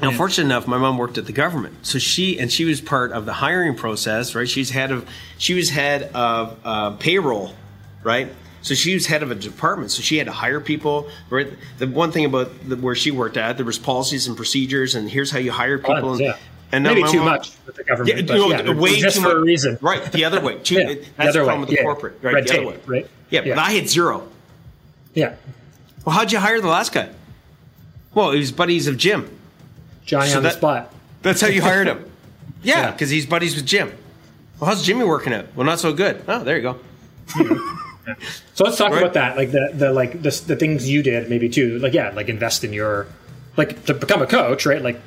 Now, 0.00 0.12
fortunate 0.12 0.46
enough, 0.46 0.66
my 0.66 0.78
mom 0.78 0.96
worked 0.96 1.18
at 1.18 1.26
the 1.26 1.32
government, 1.32 1.84
so 1.84 1.98
she 1.98 2.38
and 2.38 2.50
she 2.50 2.64
was 2.64 2.80
part 2.80 3.12
of 3.12 3.26
the 3.26 3.34
hiring 3.34 3.74
process, 3.76 4.34
right? 4.34 4.48
She's 4.48 4.70
head 4.70 4.92
of 4.92 5.06
she 5.36 5.54
was 5.54 5.68
head 5.68 6.04
of 6.14 6.58
uh, 6.64 6.92
payroll, 6.92 7.54
right? 8.02 8.32
So 8.62 8.74
she 8.74 8.92
was 8.94 9.06
head 9.06 9.22
of 9.22 9.30
a 9.30 9.34
department, 9.34 9.90
so 9.90 10.02
she 10.02 10.18
had 10.18 10.26
to 10.26 10.32
hire 10.32 10.60
people. 10.60 11.08
Right? 11.30 11.48
The 11.78 11.86
one 11.86 12.12
thing 12.12 12.24
about 12.26 12.50
the, 12.68 12.76
where 12.76 12.94
she 12.94 13.10
worked 13.10 13.36
at, 13.36 13.56
there 13.56 13.66
was 13.66 13.78
policies 13.78 14.26
and 14.26 14.36
procedures, 14.36 14.94
and 14.94 15.08
here's 15.10 15.30
how 15.30 15.38
you 15.38 15.50
hire 15.52 15.78
people. 15.78 15.94
Tons, 15.94 16.20
and, 16.20 16.28
yeah. 16.28 16.36
and 16.72 16.84
Maybe 16.84 17.02
too 17.04 17.18
mom- 17.18 17.26
much 17.26 17.52
with 17.66 17.76
the 17.76 17.84
government. 17.84 18.28
Yeah, 18.28 18.36
no, 18.36 18.48
yeah, 18.50 18.72
way 18.74 18.98
just 19.00 19.16
too 19.16 19.22
for 19.22 19.28
much. 19.28 19.36
a 19.36 19.40
reason. 19.40 19.78
Right, 19.80 20.12
the 20.12 20.24
other 20.26 20.40
way. 20.40 20.58
Too, 20.58 20.74
Yeah, 20.74 20.88
it- 20.90 21.02
the 21.04 21.08
that's 21.16 21.28
other 21.30 21.32
the 21.32 21.38
way, 21.40 21.44
problem 21.46 21.60
with 21.60 21.70
the 21.70 21.82
corporate. 21.82 22.18
Right, 22.22 22.34
Red 22.34 22.48
the 22.48 22.58
other 22.58 22.66
way. 22.68 22.78
right? 22.86 23.10
Yeah, 23.30 23.40
but 23.42 23.58
I 23.58 23.70
had 23.72 23.88
zero. 23.88 24.28
Yeah, 25.14 25.34
Well, 26.04 26.14
how'd 26.14 26.30
you 26.32 26.38
hire 26.38 26.60
the 26.60 26.68
last 26.68 26.92
guy? 26.92 27.08
Well, 28.14 28.32
he 28.32 28.38
was 28.40 28.52
buddies 28.52 28.86
of 28.88 28.96
Jim. 28.96 29.30
Johnny 30.04 30.28
So 30.30 30.36
on 30.38 30.42
the 30.42 30.50
spot. 30.50 30.92
That's 31.22 31.40
how 31.40 31.48
you 31.48 31.62
hired 31.62 31.86
him. 31.86 32.04
Yeah, 32.62 32.80
Yeah. 32.80 32.90
because 32.90 33.08
he's 33.08 33.24
buddies 33.24 33.56
with 33.56 33.64
Jim. 33.64 33.90
Well, 34.58 34.68
how's 34.68 34.84
Jimmy 34.84 35.04
working 35.04 35.32
out? 35.32 35.46
Well, 35.56 35.64
not 35.64 35.78
so 35.80 35.94
good. 35.94 36.22
Oh, 36.28 36.44
there 36.44 36.56
you 36.58 36.62
go. 36.62 36.78
So 38.54 38.64
let's 38.64 38.76
talk 38.78 38.92
Right. 38.92 39.02
about 39.02 39.14
that, 39.14 39.36
like 39.36 39.52
the 39.52 39.70
the 39.74 39.92
like 39.92 40.22
the, 40.22 40.30
the 40.46 40.56
things 40.56 40.88
you 40.90 41.02
did, 41.02 41.28
maybe 41.30 41.48
too. 41.48 41.78
Like 41.78 41.92
yeah, 41.94 42.10
like 42.10 42.28
invest 42.28 42.64
in 42.64 42.72
your, 42.72 43.06
like 43.56 43.84
to 43.86 43.94
become 43.94 44.22
a 44.22 44.26
coach, 44.26 44.66
right? 44.66 44.82
Like, 44.82 45.00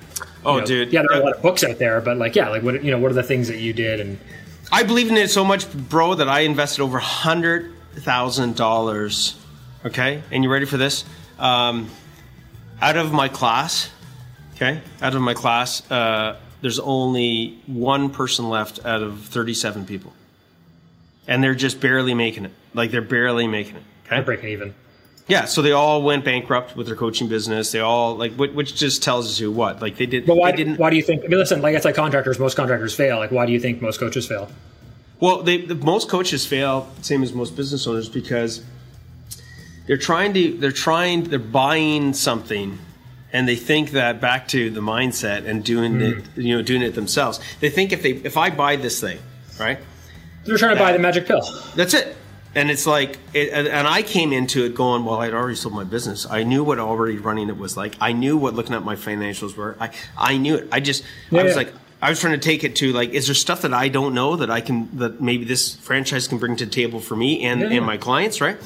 Oh, 0.45 0.55
you 0.55 0.59
know, 0.61 0.65
dude. 0.67 0.93
yeah, 0.93 1.01
there 1.01 1.17
are 1.17 1.21
a 1.21 1.23
lot 1.23 1.35
of 1.35 1.41
books 1.41 1.63
out 1.63 1.79
there, 1.79 1.99
but 2.01 2.17
like 2.17 2.35
yeah, 2.35 2.49
like 2.49 2.63
what 2.63 2.83
you 2.83 2.91
know, 2.91 2.99
what 2.99 3.11
are 3.11 3.15
the 3.15 3.23
things 3.23 3.47
that 3.47 3.57
you 3.59 3.73
did 3.73 3.99
and 3.99 4.19
I 4.71 4.83
believe 4.83 5.09
in 5.09 5.17
it 5.17 5.29
so 5.29 5.43
much, 5.45 5.71
bro, 5.71 6.15
that 6.15 6.27
I 6.27 6.41
invested 6.41 6.81
over 6.81 6.97
hundred 6.99 7.73
thousand 7.95 8.55
dollars. 8.55 9.35
Okay, 9.85 10.21
and 10.31 10.43
you 10.43 10.49
ready 10.51 10.65
for 10.65 10.77
this? 10.77 11.03
Um, 11.37 11.89
out 12.81 12.95
of 12.97 13.11
my 13.11 13.27
class, 13.27 13.89
okay, 14.55 14.81
out 15.01 15.13
of 15.15 15.21
my 15.21 15.33
class, 15.33 15.89
uh, 15.91 16.37
there's 16.61 16.79
only 16.79 17.59
one 17.67 18.09
person 18.09 18.49
left 18.49 18.85
out 18.85 19.03
of 19.03 19.19
37 19.25 19.85
people, 19.85 20.13
and 21.27 21.43
they're 21.43 21.53
just 21.55 21.79
barely 21.81 22.13
making 22.13 22.45
it. 22.45 22.51
Like 22.73 22.91
they're 22.91 23.01
barely 23.01 23.47
making 23.47 23.75
it. 23.77 23.83
Okay, 24.05 24.15
They're 24.17 24.23
breaking 24.23 24.49
even. 24.49 24.73
yeah. 25.27 25.45
So 25.45 25.61
they 25.61 25.71
all 25.71 26.01
went 26.03 26.25
bankrupt 26.25 26.75
with 26.75 26.87
their 26.87 26.95
coaching 26.95 27.27
business. 27.27 27.71
They 27.71 27.79
all 27.79 28.15
like, 28.15 28.33
which 28.33 28.75
just 28.75 29.03
tells 29.03 29.39
you 29.39 29.51
what, 29.51 29.81
like 29.81 29.97
they 29.97 30.05
did. 30.05 30.25
But 30.25 30.37
why 30.37 30.51
didn't. 30.51 30.77
Why 30.77 30.89
do 30.89 30.95
you 30.95 31.03
think? 31.03 31.23
I 31.23 31.27
mean, 31.27 31.39
listen, 31.39 31.61
like 31.61 31.75
it's 31.75 31.85
like 31.85 31.95
contractors. 31.95 32.39
Most 32.39 32.55
contractors 32.55 32.95
fail. 32.95 33.17
Like, 33.17 33.31
why 33.31 33.45
do 33.45 33.51
you 33.51 33.59
think 33.59 33.81
most 33.81 33.99
coaches 33.99 34.27
fail? 34.27 34.49
Well, 35.19 35.41
they, 35.41 35.61
the, 35.61 35.75
most 35.75 36.09
coaches 36.09 36.45
fail, 36.45 36.91
same 37.01 37.23
as 37.23 37.31
most 37.31 37.55
business 37.55 37.87
owners, 37.87 38.09
because 38.09 38.61
they're 39.87 39.95
trying 39.97 40.33
to 40.33 40.57
they're 40.57 40.71
trying 40.71 41.23
they're 41.25 41.39
buying 41.39 42.13
something, 42.13 42.77
and 43.31 43.47
they 43.47 43.55
think 43.55 43.91
that 43.91 44.19
back 44.19 44.49
to 44.49 44.69
the 44.69 44.81
mindset 44.81 45.45
and 45.45 45.63
doing 45.63 46.01
it 46.01 46.27
hmm. 46.27 46.41
you 46.41 46.57
know 46.57 46.61
doing 46.61 46.81
it 46.81 46.95
themselves. 46.95 47.39
They 47.61 47.69
think 47.69 47.93
if 47.93 48.01
they 48.03 48.11
if 48.11 48.35
I 48.35 48.49
buy 48.49 48.75
this 48.75 48.99
thing, 48.99 49.19
right, 49.59 49.79
They're 50.43 50.57
trying 50.57 50.75
to 50.75 50.83
buy 50.83 50.91
the 50.91 50.99
magic 50.99 51.25
pill. 51.25 51.41
that's 51.75 51.93
it. 51.93 52.17
And 52.55 52.69
it's 52.69 52.85
like, 52.85 53.17
it, 53.33 53.49
and 53.51 53.67
and 53.67 53.87
I 53.87 54.03
came 54.03 54.31
into 54.31 54.63
it 54.63 54.75
going, 54.75 55.05
well, 55.05 55.19
I'd 55.21 55.33
already 55.33 55.55
sold 55.55 55.73
my 55.73 55.83
business. 55.83 56.27
I 56.29 56.43
knew 56.43 56.63
what 56.63 56.77
already 56.77 57.17
running 57.17 57.49
it 57.49 57.57
was 57.57 57.75
like. 57.75 57.95
I 57.99 58.11
knew 58.11 58.37
what 58.37 58.53
looking 58.53 58.75
at 58.75 58.83
my 58.83 58.95
financials 58.95 59.55
were. 59.55 59.75
I, 59.79 59.89
I 60.17 60.37
knew 60.37 60.55
it. 60.55 60.69
I 60.71 60.79
just, 60.79 61.03
I 61.31 61.41
was 61.41 61.51
yeah. 61.51 61.55
like, 61.55 61.73
I 62.01 62.09
was 62.09 62.19
trying 62.19 62.33
to 62.33 62.39
take 62.39 62.63
it 62.63 62.75
to 62.77 62.93
like, 62.93 63.09
is 63.09 63.25
there 63.27 63.35
stuff 63.35 63.61
that 63.63 63.73
I 63.73 63.87
don't 63.87 64.13
know 64.13 64.35
that 64.35 64.51
I 64.51 64.61
can, 64.61 64.95
that 64.99 65.19
maybe 65.19 65.45
this 65.45 65.75
franchise 65.77 66.27
can 66.27 66.37
bring 66.37 66.55
to 66.57 66.65
the 66.65 66.71
table 66.71 66.99
for 66.99 67.15
me 67.15 67.43
and, 67.43 67.61
Yeah, 67.61 67.67
yeah. 67.69 67.77
and 67.77 67.85
my 67.85 67.97
clients, 67.97 68.39
right? 68.39 68.57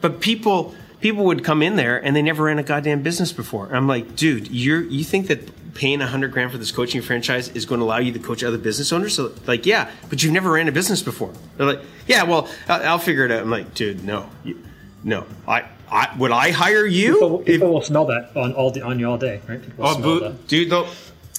But 0.00 0.20
people, 0.20 0.74
people 1.00 1.24
would 1.24 1.42
come 1.42 1.62
in 1.62 1.76
there 1.76 2.02
and 2.04 2.14
they 2.14 2.22
never 2.22 2.44
ran 2.44 2.58
a 2.58 2.62
goddamn 2.62 3.02
business 3.02 3.32
before. 3.32 3.66
And 3.68 3.76
I'm 3.76 3.86
like, 3.86 4.16
dude, 4.16 4.50
you're, 4.50 4.82
you 4.82 5.04
think 5.04 5.28
that 5.28 5.48
paying 5.74 6.00
a 6.00 6.06
hundred 6.06 6.32
grand 6.32 6.50
for 6.52 6.58
this 6.58 6.72
coaching 6.72 7.00
franchise 7.02 7.48
is 7.50 7.64
going 7.66 7.78
to 7.80 7.84
allow 7.84 7.98
you 7.98 8.12
to 8.12 8.18
coach 8.18 8.42
other 8.44 8.58
business 8.58 8.92
owners? 8.92 9.14
So 9.14 9.32
like, 9.46 9.66
yeah, 9.66 9.90
but 10.08 10.22
you've 10.22 10.32
never 10.32 10.50
ran 10.52 10.68
a 10.68 10.72
business 10.72 11.02
before. 11.02 11.32
They're 11.56 11.66
like, 11.66 11.80
yeah, 12.06 12.22
well, 12.24 12.48
I'll, 12.68 12.82
I'll 12.82 12.98
figure 12.98 13.24
it 13.24 13.30
out. 13.30 13.40
I'm 13.42 13.50
like, 13.50 13.74
dude, 13.74 14.04
no, 14.04 14.28
you, 14.44 14.62
no, 15.04 15.26
I, 15.48 15.64
I, 15.90 16.14
would 16.18 16.30
I 16.32 16.50
hire 16.50 16.86
you? 16.86 17.14
People, 17.14 17.42
if- 17.46 17.60
will 17.60 17.82
smell 17.82 18.04
that 18.06 18.36
on 18.36 18.52
all 18.54 18.70
the, 18.70 18.82
on 18.82 18.98
you 18.98 19.08
all 19.08 19.18
day, 19.18 19.40
right? 19.48 19.62
People 19.62 19.84
will 19.84 19.90
Oh, 19.90 19.94
smell 19.94 20.02
boo- 20.02 20.20
that. 20.20 20.48
dude, 20.48 20.70
though, 20.70 20.88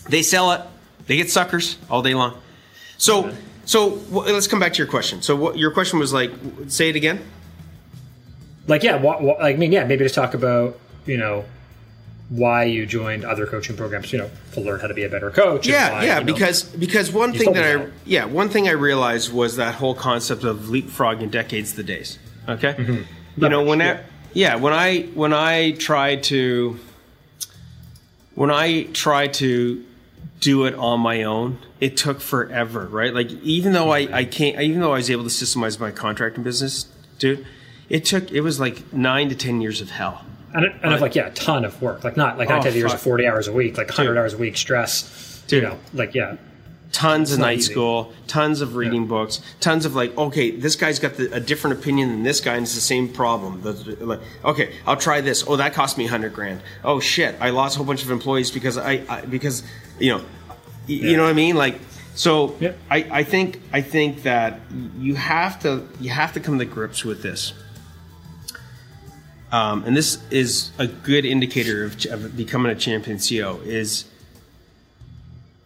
they 0.10 0.24
sell 0.24 0.52
it. 0.52 0.62
They 1.08 1.18
get 1.18 1.30
suckers 1.30 1.78
all 1.90 2.02
day 2.02 2.14
long. 2.14 2.38
So, 2.98 3.34
so 3.66 3.98
w- 3.98 4.32
let's 4.34 4.48
come 4.48 4.60
back 4.60 4.74
to 4.74 4.78
your 4.78 4.88
question. 4.88 5.22
So, 5.22 5.36
what 5.36 5.58
your 5.58 5.72
question 5.72 6.00
was 6.00 6.14
like? 6.14 6.32
Say 6.68 6.90
it 6.90 6.96
again. 6.96 7.20
Like, 8.68 8.84
yeah, 8.84 8.96
wha- 8.96 9.20
wha- 9.20 9.34
like, 9.40 9.56
I 9.56 9.58
mean, 9.58 9.72
yeah, 9.72 9.84
maybe 9.86 10.04
just 10.06 10.16
talk 10.16 10.34
about 10.34 10.80
you 11.06 11.18
know 11.18 11.44
why 12.34 12.64
you 12.64 12.86
joined 12.86 13.26
other 13.26 13.46
coaching 13.46 13.76
programs, 13.76 14.12
you 14.14 14.18
know, 14.18 14.30
to 14.54 14.62
learn 14.62 14.80
how 14.80 14.88
to 14.88 14.94
be 14.94 15.04
a 15.04 15.10
better 15.10 15.30
coach. 15.30 15.68
Yeah, 15.68 15.92
why, 15.92 16.06
yeah. 16.06 16.20
you 16.20 16.26
know- 16.26 16.34
Because 16.34 16.64
because 16.64 17.12
one 17.12 17.34
thing 17.34 17.52
that 17.54 17.78
I 17.78 17.88
yeah 18.06 18.24
one 18.26 18.48
thing 18.50 18.68
I 18.70 18.72
realized 18.72 19.34
was 19.34 19.58
that 19.58 19.76
whole 19.76 19.94
concept 19.96 20.44
of 20.46 20.58
leapfrogging 20.74 21.30
decades 21.30 21.74
the 21.76 21.84
days. 21.84 22.18
Okay, 22.48 22.74
Mm-hmm. 22.74 23.42
you 23.44 23.50
know 23.50 23.64
when 23.64 23.80
Yeah. 23.82 23.92
I, 23.92 24.00
yeah 24.34 24.56
when 24.56 24.72
I 24.74 25.02
when 25.14 25.34
I 25.34 25.72
tried 25.72 26.24
to 26.24 26.80
when 28.36 28.50
I 28.50 28.84
tried 28.94 29.34
to 29.36 29.84
do 30.40 30.66
it 30.66 30.74
on 30.76 31.00
my 31.02 31.24
own, 31.24 31.60
it 31.80 31.98
took 31.98 32.20
forever, 32.22 32.88
right? 32.88 33.14
Like 33.14 33.30
even 33.44 33.74
though 33.74 33.92
I, 33.92 34.08
I 34.12 34.26
can't, 34.26 34.60
even 34.60 34.80
though 34.80 34.92
I 34.94 34.98
was 34.98 35.10
able 35.12 35.24
to 35.24 35.30
systemize 35.30 35.80
my 35.80 35.92
contracting 35.92 36.44
business, 36.44 36.86
dude, 37.20 37.46
it 37.90 38.06
took 38.06 38.32
it 38.32 38.42
was 38.42 38.60
like 38.60 38.92
nine 38.94 39.30
to 39.30 39.36
ten 39.36 39.62
years 39.62 39.82
of 39.82 39.92
hell. 39.92 40.26
And, 40.54 40.66
and 40.84 40.94
of 40.94 41.02
like 41.02 41.16
yeah, 41.16 41.28
a 41.28 41.32
ton 41.32 41.66
of 41.66 41.82
work. 41.82 42.04
Like 42.04 42.18
not 42.18 42.38
like 42.38 42.50
Oh, 42.50 42.56
not 42.56 42.64
ten 42.64 42.74
years 42.74 42.94
of 42.94 43.02
forty 43.02 43.28
hours 43.28 43.48
a 43.48 43.54
week, 43.54 43.78
like 43.78 43.90
hundred 43.90 44.12
Dude. 44.12 44.18
hours 44.20 44.34
a 44.34 44.38
week, 44.38 44.58
stress. 44.58 45.44
Dude. 45.48 45.64
You 45.64 45.70
know, 45.70 45.80
like 45.94 46.14
yeah, 46.16 46.38
tons 46.92 47.32
of 47.32 47.40
night 47.40 47.60
easy. 47.60 47.72
school, 47.74 48.14
tons 48.28 48.62
of 48.62 48.76
reading 48.76 49.08
books, 49.08 49.42
tons 49.60 49.86
of 49.86 49.96
like, 49.96 50.18
okay, 50.18 50.52
this 50.52 50.76
guy's 50.76 51.00
got 51.00 51.16
the, 51.16 51.32
a 51.34 51.40
different 51.40 51.80
opinion 51.80 52.10
than 52.10 52.24
this 52.24 52.42
guy, 52.42 52.56
and 52.56 52.64
it's 52.64 52.76
the 52.76 52.82
same 52.82 53.08
problem. 53.10 53.62
The- 53.62 54.06
like, 54.06 54.20
okay, 54.46 54.76
I'll 54.86 54.98
try 54.98 55.22
this. 55.22 55.44
Oh, 55.48 55.56
that 55.58 55.74
cost 55.74 55.98
me 55.98 56.06
hundred 56.08 56.34
grand. 56.34 56.62
Oh 56.84 57.00
shit, 57.00 57.36
I 57.40 57.50
lost 57.52 57.76
a 57.76 57.78
whole 57.80 57.86
bunch 57.88 58.04
of 58.04 58.12
employees 58.12 58.52
because 58.52 58.78
I, 58.78 59.04
I 59.10 59.22
because 59.26 59.64
you 60.00 60.12
know, 60.18 60.20
y- 60.88 60.96
you 60.96 61.18
know 61.18 61.24
what 61.24 61.30
I 61.30 61.34
mean, 61.34 61.56
like. 61.56 61.76
So 62.14 62.58
Yeah. 62.60 62.74
I, 62.90 63.08
I 63.10 63.24
think 63.24 63.62
I 63.72 63.80
think 63.82 64.24
that 64.24 64.60
you 65.00 65.16
have 65.16 65.62
to 65.62 65.88
you 66.02 66.10
have 66.10 66.34
to 66.34 66.42
come 66.42 66.60
to 66.60 66.66
grips 66.66 67.06
with 67.06 67.24
this. 67.24 67.54
Um, 69.52 69.84
and 69.84 69.96
this 69.98 70.18
is 70.32 70.72
a 70.78 70.88
good 70.88 71.26
indicator 71.26 71.84
of, 71.84 71.98
ch- 71.98 72.06
of 72.06 72.38
becoming 72.38 72.72
a 72.72 72.76
champion 72.76 73.18
CEO 73.18 73.62
is 73.66 74.06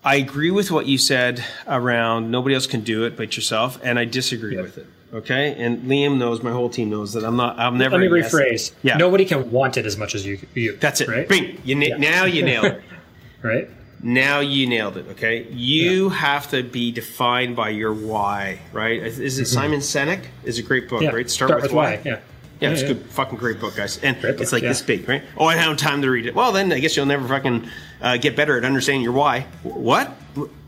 I 0.04 0.16
agree 0.16 0.52
with 0.52 0.72
what 0.72 0.86
you 0.86 0.98
said 0.98 1.44
around 1.68 2.32
nobody 2.32 2.56
else 2.56 2.68
can 2.68 2.82
do 2.82 3.06
it 3.06 3.16
but 3.18 3.36
yourself, 3.36 3.80
and 3.84 3.98
I 4.00 4.06
disagree 4.06 4.56
Yeah. 4.56 4.62
with 4.64 4.78
it. 4.78 4.88
Okay, 5.14 5.56
and 5.58 5.84
Liam 5.84 6.18
knows, 6.18 6.44
my 6.44 6.52
whole 6.52 6.70
team 6.70 6.90
knows 6.90 7.14
that 7.14 7.24
I'm 7.24 7.38
not. 7.38 7.58
I'm 7.58 7.78
never. 7.78 7.98
let 7.98 8.12
me 8.12 8.22
rephrase. 8.22 8.74
Yeah, 8.84 8.98
nobody 8.98 9.24
can 9.24 9.50
want 9.50 9.78
it 9.78 9.86
as 9.86 9.98
much 9.98 10.14
as 10.14 10.26
you. 10.26 10.40
you 10.56 10.76
That's 10.78 11.00
it. 11.00 11.08
Right. 11.08 11.28
Bing. 11.30 11.62
You 11.64 11.76
na- 11.76 11.86
Yeah. 11.86 11.98
now 11.98 12.26
you 12.26 12.44
nailed 12.44 12.66
it. 12.66 12.84
Right. 13.42 13.70
now 14.02 14.40
you 14.40 14.68
nailed 14.68 14.98
it. 14.98 15.06
Okay, 15.12 15.44
you 15.52 16.10
have 16.10 16.50
to 16.50 16.64
be 16.64 16.92
defined 16.92 17.56
by 17.56 17.70
your 17.70 17.94
why. 17.94 18.60
Right? 18.74 19.02
Is, 19.04 19.20
is 19.20 19.40
it 19.40 19.46
Simon 19.46 19.80
Sinek? 19.80 20.26
Is 20.44 20.58
a 20.60 20.64
great 20.64 20.90
book. 20.90 20.98
Mm-hmm. 21.02 21.12
Yeah. 21.12 21.16
Right. 21.16 21.30
Start, 21.30 21.62
with, 21.62 21.72
why. 21.72 22.02
Yeah. 22.04 22.20
Yeah, 22.60 22.70
it's 22.70 22.84
a 22.84 22.88
good, 22.88 23.06
fucking 23.08 23.38
great 23.38 23.60
book, 23.60 23.76
guys. 23.76 23.98
And 24.02 24.20
book, 24.22 24.40
it's 24.40 24.54
like 24.54 24.64
yeah. 24.64 24.70
this 24.70 24.82
big, 24.82 25.08
right? 25.10 25.24
Oh, 25.38 25.46
I 25.46 25.56
don't 25.56 25.64
have 25.64 25.78
time 25.78 26.02
to 26.02 26.10
read 26.10 26.26
it. 26.26 26.34
Well, 26.34 26.52
then 26.52 26.72
I 26.72 26.80
guess 26.80 26.96
you'll 26.96 27.06
never 27.06 27.28
fucking 27.28 27.70
uh, 28.02 28.18
get 28.18 28.36
better 28.36 28.58
at 28.58 28.64
understanding 28.64 29.04
your 29.04 29.12
why. 29.12 29.42
What? 29.64 30.12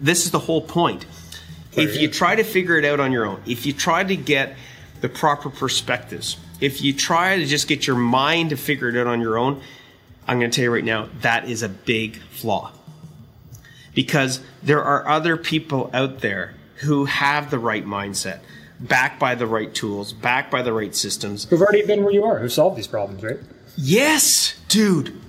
This 0.02 0.26
is 0.26 0.32
the 0.32 0.40
whole 0.40 0.62
point. 0.62 1.06
If 1.74 2.02
you 2.02 2.10
try 2.10 2.36
to 2.36 2.44
figure 2.44 2.78
it 2.78 2.86
out 2.86 3.00
on 3.00 3.12
your 3.12 3.26
own, 3.26 3.42
if 3.46 3.66
you 3.66 3.74
try 3.74 4.04
to 4.04 4.16
get 4.16 4.56
the 5.02 5.10
proper 5.10 5.50
perspectives, 5.50 6.38
if 6.60 6.82
you 6.82 6.92
try 6.92 7.38
to 7.38 7.46
just 7.46 7.68
get 7.68 7.86
your 7.86 7.96
mind 7.96 8.50
to 8.50 8.58
figure 8.58 8.90
it 8.90 8.98
out 8.98 9.08
on 9.08 9.22
your 9.22 9.38
own, 9.38 9.62
I'm 10.28 10.40
going 10.40 10.52
to 10.52 10.56
tell 10.56 10.64
you 10.64 10.74
right 10.74 10.84
now, 10.84 11.10
that 11.22 11.48
is 11.48 11.64
a 11.64 11.70
big 11.70 12.18
flaw. 12.18 12.72
Because 13.94 14.42
there 14.62 14.84
are 14.84 15.08
other 15.08 15.38
people 15.38 15.90
out 15.94 16.20
there 16.20 16.56
who 16.78 17.06
have 17.06 17.50
the 17.50 17.60
right 17.60 17.86
mindset, 17.86 18.40
backed 18.80 19.20
by 19.20 19.36
the 19.36 19.48
right 19.48 19.74
tools, 19.74 20.14
backed 20.14 20.52
by 20.52 20.62
the 20.62 20.74
right 20.74 20.96
systems, 20.96 21.46
Who've 21.46 21.62
already 21.62 21.86
been 21.86 22.04
where 22.04 22.14
you 22.14 22.24
are, 22.24 22.40
who 22.40 22.50
solved 22.50 22.78
these 22.78 22.88
problems, 22.88 23.24
right? 23.24 23.40
Yes, 23.76 24.60
dude. 24.68 25.20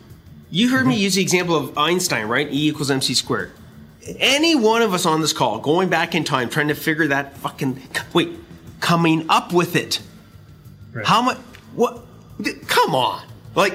You 0.51 0.71
heard 0.71 0.87
me 0.87 0.97
mhm. 0.97 1.01
use 1.01 1.15
the 1.15 1.23
example 1.23 1.57
of 1.57 1.77
Einstein, 1.77 2.27
right? 2.27 2.51
E 2.51 2.69
equals 2.69 2.91
mc 2.91 3.13
squared. 3.15 3.53
Any 4.19 4.55
one 4.55 4.81
of 4.81 4.95
us 4.95 5.05
on 5.05 5.21
this 5.21 5.35
call, 5.35 5.59
going 5.59 5.91
back 5.91 6.15
in 6.15 6.25
time, 6.25 6.49
trying 6.49 6.69
to 6.69 6.75
figure 6.75 7.09
that 7.09 7.37
fucking 7.37 7.83
wait, 8.15 8.31
coming 8.81 9.27
up 9.29 9.53
with 9.53 9.77
it. 9.77 10.01
Right. 10.93 11.05
How 11.05 11.21
much? 11.21 11.37
What? 11.75 12.03
Come 12.67 12.95
on! 12.95 13.23
Like 13.55 13.75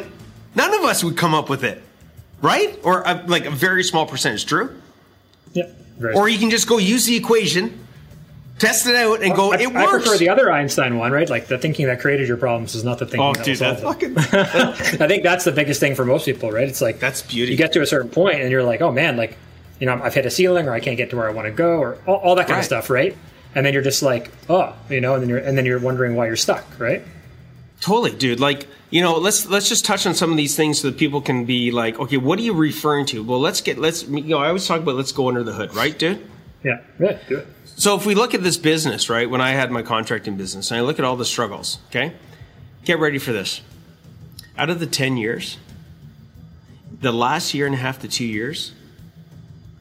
none 0.56 0.74
of 0.74 0.82
us 0.82 1.04
would 1.04 1.18
come 1.18 1.36
up 1.36 1.50
with 1.50 1.64
it, 1.64 1.84
right? 2.42 2.80
Or 2.84 3.04
a, 3.04 3.24
like 3.28 3.46
a 3.46 3.52
very 3.52 3.84
small 3.84 4.08
percentage. 4.08 4.48
True. 4.48 4.76
Yeah. 5.52 5.68
Very 5.98 6.16
Or 6.16 6.28
you 6.28 6.40
can 6.40 6.50
just 6.50 6.68
go 6.68 6.80
use 6.80 7.06
the 7.06 7.16
equation, 7.16 7.83
test 8.66 8.88
it 8.88 8.96
out, 8.96 9.22
and 9.22 9.36
go. 9.36 9.54
I, 9.54 9.58
it 9.58 9.76
I 9.76 9.86
works. 9.86 10.04
prefer 10.04 10.18
the 10.18 10.30
other 10.30 10.52
Einstein 10.52 10.98
one, 10.98 11.12
right? 11.12 11.30
Like 11.30 11.48
the 11.48 11.58
thinking 11.58 11.88
that 11.88 12.00
created 12.00 12.28
your 12.28 12.38
problems 12.38 12.76
is 12.76 12.84
not 12.84 13.00
the 13.00 13.06
thinking 13.06 13.22
oh, 13.22 13.34
that 13.34 13.46
dude, 13.46 13.60
will 13.60 13.76
that 13.76 13.82
fucking. 13.82 14.18
I 15.02 15.08
think 15.08 15.24
that's 15.24 15.46
the 15.46 15.52
biggest 15.52 15.80
thing 15.80 15.96
for 15.96 16.06
most 16.06 16.26
people, 16.26 16.52
right? 16.52 16.68
It's 16.68 16.82
like 16.82 17.00
That's 17.00 17.22
beauty. 17.22 17.52
You 17.52 17.58
get 17.58 17.74
to 17.74 17.82
a 17.82 17.86
certain 17.86 18.10
point 18.10 18.42
and 18.42 18.50
you're 18.52 18.64
like, 18.64 18.82
oh 18.82 18.92
man, 18.92 19.18
like 19.18 19.38
you 19.80 19.86
know, 19.88 20.00
I've 20.02 20.14
hit 20.14 20.26
a 20.26 20.32
ceiling, 20.32 20.68
or 20.68 20.74
I 20.74 20.80
can't 20.80 20.98
get 20.98 21.10
to 21.10 21.18
where 21.18 21.28
I 21.28 21.32
want 21.32 21.48
to 21.48 21.52
go, 21.52 21.78
or 21.78 21.98
all, 22.06 22.16
all 22.16 22.36
that 22.36 22.44
kind 22.48 22.52
Right. 22.52 22.60
of 22.60 22.66
stuff, 22.66 22.90
right? 22.90 23.18
And 23.56 23.66
then 23.66 23.74
you're 23.74 23.84
just 23.84 24.02
like, 24.02 24.32
oh, 24.50 24.74
you 24.90 25.02
know, 25.02 25.14
and 25.16 25.22
then 25.24 25.30
you're 25.30 25.40
and 25.40 25.58
then 25.58 25.66
you're 25.66 25.80
wondering 25.80 26.16
why 26.16 26.28
you're 26.28 26.36
stuck, 26.36 26.66
right? 26.80 27.02
Totally, 27.82 28.12
dude. 28.12 28.40
Like, 28.40 28.68
you 28.92 29.02
know, 29.02 29.18
let's 29.18 29.46
let's 29.48 29.68
just 29.68 29.84
touch 29.84 30.08
on 30.08 30.14
some 30.16 30.32
of 30.32 30.38
these 30.38 30.56
things 30.56 30.80
so 30.80 30.90
that 30.90 30.98
people 30.98 31.20
can 31.22 31.44
be 31.46 31.72
like, 31.72 32.00
okay, 32.00 32.18
what 32.18 32.40
are 32.40 32.44
you 32.44 32.54
referring 32.54 33.06
to? 33.08 33.24
Well, 33.24 33.42
let's 33.42 33.60
get 33.62 33.78
let's 33.78 34.04
you 34.04 34.22
know, 34.24 34.38
I 34.38 34.48
always 34.48 34.66
talk 34.66 34.80
about 34.80 34.96
let's 34.96 35.12
go 35.12 35.28
under 35.28 35.44
the 35.44 35.52
hood, 35.54 35.76
right, 35.76 35.98
dude? 35.98 36.26
Yeah, 36.64 36.80
yeah, 36.98 37.20
do 37.28 37.38
it. 37.40 37.48
So 37.76 37.96
if 37.96 38.06
we 38.06 38.16
look 38.16 38.34
at 38.34 38.44
this 38.44 38.58
business, 38.58 39.10
right, 39.10 39.30
when 39.30 39.42
I 39.42 39.52
had 39.52 39.72
my 39.72 39.82
contracting 39.82 40.38
business, 40.38 40.72
and 40.72 40.78
I 40.78 40.82
look 40.82 41.00
at 41.00 41.06
all 41.06 41.16
the 41.16 41.26
struggles, 41.26 41.80
okay? 41.88 42.14
Get 42.86 43.00
ready 43.00 43.18
for 43.18 43.32
this. 43.32 43.62
Out 44.58 44.70
of 44.70 44.80
the 44.80 44.88
10 44.88 45.18
years, 45.18 45.58
the 47.02 47.12
last 47.12 47.54
year 47.54 47.66
and 47.66 47.74
a 47.74 47.78
half 47.78 48.00
to 48.02 48.08
2 48.08 48.24
years, 48.24 48.74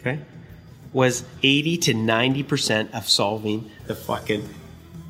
okay, 0.01 0.21
was 0.93 1.25
80 1.43 1.77
to 1.79 1.95
90% 1.95 2.93
of 2.93 3.09
solving 3.09 3.71
the 3.87 3.95
fucking 3.95 4.49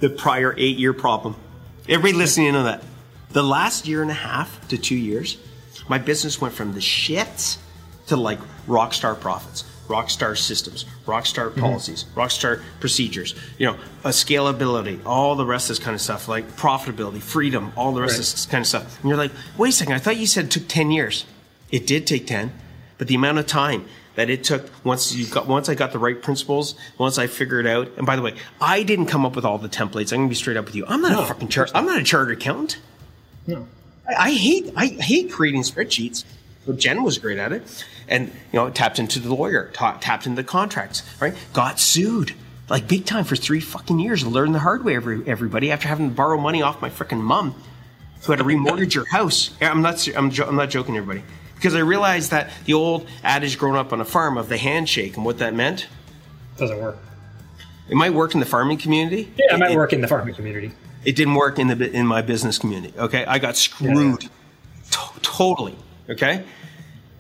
the 0.00 0.10
prior 0.10 0.52
8-year 0.52 0.92
problem. 0.92 1.36
Everybody 1.88 2.14
listening 2.14 2.52
to 2.54 2.62
that. 2.64 2.82
The 3.30 3.42
last 3.42 3.86
year 3.86 4.02
and 4.02 4.10
a 4.10 4.14
half 4.14 4.68
to 4.68 4.76
2 4.76 4.96
years, 4.96 5.38
my 5.88 5.98
business 5.98 6.40
went 6.40 6.54
from 6.54 6.74
the 6.74 6.80
shits 6.80 7.58
to 8.08 8.16
like 8.16 8.40
rock 8.66 8.92
star 8.92 9.14
profits. 9.14 9.64
Rockstar 9.88 10.36
systems, 10.38 10.84
Rockstar 11.06 11.54
policies, 11.58 12.04
Rockstar 12.14 12.62
procedures, 12.80 13.34
you 13.58 13.66
know, 13.66 13.76
scalability, 14.04 15.04
all 15.04 15.34
the 15.34 15.44
rest 15.44 15.68
of 15.70 15.76
this 15.76 15.84
kind 15.84 15.94
of 15.94 16.00
stuff, 16.00 16.28
like 16.28 16.48
profitability, 16.56 17.20
freedom, 17.20 17.72
all 17.76 17.92
the 17.92 18.00
rest 18.00 18.14
of 18.14 18.20
this 18.20 18.46
kind 18.46 18.62
of 18.62 18.66
stuff. 18.66 19.00
And 19.00 19.08
you're 19.08 19.18
like, 19.18 19.32
wait 19.58 19.70
a 19.70 19.72
second, 19.72 19.94
I 19.94 19.98
thought 19.98 20.16
you 20.16 20.26
said 20.26 20.46
it 20.46 20.50
took 20.50 20.68
10 20.68 20.90
years. 20.90 21.26
It 21.70 21.86
did 21.86 22.06
take 22.06 22.26
10, 22.26 22.52
but 22.98 23.08
the 23.08 23.14
amount 23.14 23.38
of 23.38 23.46
time 23.46 23.86
that 24.14 24.28
it 24.28 24.44
took 24.44 24.68
once 24.84 25.14
you 25.14 25.26
got, 25.26 25.46
once 25.46 25.68
I 25.68 25.74
got 25.74 25.92
the 25.92 25.98
right 25.98 26.20
principles, 26.20 26.74
once 26.98 27.18
I 27.18 27.26
figured 27.26 27.66
out, 27.66 27.88
and 27.96 28.06
by 28.06 28.16
the 28.16 28.22
way, 28.22 28.34
I 28.60 28.82
didn't 28.82 29.06
come 29.06 29.24
up 29.24 29.34
with 29.34 29.44
all 29.44 29.58
the 29.58 29.68
templates. 29.70 30.12
I'm 30.12 30.18
gonna 30.20 30.28
be 30.28 30.34
straight 30.34 30.56
up 30.58 30.66
with 30.66 30.74
you. 30.76 30.84
I'm 30.86 31.00
not 31.00 31.12
No, 31.12 31.22
a 31.22 31.26
fucking 31.26 31.48
chart, 31.48 31.70
I'm 31.74 31.86
not 31.86 31.98
a 32.00 32.04
chartered 32.04 32.36
accountant. 32.36 32.78
No. 33.46 33.66
I, 34.06 34.14
I 34.28 34.32
hate 34.32 34.72
I 34.76 34.86
hate 34.86 35.32
creating 35.32 35.62
spreadsheets. 35.62 36.24
Jen 36.76 37.02
was 37.02 37.18
great 37.18 37.38
at 37.38 37.52
it, 37.52 37.84
and 38.08 38.28
you 38.28 38.58
know 38.58 38.70
tapped 38.70 38.98
into 38.98 39.18
the 39.18 39.34
lawyer, 39.34 39.70
ta- 39.72 39.98
tapped 40.00 40.26
into 40.26 40.40
the 40.42 40.46
contracts, 40.46 41.02
right? 41.20 41.34
Got 41.52 41.80
sued 41.80 42.32
like 42.68 42.86
big 42.88 43.04
time 43.04 43.24
for 43.24 43.36
three 43.36 43.60
fucking 43.60 43.98
years. 43.98 44.24
Learned 44.24 44.54
the 44.54 44.60
hard 44.60 44.84
way, 44.84 44.94
every, 44.94 45.26
everybody, 45.26 45.70
after 45.72 45.88
having 45.88 46.10
to 46.10 46.14
borrow 46.14 46.38
money 46.40 46.62
off 46.62 46.80
my 46.80 46.88
freaking 46.90 47.20
mom, 47.20 47.54
who 48.22 48.32
had 48.32 48.38
to 48.38 48.44
remortgage 48.44 48.94
your 48.94 49.06
house. 49.06 49.50
I'm 49.60 49.82
not 49.82 50.06
I'm, 50.16 50.30
jo- 50.30 50.46
I'm 50.46 50.56
not 50.56 50.70
joking, 50.70 50.96
everybody, 50.96 51.24
because 51.56 51.74
I 51.74 51.80
realized 51.80 52.30
that 52.30 52.50
the 52.64 52.74
old 52.74 53.08
adage 53.24 53.58
growing 53.58 53.76
up 53.76 53.92
on 53.92 54.00
a 54.00 54.04
farm 54.04 54.38
of 54.38 54.48
the 54.48 54.56
handshake 54.56 55.16
and 55.16 55.24
what 55.26 55.38
that 55.38 55.54
meant. 55.54 55.88
Doesn't 56.58 56.78
work. 56.80 56.98
It 57.88 57.96
might 57.96 58.14
work 58.14 58.34
in 58.34 58.40
the 58.40 58.46
farming 58.46 58.78
community. 58.78 59.32
Yeah, 59.36 59.56
it 59.56 59.58
might 59.58 59.72
It- 59.72 59.76
work 59.76 59.92
in 59.92 60.00
the 60.00 60.08
farming 60.08 60.34
community. 60.36 60.70
it 61.04 61.16
didn't 61.16 61.34
work 61.34 61.58
in 61.58 61.66
the 61.66 61.90
in 61.90 62.06
my 62.06 62.22
business 62.22 62.56
community. 62.58 62.94
Okay, 62.96 63.24
I 63.24 63.38
got 63.40 63.56
screwed 63.56 64.20
To- 64.92 65.20
totally. 65.22 65.76
Okay, 66.11 66.44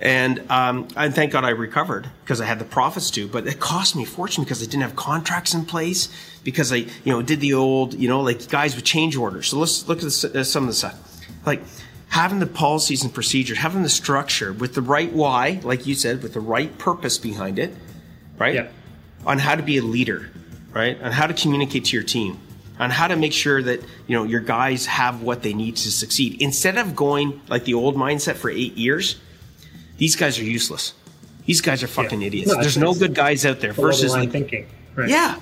and 0.00 0.44
um, 0.50 0.88
and 0.96 1.14
thank 1.14 1.32
God 1.32 1.44
I 1.44 1.50
recovered 1.50 2.10
because 2.24 2.40
I 2.40 2.46
had 2.46 2.58
the 2.58 2.64
profits 2.64 3.10
too. 3.10 3.28
But 3.28 3.46
it 3.46 3.60
cost 3.60 3.94
me 3.96 4.02
a 4.02 4.06
fortune 4.06 4.44
because 4.44 4.62
I 4.62 4.66
didn't 4.66 4.82
have 4.82 4.96
contracts 4.96 5.54
in 5.54 5.64
place 5.64 6.08
because 6.42 6.72
I 6.72 6.76
you 6.76 7.12
know 7.12 7.22
did 7.22 7.40
the 7.40 7.54
old 7.54 7.94
you 7.94 8.08
know 8.08 8.20
like 8.20 8.48
guys 8.48 8.74
with 8.74 8.84
change 8.84 9.16
orders. 9.16 9.48
So 9.48 9.58
let's 9.58 9.88
look 9.88 9.98
at 9.98 10.04
this, 10.04 10.24
uh, 10.24 10.44
some 10.44 10.64
of 10.64 10.68
the 10.68 10.74
stuff 10.74 11.26
like. 11.46 11.62
Having 12.08 12.40
the 12.40 12.46
policies 12.46 13.02
and 13.02 13.14
procedures, 13.14 13.56
having 13.56 13.82
the 13.82 13.88
structure 13.88 14.52
with 14.52 14.74
the 14.74 14.82
right 14.82 15.10
why, 15.10 15.60
like 15.62 15.86
you 15.86 15.94
said, 15.94 16.22
with 16.22 16.34
the 16.34 16.40
right 16.40 16.76
purpose 16.76 17.16
behind 17.16 17.58
it, 17.58 17.74
right? 18.36 18.54
Yeah. 18.54 18.68
on 19.24 19.38
how 19.38 19.54
to 19.54 19.62
be 19.62 19.78
a 19.78 19.82
leader, 19.82 20.30
right? 20.74 21.00
On 21.00 21.10
how 21.10 21.26
to 21.26 21.32
communicate 21.32 21.86
to 21.86 21.96
your 21.96 22.02
team, 22.02 22.38
on 22.78 22.90
how 22.90 23.06
to 23.08 23.16
make 23.16 23.32
sure 23.32 23.62
that 23.62 23.80
you 24.06 24.16
know 24.16 24.24
your 24.24 24.40
guys 24.40 24.86
have 24.86 25.22
what 25.22 25.42
they 25.42 25.54
need 25.54 25.76
to 25.76 25.90
succeed. 25.90 26.40
Instead 26.40 26.78
of 26.78 26.96
going 26.96 27.40
like 27.48 27.64
the 27.64 27.74
old 27.74 27.96
mindset 27.96 28.34
for 28.36 28.50
eight 28.50 28.76
years, 28.76 29.20
these 29.98 30.16
guys 30.16 30.38
are 30.38 30.44
useless. 30.44 30.94
These 31.46 31.60
guys 31.60 31.82
are 31.82 31.88
fucking 31.88 32.20
Yeah. 32.20 32.26
idiots. 32.28 32.48
No, 32.52 32.60
There's 32.60 32.78
no 32.78 32.94
good 32.94 33.14
guys 33.14 33.44
out 33.44 33.60
there. 33.60 33.72
Versus 33.72 34.12
like, 34.12 34.30
thinking. 34.30 34.66
Right. 34.94 35.08
yeah, 35.08 35.36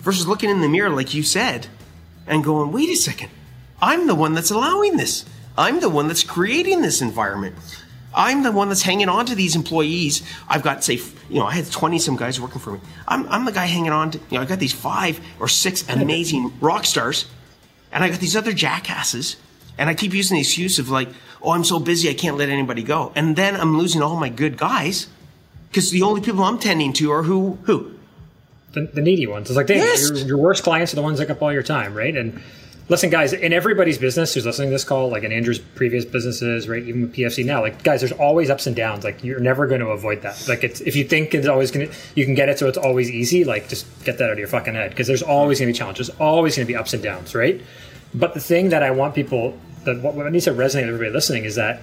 versus 0.00 0.26
looking 0.26 0.50
in 0.50 0.60
the 0.60 0.68
mirror 0.68 0.90
like 0.90 1.14
you 1.14 1.22
said, 1.22 1.68
and 2.26 2.42
going, 2.44 2.72
wait 2.72 2.88
a 2.90 2.96
second, 2.96 3.30
I'm 3.80 4.06
the 4.06 4.14
one 4.14 4.34
that's 4.34 4.50
allowing 4.50 4.96
this. 4.96 5.24
I'm 5.56 5.80
the 5.80 5.88
one 5.88 6.08
that's 6.08 6.22
creating 6.24 6.82
this 6.82 7.00
environment. 7.00 7.54
I'm 8.16 8.42
the 8.42 8.50
one 8.50 8.68
that's 8.68 8.82
hanging 8.82 9.08
on 9.10 9.26
to 9.26 9.34
these 9.34 9.54
employees. 9.54 10.22
I've 10.48 10.62
got, 10.62 10.82
say, 10.82 10.94
you 11.28 11.38
know, 11.38 11.44
I 11.46 11.52
had 11.52 11.70
20 11.70 11.98
some 11.98 12.16
guys 12.16 12.40
working 12.40 12.60
for 12.60 12.72
me. 12.72 12.80
I'm, 13.06 13.28
I'm 13.28 13.44
the 13.44 13.52
guy 13.52 13.66
hanging 13.66 13.92
on 13.92 14.10
to, 14.12 14.18
you 14.30 14.38
know, 14.38 14.40
I 14.40 14.46
got 14.46 14.58
these 14.58 14.72
five 14.72 15.20
or 15.38 15.48
six 15.48 15.86
amazing 15.88 16.52
rock 16.60 16.86
stars, 16.86 17.26
and 17.92 18.02
I 18.02 18.08
got 18.08 18.18
these 18.20 18.34
other 18.34 18.52
jackasses, 18.52 19.36
and 19.76 19.90
I 19.90 19.94
keep 19.94 20.14
using 20.14 20.36
the 20.36 20.40
excuse 20.40 20.78
of 20.78 20.88
like, 20.88 21.08
oh, 21.42 21.50
I'm 21.52 21.62
so 21.64 21.78
busy, 21.78 22.08
I 22.08 22.14
can't 22.14 22.38
let 22.38 22.48
anybody 22.48 22.82
go. 22.82 23.12
And 23.14 23.36
then 23.36 23.54
I'm 23.54 23.76
losing 23.78 24.00
all 24.02 24.16
my 24.16 24.30
good 24.30 24.56
guys 24.56 25.08
because 25.68 25.90
the 25.90 26.02
only 26.02 26.22
people 26.22 26.42
I'm 26.42 26.58
tending 26.58 26.94
to 26.94 27.12
are 27.12 27.22
who, 27.22 27.58
who? 27.64 27.92
the, 28.72 28.82
the 28.92 29.00
needy 29.00 29.26
ones. 29.26 29.48
It's 29.48 29.56
like, 29.56 29.66
dang, 29.66 29.78
Yes. 29.78 30.10
your, 30.10 30.28
your 30.28 30.36
worst 30.38 30.62
clients 30.62 30.92
are 30.92 30.96
the 30.96 31.02
ones 31.02 31.18
that 31.18 31.24
take 31.26 31.36
up 31.36 31.42
all 31.42 31.52
your 31.52 31.62
time, 31.62 31.94
right? 31.94 32.14
And 32.14 32.40
listen, 32.88 33.10
guys, 33.10 33.32
in 33.32 33.52
everybody's 33.52 33.98
business 33.98 34.34
who's 34.34 34.46
listening 34.46 34.68
to 34.68 34.74
this 34.74 34.84
call, 34.84 35.10
like 35.10 35.24
in 35.24 35.32
Andrew's 35.32 35.58
previous 35.58 36.04
businesses, 36.04 36.68
right, 36.68 36.82
even 36.82 37.02
with 37.02 37.14
PFC 37.14 37.44
now, 37.44 37.60
like 37.60 37.82
guys, 37.82 38.00
there's 38.00 38.12
always 38.12 38.50
ups 38.50 38.66
and 38.66 38.76
downs. 38.76 39.04
Like 39.04 39.24
you're 39.24 39.40
never 39.40 39.66
going 39.66 39.80
to 39.80 39.88
avoid 39.88 40.22
that. 40.22 40.46
Like 40.48 40.64
it's 40.64 40.80
if 40.80 40.96
you 40.96 41.04
think 41.04 41.34
it's 41.34 41.48
always 41.48 41.70
going 41.70 41.88
to, 41.88 41.94
you 42.14 42.24
can 42.24 42.34
get 42.34 42.48
it, 42.48 42.58
so 42.58 42.68
it's 42.68 42.78
always 42.78 43.10
easy. 43.10 43.44
Like 43.44 43.68
just 43.68 43.86
get 44.04 44.18
that 44.18 44.26
out 44.26 44.32
of 44.32 44.38
your 44.38 44.48
fucking 44.48 44.74
head 44.74 44.90
because 44.90 45.06
there's 45.06 45.22
always 45.22 45.58
going 45.58 45.68
to 45.68 45.72
be 45.72 45.78
challenges, 45.78 46.10
always 46.20 46.56
going 46.56 46.66
to 46.66 46.72
be 46.72 46.76
ups 46.76 46.94
and 46.94 47.02
downs, 47.02 47.34
right? 47.34 47.60
But 48.14 48.34
the 48.34 48.40
thing 48.40 48.70
that 48.70 48.82
I 48.82 48.90
want 48.92 49.14
people 49.14 49.58
that 49.84 50.00
what, 50.00 50.14
what 50.14 50.30
needs 50.30 50.44
to 50.44 50.52
resonate 50.52 50.86
with 50.86 50.94
everybody 50.94 51.10
listening 51.10 51.44
is 51.44 51.56
that 51.56 51.80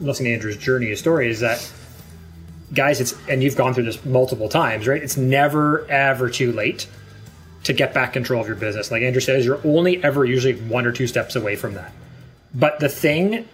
listening 0.00 0.30
to 0.30 0.34
Andrew's 0.34 0.56
journey, 0.56 0.86
his 0.86 0.98
story, 0.98 1.28
is 1.28 1.40
that 1.40 1.70
guys, 2.72 3.00
it's 3.00 3.14
and 3.28 3.42
you've 3.42 3.56
gone 3.56 3.74
through 3.74 3.84
this 3.84 4.04
multiple 4.04 4.48
times, 4.48 4.86
right? 4.86 5.02
It's 5.02 5.16
never 5.16 5.86
ever 5.90 6.30
too 6.30 6.52
late 6.52 6.86
to 7.70 7.76
get 7.76 7.94
back 7.94 8.12
control 8.12 8.40
of 8.40 8.48
your 8.48 8.56
business. 8.56 8.90
Like 8.90 9.02
Andrew 9.02 9.20
says, 9.20 9.46
you're 9.46 9.60
only 9.64 10.02
ever 10.02 10.24
usually 10.24 10.54
one 10.54 10.86
or 10.86 10.92
two 10.92 11.06
steps 11.06 11.36
away 11.36 11.54
from 11.54 11.74
that. 11.74 11.92
But 12.52 12.80
the 12.80 12.88
thing 12.88 13.48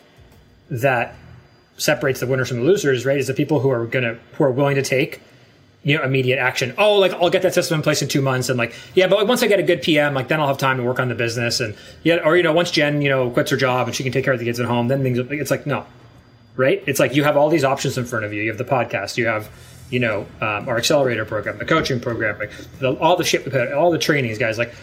that 0.70 1.14
separates 1.76 2.20
the 2.20 2.26
winners 2.26 2.48
from 2.48 2.60
the 2.60 2.64
losers, 2.64 3.04
right, 3.04 3.18
is 3.18 3.26
the 3.26 3.34
people 3.34 3.60
who 3.60 3.70
are 3.70 3.84
gonna 3.84 4.18
who 4.32 4.44
are 4.44 4.50
willing 4.50 4.76
to 4.76 4.82
take 4.82 5.20
you 5.82 5.98
know 5.98 6.02
immediate 6.02 6.38
action. 6.38 6.74
Oh, 6.78 6.94
like 6.94 7.12
I'll 7.12 7.28
get 7.28 7.42
that 7.42 7.52
system 7.52 7.76
in 7.76 7.82
place 7.82 8.00
in 8.00 8.08
two 8.08 8.22
months, 8.22 8.48
and 8.48 8.56
like 8.56 8.74
yeah, 8.94 9.06
but 9.06 9.18
like, 9.18 9.28
once 9.28 9.42
I 9.42 9.48
get 9.48 9.60
a 9.60 9.62
good 9.62 9.82
PM, 9.82 10.14
like 10.14 10.28
then 10.28 10.40
I'll 10.40 10.48
have 10.48 10.56
time 10.56 10.78
to 10.78 10.82
work 10.82 10.98
on 10.98 11.10
the 11.10 11.14
business, 11.14 11.60
and 11.60 11.76
yeah, 12.02 12.16
or 12.24 12.38
you 12.38 12.42
know 12.42 12.54
once 12.54 12.70
Jen 12.70 13.02
you 13.02 13.10
know 13.10 13.28
quits 13.28 13.50
her 13.50 13.58
job 13.58 13.86
and 13.86 13.94
she 13.94 14.02
can 14.02 14.12
take 14.12 14.24
care 14.24 14.32
of 14.32 14.38
the 14.38 14.46
kids 14.46 14.58
at 14.58 14.66
home, 14.66 14.88
then 14.88 15.02
things. 15.02 15.18
It's 15.18 15.50
like 15.50 15.66
no, 15.66 15.84
right? 16.56 16.82
It's 16.86 16.98
like 16.98 17.14
you 17.14 17.24
have 17.24 17.36
all 17.36 17.50
these 17.50 17.64
options 17.64 17.98
in 17.98 18.06
front 18.06 18.24
of 18.24 18.32
you. 18.32 18.40
You 18.40 18.48
have 18.48 18.58
the 18.58 18.64
podcast, 18.64 19.18
you 19.18 19.26
have, 19.26 19.50
you 19.90 20.00
know, 20.00 20.26
um, 20.40 20.68
our 20.68 20.76
accelerator 20.78 21.24
program, 21.24 21.58
the 21.58 21.64
coaching 21.64 22.00
program, 22.00 22.38
like 22.38 22.50
the, 22.80 22.92
all 22.98 23.16
the 23.16 23.24
shit 23.24 23.44
we 23.44 23.50
put, 23.50 23.72
all 23.72 23.90
the 23.90 23.98
trainings, 23.98 24.38
guys. 24.38 24.58
Like, 24.58 24.74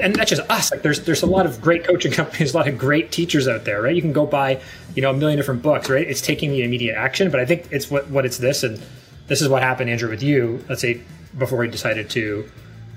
and 0.00 0.14
that's 0.14 0.30
just 0.30 0.42
us. 0.50 0.70
Like, 0.70 0.82
there's 0.82 1.00
there's 1.04 1.22
a 1.22 1.26
lot 1.26 1.44
of 1.46 1.60
great 1.60 1.84
coaching 1.84 2.12
companies, 2.20 2.54
a 2.54 2.56
lot 2.56 2.68
of 2.68 2.78
great 2.78 3.10
teachers 3.12 3.46
out 3.48 3.64
there, 3.64 3.82
right? 3.82 3.94
You 3.94 4.02
can 4.02 4.12
go 4.12 4.26
buy, 4.26 4.60
you 4.94 5.02
know, 5.02 5.10
a 5.10 5.14
million 5.14 5.36
different 5.38 5.62
books, 5.62 5.88
right? 5.90 6.06
It's 6.06 6.20
taking 6.20 6.50
the 6.50 6.62
immediate 6.62 6.96
action, 6.96 7.30
but 7.30 7.40
I 7.40 7.46
think 7.46 7.68
it's 7.70 7.90
what 7.90 8.08
what 8.08 8.24
it's 8.26 8.38
this, 8.38 8.62
and 8.62 8.80
this 9.28 9.40
is 9.40 9.48
what 9.48 9.62
happened, 9.62 9.88
Andrew, 9.90 10.08
with 10.10 10.22
you. 10.22 10.64
Let's 10.68 10.80
say 10.82 11.00
before 11.38 11.62
he 11.64 11.70
decided 11.70 12.10
to 12.10 12.48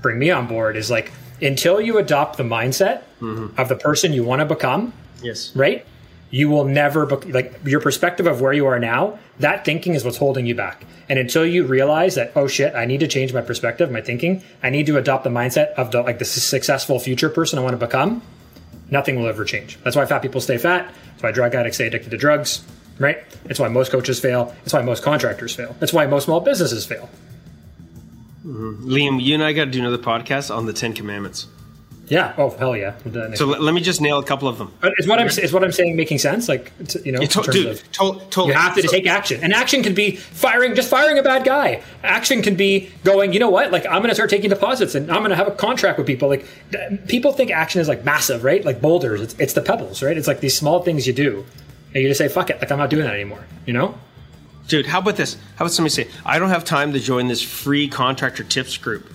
bring 0.02 0.20
me 0.20 0.30
on 0.32 0.46
board 0.48 0.76
is 0.76 0.92
like 0.92 1.12
until 1.42 1.80
you 1.82 1.98
adopt 1.98 2.38
the 2.38 2.44
mindset 2.44 3.02
of 3.58 3.70
the 3.70 3.76
person 3.76 4.14
you 4.14 4.24
want 4.24 4.40
to 4.40 4.46
become 4.46 4.94
Yes. 5.24 5.52
right? 5.56 5.86
You 6.30 6.50
will 6.50 6.66
never 6.66 7.06
bec- 7.06 7.26
like 7.34 7.60
your 7.66 7.80
perspective 7.80 8.28
of 8.28 8.40
where 8.42 8.54
you 8.54 8.66
are 8.68 8.78
now. 8.80 9.18
That 9.40 9.66
thinking 9.66 9.94
is 9.96 10.04
what's 10.04 10.18
holding 10.18 10.46
you 10.46 10.56
back. 10.56 10.86
And 11.10 11.20
until 11.20 11.46
you 11.46 11.66
realize 11.66 12.16
that, 12.16 12.32
oh 12.36 12.48
shit, 12.48 12.74
I 12.74 12.86
need 12.86 13.02
to 13.02 13.08
change 13.08 13.34
my 13.34 13.42
perspective, 13.42 13.92
my 13.92 14.02
thinking. 14.02 14.44
I 14.64 14.70
need 14.70 14.86
to 14.88 14.98
adopt 14.98 15.24
the 15.24 15.30
mindset 15.30 15.74
of 15.74 15.92
the 15.92 16.02
like 16.02 16.20
the 16.20 16.26
successful 16.26 17.00
future 17.00 17.30
person 17.30 17.60
I 17.60 17.62
want 17.62 17.80
to 17.80 17.86
become. 17.86 18.22
Nothing 18.90 19.18
will 19.18 19.28
ever 19.28 19.46
change. 19.46 19.78
That's 19.84 19.96
why 19.96 20.06
fat 20.06 20.22
people 20.22 20.42
stay 20.42 20.58
fat. 20.58 20.94
That's 21.12 21.24
why 21.24 21.32
drug 21.32 21.54
addicts 21.56 21.78
stay 21.78 21.88
addicted 21.88 22.12
to 22.12 22.18
drugs. 22.18 22.64
Right? 22.98 23.18
It's 23.46 23.60
why 23.60 23.68
most 23.68 23.92
coaches 23.92 24.20
fail. 24.20 24.56
It's 24.64 24.74
why 24.74 24.82
most 24.82 25.04
contractors 25.04 25.54
fail. 25.54 25.76
It's 25.82 25.92
why 25.92 26.08
most 26.08 26.26
small 26.26 26.40
businesses 26.40 26.86
fail. 26.86 27.10
Mm-hmm. 28.46 28.90
Liam, 28.90 29.22
you 29.22 29.34
and 29.34 29.44
I 29.44 29.54
got 29.54 29.66
to 29.66 29.72
do 29.72 29.80
another 29.80 29.98
podcast 29.98 30.56
on 30.56 30.66
the 30.66 30.74
Ten 30.74 30.94
Commandments. 30.94 31.48
Yeah. 32.08 32.36
Oh 32.38 32.52
hell 32.52 32.76
yeah. 32.78 32.94
We'll 33.04 33.14
do 33.14 33.20
that 33.22 33.30
next 33.30 33.40
So 33.40 33.48
let, 33.48 33.62
let 33.62 33.74
me 33.74 33.82
just 33.82 34.00
nail 34.00 34.20
a 34.20 34.24
couple 34.24 34.48
of 34.48 34.58
them. 34.60 34.72
But 34.80 34.94
is 35.00 35.08
what 35.08 35.20
I'm 35.20 35.28
is 35.28 35.52
what 35.52 35.64
I'm 35.64 35.72
saying 35.72 35.96
making 35.96 36.20
sense? 36.20 36.48
Like 36.48 36.72
you 37.04 37.12
know, 37.12 37.20
in 37.20 37.28
To- 37.28 37.42
dude, 37.52 37.66
of- 37.68 37.92
to- 37.94 38.00
totally. 38.30 38.48
You 38.50 38.54
have 38.54 38.76
to 38.76 38.84
So- 38.84 38.90
take 38.90 39.08
action. 39.08 39.40
And 39.44 39.52
action 39.54 39.82
can 39.82 39.96
be 39.96 40.16
firing, 40.18 40.76
just 40.76 40.90
firing 40.90 41.18
a 41.18 41.24
bad 41.24 41.44
guy. 41.46 41.82
Action 42.04 42.42
can 42.44 42.56
be 42.56 42.92
going, 43.04 43.34
you 43.34 43.40
know 43.40 43.50
what? 43.50 43.72
Like, 43.72 43.86
I'm 43.88 43.98
going 44.04 44.10
to 44.10 44.14
start 44.16 44.30
taking 44.30 44.50
deposits 44.52 44.94
and 44.94 45.10
I'm 45.12 45.20
going 45.20 45.32
to 45.32 45.36
have 45.36 45.48
a 45.48 45.52
contract 45.52 45.98
with 45.98 46.06
people. 46.06 46.30
Like, 46.30 46.46
th- 46.72 47.08
people 47.08 47.32
think 47.34 47.50
action 47.50 47.82
is 47.82 47.88
like 47.88 48.06
massive, 48.06 48.44
right? 48.44 48.64
Like 48.64 48.82
boulders. 48.82 49.22
It's, 49.22 49.34
it's 49.40 49.54
the 49.54 49.62
pebbles, 49.62 50.04
right? 50.04 50.16
It's 50.18 50.28
like 50.28 50.42
these 50.42 50.56
small 50.58 50.84
things 50.84 51.08
you 51.08 51.14
do. 51.14 51.44
And 51.94 52.04
you 52.04 52.10
just 52.10 52.20
say, 52.20 52.28
fuck 52.28 52.50
it. 52.52 52.60
Like, 52.62 52.72
I'm 52.72 52.78
not 52.78 52.90
doing 52.92 53.06
that 53.06 53.14
anymore. 53.16 53.44
You 53.66 53.74
know? 53.74 53.98
Dude, 54.68 54.86
how 54.86 55.00
about 55.00 55.16
this? 55.16 55.36
How 55.56 55.66
about 55.66 55.72
somebody 55.72 55.94
say, 55.94 56.08
I 56.26 56.38
don't 56.40 56.50
have 56.50 56.66
time 56.66 56.94
to 56.94 57.00
join 57.00 57.28
this 57.30 57.42
free 57.42 57.88
contractor 57.88 58.44
tips 58.44 58.78
group 58.78 59.10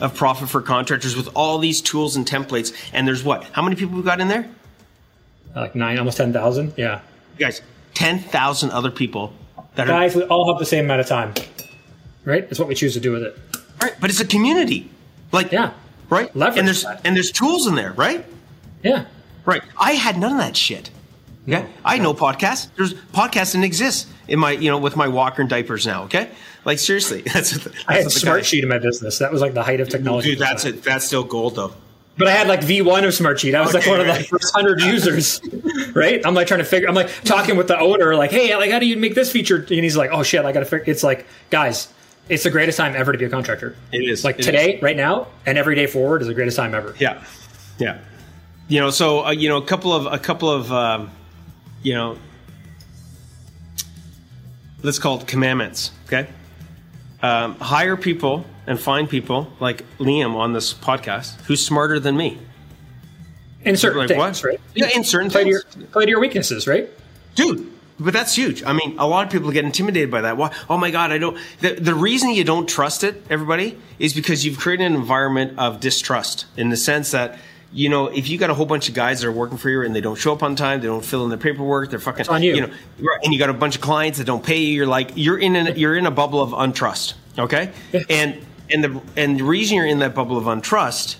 of 0.00 0.14
profit 0.14 0.48
for 0.48 0.60
contractors 0.62 1.16
with 1.16 1.28
all 1.34 1.58
these 1.58 1.80
tools 1.80 2.16
and 2.16 2.26
templates. 2.26 2.72
And 2.92 3.06
there's 3.08 3.24
what? 3.24 3.44
How 3.44 3.62
many 3.62 3.76
people 3.76 3.96
we 3.96 4.02
got 4.02 4.20
in 4.20 4.28
there? 4.28 4.48
Uh, 5.54 5.60
like 5.62 5.74
nine, 5.74 5.98
almost 5.98 6.16
10,000. 6.18 6.74
Yeah. 6.76 7.00
Guys, 7.38 7.62
10,000 7.94 8.70
other 8.70 8.90
people 8.90 9.32
that 9.74 9.84
are. 9.86 9.90
Guys, 9.90 10.14
we 10.14 10.22
all 10.24 10.50
have 10.52 10.58
the 10.58 10.66
same 10.66 10.84
amount 10.84 11.00
of 11.00 11.06
time, 11.06 11.32
right? 12.24 12.46
It's 12.50 12.58
what 12.58 12.68
we 12.68 12.74
choose 12.74 12.92
to 12.94 13.00
do 13.00 13.12
with 13.12 13.22
it. 13.22 13.38
Right, 13.82 13.94
but 14.00 14.10
it's 14.10 14.20
a 14.20 14.26
community. 14.26 14.90
Like, 15.32 15.52
Yeah. 15.52 15.72
right? 16.10 16.34
Leverage 16.36 16.58
and 16.58 16.68
there's 16.68 16.82
that. 16.82 17.00
and 17.04 17.16
there's 17.16 17.30
tools 17.30 17.66
in 17.66 17.74
there, 17.74 17.92
right? 17.92 18.24
Yeah. 18.82 19.06
Right. 19.44 19.62
I 19.78 19.92
had 19.92 20.18
none 20.18 20.32
of 20.32 20.38
that 20.38 20.56
shit. 20.56 20.90
Okay. 21.48 21.64
I 21.84 21.98
know 21.98 22.12
podcasts. 22.12 22.68
There's 22.76 22.94
podcasts 22.94 23.54
that 23.54 23.62
exist 23.64 24.08
in 24.26 24.38
my, 24.40 24.50
you 24.52 24.68
know, 24.70 24.78
with 24.78 24.96
my 24.96 25.06
walker 25.08 25.40
and 25.42 25.48
diapers 25.48 25.86
now. 25.86 26.02
Okay. 26.04 26.30
Like 26.66 26.78
seriously, 26.78 27.22
that's, 27.32 27.54
what 27.54 27.62
the, 27.64 27.70
that's 27.70 27.84
I 27.88 27.92
had 27.94 28.04
what 28.04 28.12
the 28.12 28.20
Smart 28.20 28.40
guy- 28.40 28.44
Sheet 28.44 28.62
in 28.64 28.68
my 28.68 28.78
business. 28.78 29.18
That 29.20 29.32
was 29.32 29.40
like 29.40 29.54
the 29.54 29.62
height 29.62 29.80
of 29.80 29.88
technology. 29.88 30.30
Dude, 30.32 30.40
that's 30.40 30.66
it. 30.66 30.82
That's 30.82 31.06
still 31.06 31.24
gold 31.24 31.54
though. 31.56 31.72
But 32.18 32.28
I 32.28 32.32
had 32.32 32.48
like 32.48 32.60
V1 32.60 33.04
of 33.04 33.10
Smartsheet. 33.14 33.54
I 33.54 33.60
was 33.60 33.72
like 33.74 33.82
Okay, 33.84 33.90
one 33.90 34.00
of 34.00 34.06
the 34.06 34.12
right. 34.12 34.26
first 34.26 34.54
hundred 34.54 34.80
users, 34.80 35.40
right? 35.94 36.20
I'm 36.26 36.34
like 36.34 36.46
trying 36.48 36.60
to 36.60 36.64
figure. 36.64 36.88
I'm 36.88 36.94
like 36.94 37.08
talking 37.24 37.56
with 37.56 37.68
the 37.68 37.78
owner, 37.78 38.14
like, 38.16 38.30
hey, 38.30 38.54
like, 38.56 38.70
how 38.70 38.78
do 38.78 38.86
you 38.86 38.96
make 38.96 39.14
this 39.14 39.30
feature? 39.30 39.56
And 39.56 39.68
he's 39.68 39.96
like, 39.98 40.10
oh 40.12 40.22
shit, 40.22 40.44
I 40.44 40.50
got 40.52 40.60
to 40.60 40.64
figure. 40.66 40.90
It's 40.90 41.02
like, 41.02 41.26
guys, 41.50 41.92
it's 42.30 42.42
the 42.42 42.50
greatest 42.50 42.78
time 42.78 42.96
ever 42.96 43.12
to 43.12 43.18
be 43.18 43.26
a 43.26 43.28
contractor. 43.28 43.76
It 43.92 44.08
is. 44.08 44.24
Like 44.24 44.38
It 44.38 44.44
today, 44.44 44.76
is. 44.76 44.82
right 44.82 44.96
now, 44.96 45.28
and 45.44 45.58
every 45.58 45.74
day 45.76 45.86
forward 45.86 46.22
is 46.22 46.26
the 46.28 46.34
greatest 46.34 46.56
time 46.56 46.74
ever. 46.74 46.94
Yeah, 46.98 47.22
yeah. 47.78 47.98
You 48.68 48.80
know, 48.80 48.88
so 48.90 49.26
uh, 49.26 49.30
you 49.32 49.48
know, 49.50 49.58
a 49.58 49.64
couple 49.66 49.92
of 49.92 50.06
a 50.12 50.18
couple 50.18 50.50
of 50.50 50.72
um, 50.72 51.10
you 51.82 51.92
know, 51.92 52.16
let's 54.82 54.98
call 54.98 55.20
it 55.20 55.26
commandments. 55.26 55.90
Okay, 56.06 56.26
um, 57.26 57.56
hire 57.58 57.96
people 57.96 58.44
and 58.66 58.78
find 58.78 59.08
people 59.08 59.52
like 59.60 59.84
Liam 59.98 60.34
on 60.34 60.52
this 60.52 60.72
podcast 60.72 61.40
who's 61.42 61.64
smarter 61.64 61.98
than 62.00 62.16
me. 62.16 62.38
In 63.64 63.76
certain 63.76 63.98
Like 63.98 64.08
things, 64.08 64.42
what? 64.42 64.44
right? 64.44 64.60
Yeah, 64.74 64.88
in 64.94 65.02
certain 65.02 65.28
Play 65.30 65.44
to, 65.44 65.50
your, 65.50 65.62
play 65.90 66.04
to 66.04 66.10
your 66.10 66.20
weaknesses, 66.20 66.66
right? 66.66 66.88
dude. 67.34 67.72
But 67.98 68.12
that's 68.12 68.34
huge. 68.34 68.62
I 68.62 68.74
mean, 68.74 68.98
a 68.98 69.08
lot 69.08 69.24
of 69.24 69.32
people 69.32 69.50
get 69.50 69.64
intimidated 69.64 70.10
by 70.10 70.20
that. 70.20 70.36
Why? 70.36 70.54
Oh 70.68 70.76
my 70.76 70.90
God, 70.90 71.12
I 71.12 71.18
don't. 71.18 71.38
The, 71.60 71.76
the 71.76 71.94
reason 71.94 72.28
you 72.30 72.44
don't 72.44 72.68
trust 72.68 73.02
it, 73.02 73.24
everybody, 73.30 73.78
is 73.98 74.12
because 74.12 74.44
you've 74.44 74.58
created 74.58 74.84
an 74.84 74.94
environment 74.94 75.58
of 75.58 75.80
distrust 75.80 76.44
in 76.58 76.68
the 76.68 76.76
sense 76.76 77.12
that, 77.12 77.38
you 77.72 77.88
know, 77.88 78.06
if 78.06 78.28
you 78.28 78.38
got 78.38 78.50
a 78.50 78.54
whole 78.54 78.66
bunch 78.66 78.88
of 78.88 78.94
guys 78.94 79.20
that 79.20 79.28
are 79.28 79.32
working 79.32 79.58
for 79.58 79.68
you 79.68 79.82
and 79.82 79.94
they 79.94 80.00
don't 80.00 80.16
show 80.16 80.32
up 80.32 80.42
on 80.42 80.56
time, 80.56 80.80
they 80.80 80.86
don't 80.86 81.04
fill 81.04 81.24
in 81.24 81.28
their 81.28 81.38
paperwork, 81.38 81.90
they're 81.90 81.98
fucking, 81.98 82.28
on 82.28 82.42
you. 82.42 82.54
you 82.54 82.60
know, 82.62 82.72
and 83.22 83.32
you 83.32 83.38
got 83.38 83.50
a 83.50 83.54
bunch 83.54 83.76
of 83.76 83.82
clients 83.82 84.18
that 84.18 84.24
don't 84.24 84.44
pay 84.44 84.58
you, 84.58 84.74
you're 84.74 84.86
like, 84.86 85.10
you're 85.14 85.38
in 85.38 85.56
an, 85.56 85.76
you're 85.76 85.96
in 85.96 86.06
a 86.06 86.10
bubble 86.10 86.40
of 86.40 86.50
untrust. 86.50 87.14
Okay. 87.38 87.72
And, 88.08 88.44
and 88.70 88.84
the, 88.84 89.02
and 89.16 89.38
the 89.38 89.44
reason 89.44 89.76
you're 89.76 89.86
in 89.86 89.98
that 89.98 90.14
bubble 90.14 90.38
of 90.38 90.44
untrust 90.44 91.16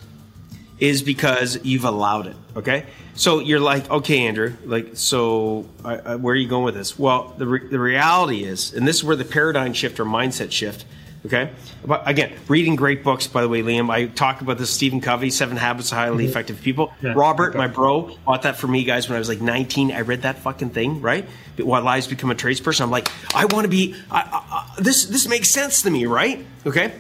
is 0.79 1.03
because 1.03 1.59
you've 1.65 1.85
allowed 1.85 2.27
it. 2.27 2.37
Okay, 2.57 2.87
so 3.15 3.41
you're 3.41 3.61
like, 3.61 3.91
okay, 3.91 4.27
Andrew, 4.27 4.55
like, 4.65 4.91
so 4.95 5.69
uh, 5.85 5.89
uh, 5.89 6.17
where 6.17 6.33
are 6.33 6.37
you 6.37 6.49
going 6.49 6.65
with 6.65 6.75
this? 6.75 6.99
Well, 6.99 7.35
the 7.37 7.47
re- 7.47 7.69
the 7.69 7.79
reality 7.79 8.45
is, 8.45 8.73
and 8.73 8.89
this 8.89 8.97
is 8.97 9.05
where 9.05 9.17
the 9.17 9.25
paradigm 9.25 9.75
shift 9.75 10.01
or 10.01 10.07
mindset 10.07 10.53
shift. 10.53 10.87
Okay, 11.27 11.51
but 11.85 12.09
again, 12.09 12.33
reading 12.49 12.77
great 12.77 13.05
books. 13.05 13.27
By 13.27 13.43
the 13.43 13.49
way, 13.49 13.63
Liam, 13.63 13.91
I 13.91 14.07
talked 14.07 14.43
about 14.43 14.59
this. 14.59 14.71
Stephen 14.71 15.01
Covey, 15.01 15.31
Seven 15.31 15.57
Habits 15.57 15.93
of 15.93 15.99
Highly 15.99 16.25
mm-hmm. 16.25 16.31
Effective 16.31 16.61
People. 16.63 16.93
Yeah. 17.03 17.13
Robert, 17.15 17.55
my 17.55 17.67
bro, 17.67 18.17
bought 18.25 18.43
that 18.43 18.57
for 18.57 18.67
me, 18.67 18.85
guys, 18.85 19.09
when 19.09 19.17
I 19.17 19.19
was 19.19 19.29
like 19.29 19.41
19. 19.41 19.93
I 19.93 20.01
read 20.01 20.23
that 20.23 20.39
fucking 20.39 20.71
thing, 20.71 21.01
right? 21.01 21.29
What 21.59 21.85
lives 21.85 22.07
become 22.07 22.31
a 22.31 22.35
tradesperson. 22.35 22.81
I'm 22.83 22.91
like, 22.91 23.09
I 23.35 23.45
want 23.47 23.65
to 23.65 23.69
be. 23.69 23.95
I, 24.11 24.21
I, 24.21 24.77
I, 24.79 24.81
this 24.81 25.07
this 25.07 25.29
makes 25.29 25.51
sense 25.51 25.83
to 25.83 25.91
me, 25.91 26.07
right? 26.07 26.45
Okay, 26.65 26.93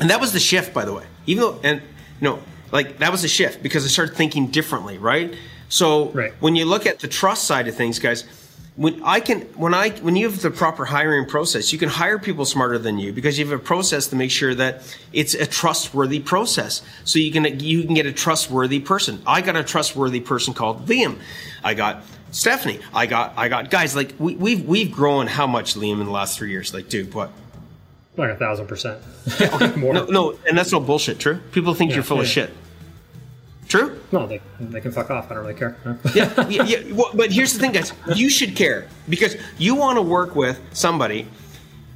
and 0.00 0.10
that 0.10 0.20
was 0.20 0.32
the 0.32 0.40
shift, 0.40 0.72
by 0.72 0.84
the 0.84 0.92
way. 0.92 1.04
Even 1.26 1.42
though, 1.42 1.60
and 1.62 1.82
no, 2.20 2.40
like 2.72 2.98
that 2.98 3.12
was 3.12 3.24
a 3.24 3.28
shift 3.28 3.62
because 3.62 3.84
I 3.84 3.88
started 3.88 4.16
thinking 4.16 4.48
differently, 4.48 4.98
right? 4.98 5.34
So 5.68 6.10
Right. 6.10 6.34
when 6.40 6.54
you 6.54 6.66
look 6.66 6.84
at 6.84 7.00
the 7.00 7.08
trust 7.08 7.44
side 7.44 7.66
of 7.66 7.74
things, 7.74 7.98
guys, 7.98 8.24
when 8.76 9.02
I 9.02 9.20
can, 9.20 9.42
when 9.56 9.74
I, 9.74 9.90
when 9.90 10.16
you 10.16 10.28
have 10.30 10.40
the 10.40 10.50
proper 10.50 10.86
hiring 10.86 11.26
process, 11.26 11.72
you 11.72 11.78
can 11.78 11.90
hire 11.90 12.18
people 12.18 12.46
smarter 12.46 12.78
than 12.78 12.98
you 12.98 13.12
because 13.12 13.38
you 13.38 13.44
have 13.44 13.60
a 13.60 13.62
process 13.62 14.06
to 14.08 14.16
make 14.16 14.30
sure 14.30 14.54
that 14.54 14.82
it's 15.12 15.34
a 15.34 15.46
trustworthy 15.46 16.20
process. 16.20 16.82
So 17.04 17.18
you 17.18 17.30
can, 17.30 17.60
you 17.60 17.84
can 17.84 17.94
get 17.94 18.06
a 18.06 18.12
trustworthy 18.12 18.80
person. 18.80 19.20
I 19.26 19.42
got 19.42 19.56
a 19.56 19.64
trustworthy 19.64 20.20
person 20.20 20.54
called 20.54 20.86
Liam. 20.86 21.18
I 21.62 21.74
got 21.74 22.02
Stephanie. 22.30 22.80
I 22.94 23.04
got, 23.04 23.34
I 23.36 23.48
got 23.48 23.70
guys 23.70 23.94
like 23.94 24.14
we, 24.18 24.36
we've, 24.36 24.66
we've 24.66 24.90
grown 24.90 25.26
how 25.26 25.46
much 25.46 25.74
Liam 25.74 26.00
in 26.00 26.06
the 26.06 26.10
last 26.10 26.38
three 26.38 26.50
years? 26.50 26.72
Like, 26.72 26.88
dude, 26.88 27.12
what? 27.12 27.30
Like 28.16 28.30
a 28.30 28.36
thousand 28.36 28.68
percent. 28.68 29.02
Yeah, 29.38 29.74
More. 29.76 29.94
No, 29.94 30.04
no, 30.06 30.38
and 30.48 30.56
that's 30.56 30.72
no 30.72 30.80
bullshit. 30.80 31.18
True. 31.18 31.40
People 31.52 31.74
think 31.74 31.90
Yeah, 31.90 31.96
you're 31.96 32.04
full 32.04 32.20
of 32.20 32.26
shit. 32.26 32.50
True. 33.72 33.98
No, 34.12 34.26
they, 34.26 34.42
they 34.60 34.82
can 34.82 34.92
fuck 34.92 35.10
off. 35.10 35.30
I 35.30 35.34
don't 35.34 35.44
really 35.44 35.58
care. 35.58 35.78
yeah, 36.14 36.46
yeah, 36.46 36.62
yeah. 36.64 36.92
Well, 36.92 37.10
but 37.14 37.32
here's 37.32 37.54
the 37.54 37.58
thing, 37.58 37.72
guys. 37.72 37.90
You 38.14 38.28
should 38.28 38.54
care 38.54 38.86
because 39.08 39.34
you 39.56 39.74
want 39.76 39.96
to 39.96 40.02
work 40.02 40.36
with 40.36 40.60
somebody. 40.74 41.26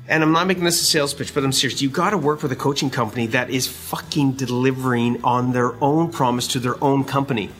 And 0.08 0.22
I'm 0.22 0.32
not 0.32 0.46
making 0.46 0.64
this 0.64 0.80
a 0.80 0.86
sales 0.86 1.12
pitch, 1.12 1.34
but 1.34 1.44
I'm 1.44 1.52
serious. 1.52 1.82
You 1.82 1.90
got 1.90 2.10
to 2.10 2.16
work 2.16 2.42
with 2.42 2.50
a 2.50 2.56
coaching 2.56 2.88
company 2.88 3.26
that 3.26 3.50
is 3.50 3.66
fucking 3.66 4.32
delivering 4.32 5.22
on 5.22 5.52
their 5.52 5.74
own 5.84 6.10
promise 6.10 6.48
to 6.48 6.60
their 6.60 6.82
own 6.82 7.04
company. 7.04 7.50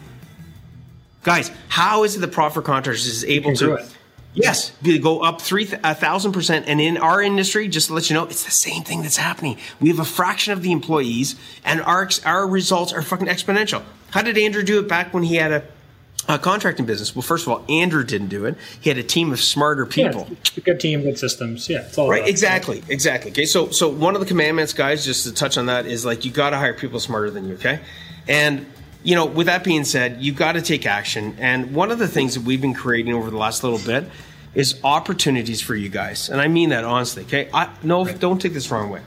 Guys, 1.23 1.51
how 1.69 2.05
is 2.05 2.17
it 2.17 2.21
the 2.21 2.29
Profit 2.29 2.65
Contractors 2.65 3.05
is 3.05 3.23
able 3.23 3.53
to? 3.57 3.87
Yes, 4.33 4.73
go 5.03 5.21
up 5.21 5.43
three 5.43 5.69
a 5.85 5.95
thousand 5.95 6.33
percent, 6.33 6.69
and 6.69 6.81
in 6.81 6.97
our 6.97 7.21
industry, 7.21 7.69
just 7.69 7.89
to 7.89 7.95
let 7.95 8.09
you 8.09 8.15
know, 8.15 8.25
it's 8.25 8.45
the 8.45 8.51
same 8.51 8.83
thing 8.83 9.03
that's 9.03 9.17
happening. 9.19 9.59
We 9.79 9.91
have 9.91 9.99
a 9.99 10.05
fraction 10.07 10.55
of 10.55 10.63
the 10.63 10.73
employees, 10.73 11.37
and 11.67 11.83
our 11.83 12.09
our 12.25 12.47
results 12.47 12.95
are 12.95 13.03
fucking 13.03 13.29
exponential. 13.29 13.83
How 14.11 14.23
did 14.23 14.39
Andrew 14.39 14.63
do 14.63 14.79
it 14.81 14.89
back 14.89 15.13
when 15.13 15.23
he 15.23 15.37
had 15.37 15.53
a, 15.53 15.63
a 16.29 16.39
contracting 16.39 16.87
business? 16.87 17.15
Well, 17.15 17.23
first 17.23 17.47
of 17.47 17.53
all, 17.53 17.65
Andrew 17.69 18.05
didn't 18.05 18.29
do 18.29 18.45
it. 18.47 18.57
He 18.81 18.89
had 18.91 18.99
a 18.99 19.03
team 19.03 19.33
of 19.33 19.41
smarter 19.41 19.85
people. 19.87 20.29
a 20.57 20.61
good 20.61 20.81
team, 20.81 21.03
good 21.03 21.19
systems. 21.19 21.69
Yeah, 21.69 21.81
it's 21.83 21.99
all 21.99 22.09
Right, 22.09 22.19
about- 22.21 22.29
exactly, 22.31 22.83
exactly. 22.89 23.31
Okay, 23.33 23.47
so 23.47 23.71
so 23.71 23.89
one 23.89 24.15
of 24.15 24.21
the 24.21 24.27
commandments, 24.27 24.73
guys, 24.73 25.05
just 25.05 25.25
to 25.25 25.33
touch 25.35 25.59
on 25.59 25.67
that, 25.67 25.87
is 25.87 26.05
like 26.05 26.25
you 26.25 26.31
got 26.31 26.51
to 26.51 26.57
hire 26.57 26.75
people 26.75 27.01
smarter 27.01 27.31
than 27.31 27.49
you. 27.49 27.55
Okay, 27.55 27.81
and 28.29 28.67
you 29.03 29.15
know, 29.15 29.27
with 29.27 29.47
that 29.47 29.63
being 29.63 29.85
said, 29.85 30.21
you 30.21 30.33
got 30.33 30.53
to 30.53 30.63
take 30.63 30.85
action. 30.87 31.37
And 31.39 31.75
one 31.75 31.91
of 31.93 31.99
the 32.01 32.09
things 32.09 32.35
that 32.35 32.43
we've 32.43 32.61
been 32.61 32.75
creating 32.75 33.15
over 33.15 33.31
the 33.31 33.37
last 33.37 33.63
little 33.63 33.79
bit 33.79 34.11
is 34.55 34.81
opportunities 34.83 35.61
for 35.61 35.75
you 35.77 35.89
guys, 35.89 36.29
and 36.31 36.41
I 36.41 36.49
mean 36.49 36.71
that 36.71 36.83
honestly. 36.85 37.23
Okay, 37.25 37.49
I 37.53 37.69
no, 37.83 38.05
don't 38.05 38.41
take 38.41 38.53
this 38.55 38.69
the 38.69 38.75
wrong 38.75 38.91
way. 38.91 39.03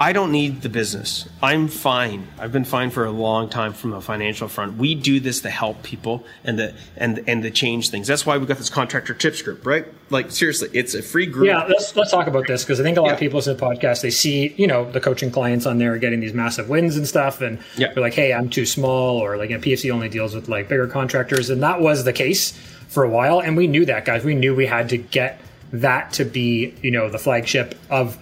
I 0.00 0.12
don't 0.12 0.32
need 0.32 0.62
the 0.62 0.68
business. 0.68 1.28
I'm 1.42 1.68
fine. 1.68 2.26
I've 2.38 2.50
been 2.50 2.64
fine 2.64 2.90
for 2.90 3.04
a 3.04 3.10
long 3.10 3.48
time 3.48 3.72
from 3.72 3.92
a 3.92 4.00
financial 4.00 4.48
front. 4.48 4.76
We 4.76 4.94
do 4.96 5.20
this 5.20 5.42
to 5.42 5.50
help 5.50 5.82
people 5.84 6.24
and 6.42 6.58
the 6.58 6.74
and 6.96 7.22
and 7.28 7.42
to 7.44 7.50
change 7.50 7.90
things. 7.90 8.08
That's 8.08 8.26
why 8.26 8.36
we 8.38 8.46
got 8.46 8.56
this 8.58 8.70
contractor 8.70 9.14
tips 9.14 9.42
group, 9.42 9.64
right? 9.64 9.86
Like 10.10 10.30
seriously, 10.32 10.70
it's 10.72 10.94
a 10.94 11.02
free 11.02 11.26
group. 11.26 11.46
Yeah, 11.46 11.64
let's 11.64 11.94
let's 11.94 12.10
talk 12.10 12.26
about 12.26 12.46
this 12.48 12.64
because 12.64 12.80
I 12.80 12.82
think 12.82 12.96
a 12.98 13.02
lot 13.02 13.12
of 13.12 13.20
people 13.20 13.36
listen 13.36 13.54
to 13.56 13.60
the 13.60 13.64
podcast. 13.66 14.00
They 14.02 14.10
see 14.10 14.54
you 14.56 14.66
know 14.66 14.90
the 14.90 15.00
coaching 15.00 15.30
clients 15.30 15.66
on 15.66 15.78
there 15.78 15.96
getting 15.98 16.20
these 16.20 16.34
massive 16.34 16.68
wins 16.68 16.96
and 16.96 17.06
stuff, 17.06 17.40
and 17.40 17.58
Yeah. 17.76 17.92
they're 17.92 18.02
like, 18.02 18.14
"Hey, 18.14 18.32
I'm 18.32 18.48
too 18.48 18.66
small," 18.66 19.18
or 19.18 19.36
like, 19.36 19.50
you 19.50 19.56
know, 19.56 19.62
"PFC 19.62 19.90
only 19.92 20.08
deals 20.08 20.34
with 20.34 20.48
like 20.48 20.68
bigger 20.68 20.88
contractors," 20.88 21.48
and 21.50 21.62
that 21.62 21.80
was 21.80 22.02
the 22.04 22.12
case 22.14 22.52
for 22.88 23.04
a 23.04 23.08
while, 23.10 23.40
and 23.40 23.56
we 23.56 23.66
knew 23.68 23.84
that, 23.86 24.04
guys. 24.04 24.24
We 24.24 24.34
knew 24.34 24.54
we 24.54 24.66
had 24.66 24.88
to 24.88 24.96
get 24.96 25.40
that 25.72 26.12
to 26.14 26.24
be 26.24 26.74
you 26.82 26.90
know 26.90 27.08
the 27.08 27.18
flagship 27.18 27.74
of 27.88 28.18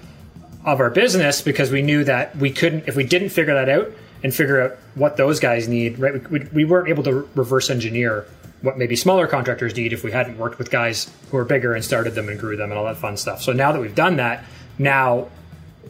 of 0.65 0.81
our 0.81 0.91
business 0.91 1.41
because 1.41 1.71
we 1.71 1.83
knew 1.83 2.05
that 2.05 2.37
we 2.37 2.51
couldn't 2.51 2.87
if 2.87 2.97
we 2.97 3.05
didn't 3.05 3.31
figure 3.31 3.55
that 3.55 3.69
out 3.69 3.91
and 4.23 4.35
figure 4.35 4.61
out 4.61 4.77
what 4.95 5.17
those 5.17 5.41
guys 5.41 5.69
need 5.69 5.99
right 5.99 6.31
we, 6.31 6.41
we 6.53 6.65
weren't 6.65 6.89
able 6.89 7.03
to 7.03 7.29
reverse 7.35 7.71
engineer 7.71 8.27
what 8.63 8.77
maybe 8.77 8.95
smaller 8.95 9.27
contractors 9.27 9.75
need 9.75 9.93
if 9.93 10.05
we 10.05 10.13
hadn't 10.13 10.37
worked 10.37 10.59
with 10.59 10.71
guys 10.71 11.11
who 11.31 11.37
are 11.39 11.45
bigger 11.45 11.75
and 11.75 11.83
started 11.83 12.15
them 12.15 12.29
and 12.29 12.39
grew 12.39 12.57
them 12.57 12.71
and 12.71 12.79
all 12.79 12.85
that 12.85 12.99
fun 12.99 13.17
stuff. 13.17 13.41
So 13.41 13.55
now 13.55 13.73
that 13.73 13.81
we've 13.81 13.95
done 13.95 14.17
that 14.17 14.45
now 14.79 15.29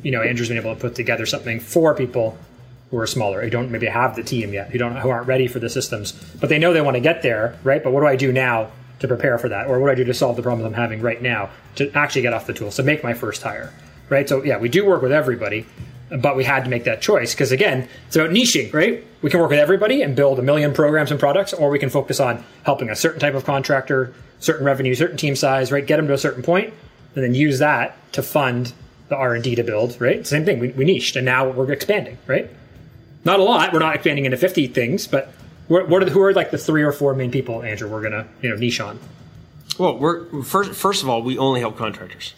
you 0.02 0.10
know 0.10 0.22
andrew's 0.22 0.48
been 0.48 0.58
able 0.58 0.74
to 0.74 0.80
put 0.80 0.94
together 0.94 1.26
something 1.26 1.60
for 1.60 1.94
people 1.94 2.36
who 2.90 2.98
are 2.98 3.06
smaller 3.06 3.42
who 3.42 3.50
don't 3.50 3.70
maybe 3.70 3.86
have 3.86 4.16
the 4.16 4.22
team 4.22 4.52
yet 4.52 4.70
who 4.70 4.78
don't 4.78 4.96
who 4.96 5.10
aren't 5.10 5.26
ready 5.26 5.46
for 5.46 5.58
the 5.58 5.68
systems 5.68 6.12
but 6.40 6.48
they 6.48 6.58
know 6.58 6.72
they 6.72 6.80
want 6.80 6.96
to 6.96 7.00
get 7.00 7.22
there 7.22 7.58
right? 7.64 7.82
But 7.82 7.92
what 7.92 8.00
do 8.00 8.06
i 8.06 8.16
do 8.16 8.32
now 8.32 8.70
to 9.00 9.08
prepare 9.08 9.38
for 9.38 9.48
that? 9.48 9.66
Or 9.66 9.80
what 9.80 9.86
do 9.88 9.92
i 9.92 9.94
do 9.94 10.04
to 10.04 10.14
solve 10.14 10.36
the 10.36 10.42
problems 10.42 10.66
i'm 10.66 10.74
having 10.74 11.00
right 11.00 11.20
now 11.20 11.50
to 11.76 11.90
actually 11.92 12.22
get 12.22 12.32
off 12.32 12.46
the 12.46 12.52
tool 12.52 12.70
to 12.72 12.82
make 12.82 13.04
my 13.04 13.14
first 13.14 13.42
hire 13.42 13.72
right? 14.10 14.28
So 14.28 14.42
yeah 14.44 14.58
we 14.58 14.68
do 14.68 14.84
work 14.84 15.02
with 15.02 15.12
everybody 15.12 15.66
but 16.10 16.36
we 16.36 16.42
had 16.42 16.64
to 16.64 16.70
make 16.70 16.84
that 16.84 17.00
choice 17.00 17.32
because 17.34 17.52
again 17.52 17.88
it's 18.06 18.16
about 18.16 18.30
niching 18.30 18.72
right? 18.74 19.04
We 19.22 19.30
can 19.30 19.40
work 19.40 19.50
with 19.50 19.58
everybody 19.58 20.02
and 20.02 20.14
build 20.14 20.38
a 20.38 20.42
million 20.42 20.74
programs 20.74 21.10
and 21.10 21.18
products 21.18 21.52
or 21.52 21.70
we 21.70 21.78
can 21.78 21.90
focus 21.90 22.20
on 22.20 22.44
helping 22.64 22.90
a 22.90 22.96
certain 22.96 23.20
type 23.20 23.34
of 23.34 23.44
contractor 23.44 24.12
certain 24.40 24.66
revenue 24.66 24.94
certain 24.94 25.16
team 25.16 25.34
size 25.36 25.72
right? 25.72 25.86
Get 25.86 25.96
them 25.96 26.08
to 26.08 26.12
a 26.12 26.18
certain 26.18 26.42
point 26.42 26.74
and 27.14 27.24
then 27.24 27.34
use 27.34 27.58
that 27.60 27.96
to 28.12 28.22
fund 28.22 28.72
the 29.08 29.16
r&d 29.16 29.54
to 29.54 29.64
build 29.64 30.00
right? 30.00 30.26
Same 30.26 30.44
thing 30.44 30.58
we, 30.58 30.68
we 30.70 30.84
niched 30.84 31.16
and 31.16 31.24
now 31.24 31.48
we're 31.48 31.70
expanding 31.72 32.18
right? 32.26 32.50
Not 33.24 33.40
a 33.40 33.42
lot 33.42 33.72
we're 33.72 33.78
not 33.78 33.94
expanding 33.94 34.24
into 34.24 34.36
50 34.36 34.66
things 34.68 35.06
but 35.06 35.32
what 35.68 36.02
are 36.02 36.04
the, 36.04 36.10
who 36.10 36.20
are 36.20 36.34
like 36.34 36.50
the 36.50 36.58
three 36.58 36.82
or 36.82 36.90
four 36.90 37.14
main 37.14 37.30
people 37.30 37.62
andrew 37.62 37.88
we're 37.88 38.02
gonna 38.02 38.26
you 38.42 38.50
know 38.50 38.56
niche 38.56 38.80
on? 38.80 38.98
Well, 39.80 39.96
we're 39.96 40.42
first. 40.42 40.72
First 40.72 41.02
of 41.02 41.08
all, 41.08 41.22
we 41.22 41.38
only 41.38 41.60
help 41.60 41.78
contractors. 41.78 42.34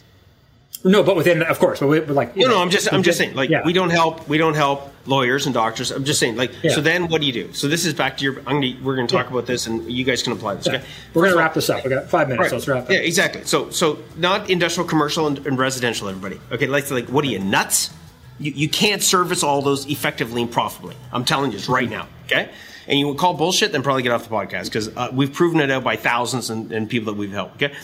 No 0.84 1.02
but 1.02 1.14
within 1.16 1.42
of 1.42 1.58
course 1.58 1.80
but 1.80 1.86
we, 1.86 2.00
we're 2.00 2.12
like 2.12 2.34
you 2.34 2.42
No, 2.42 2.48
know, 2.48 2.54
no, 2.56 2.62
I'm 2.62 2.70
just, 2.70 2.92
I'm 2.92 3.02
just 3.02 3.18
saying, 3.18 3.34
like, 3.34 3.50
yeah. 3.50 3.64
we 3.64 3.72
don't 3.72 3.90
help, 3.90 4.28
we 4.28 4.38
don't 4.38 4.54
help 4.54 4.92
lawyers 5.06 5.46
and 5.46 5.54
doctors. 5.54 5.90
I'm 5.90 6.04
just 6.04 6.20
saying, 6.20 6.36
like, 6.36 6.52
Yeah. 6.62 6.72
so 6.74 6.80
then 6.80 7.08
what 7.08 7.20
do 7.20 7.26
you 7.26 7.32
do? 7.32 7.52
So 7.52 7.66
this 7.68 7.84
is 7.84 7.92
back 7.94 8.18
to 8.18 8.24
your. 8.24 8.38
I'm 8.46 8.60
gonna, 8.60 8.76
we're 8.82 8.94
going 8.94 9.08
to 9.08 9.14
talk 9.14 9.28
about 9.30 9.46
this, 9.46 9.66
and 9.66 9.90
you 9.90 10.04
guys 10.04 10.22
can 10.22 10.32
apply 10.32 10.54
this. 10.54 10.68
Okay, 10.68 10.82
we're 11.12 11.22
gonna 11.22 11.32
First 11.32 11.38
wrap 11.38 11.54
this 11.54 11.70
up 11.70 11.82
we 11.84 11.90
got 11.90 12.08
five 12.08 12.28
minutes 12.28 12.42
Right. 12.42 12.50
so 12.50 12.56
let's 12.56 12.68
wrap 12.68 12.90
Yeah, 12.90 12.98
exactly. 12.98 13.44
So, 13.44 13.70
so 13.70 13.98
not 14.16 14.48
industrial, 14.50 14.88
commercial, 14.88 15.26
and, 15.26 15.44
and 15.46 15.58
residential. 15.58 16.08
Everybody, 16.08 16.40
okay? 16.52 16.66
Like, 16.68 16.88
like, 16.90 17.08
what 17.08 17.24
are 17.24 17.28
you 17.28 17.40
nuts? 17.40 17.90
You, 18.38 18.52
you 18.52 18.68
can't 18.68 19.02
service 19.02 19.42
all 19.42 19.60
those 19.62 19.86
effectively 19.86 20.42
and 20.42 20.50
profitably. 20.50 20.96
I'm 21.12 21.24
telling 21.24 21.50
you 21.52 21.58
right 21.68 21.88
now. 21.90 22.06
Okay, 22.26 22.48
and 22.86 22.98
you 22.98 23.08
would 23.08 23.18
call 23.18 23.34
bullshit, 23.34 23.72
then 23.72 23.82
probably 23.82 24.02
get 24.04 24.12
off 24.12 24.24
the 24.28 24.34
podcast 24.34 24.64
because 24.66 24.88
uh, 24.96 25.10
we've 25.12 25.32
proven 25.32 25.60
it 25.60 25.70
out 25.70 25.82
by 25.84 25.96
thousands 25.96 26.48
and, 26.50 26.70
and 26.72 26.88
people 26.88 27.12
that 27.12 27.18
we've 27.18 27.32
helped. 27.32 27.60
Okay. 27.62 27.74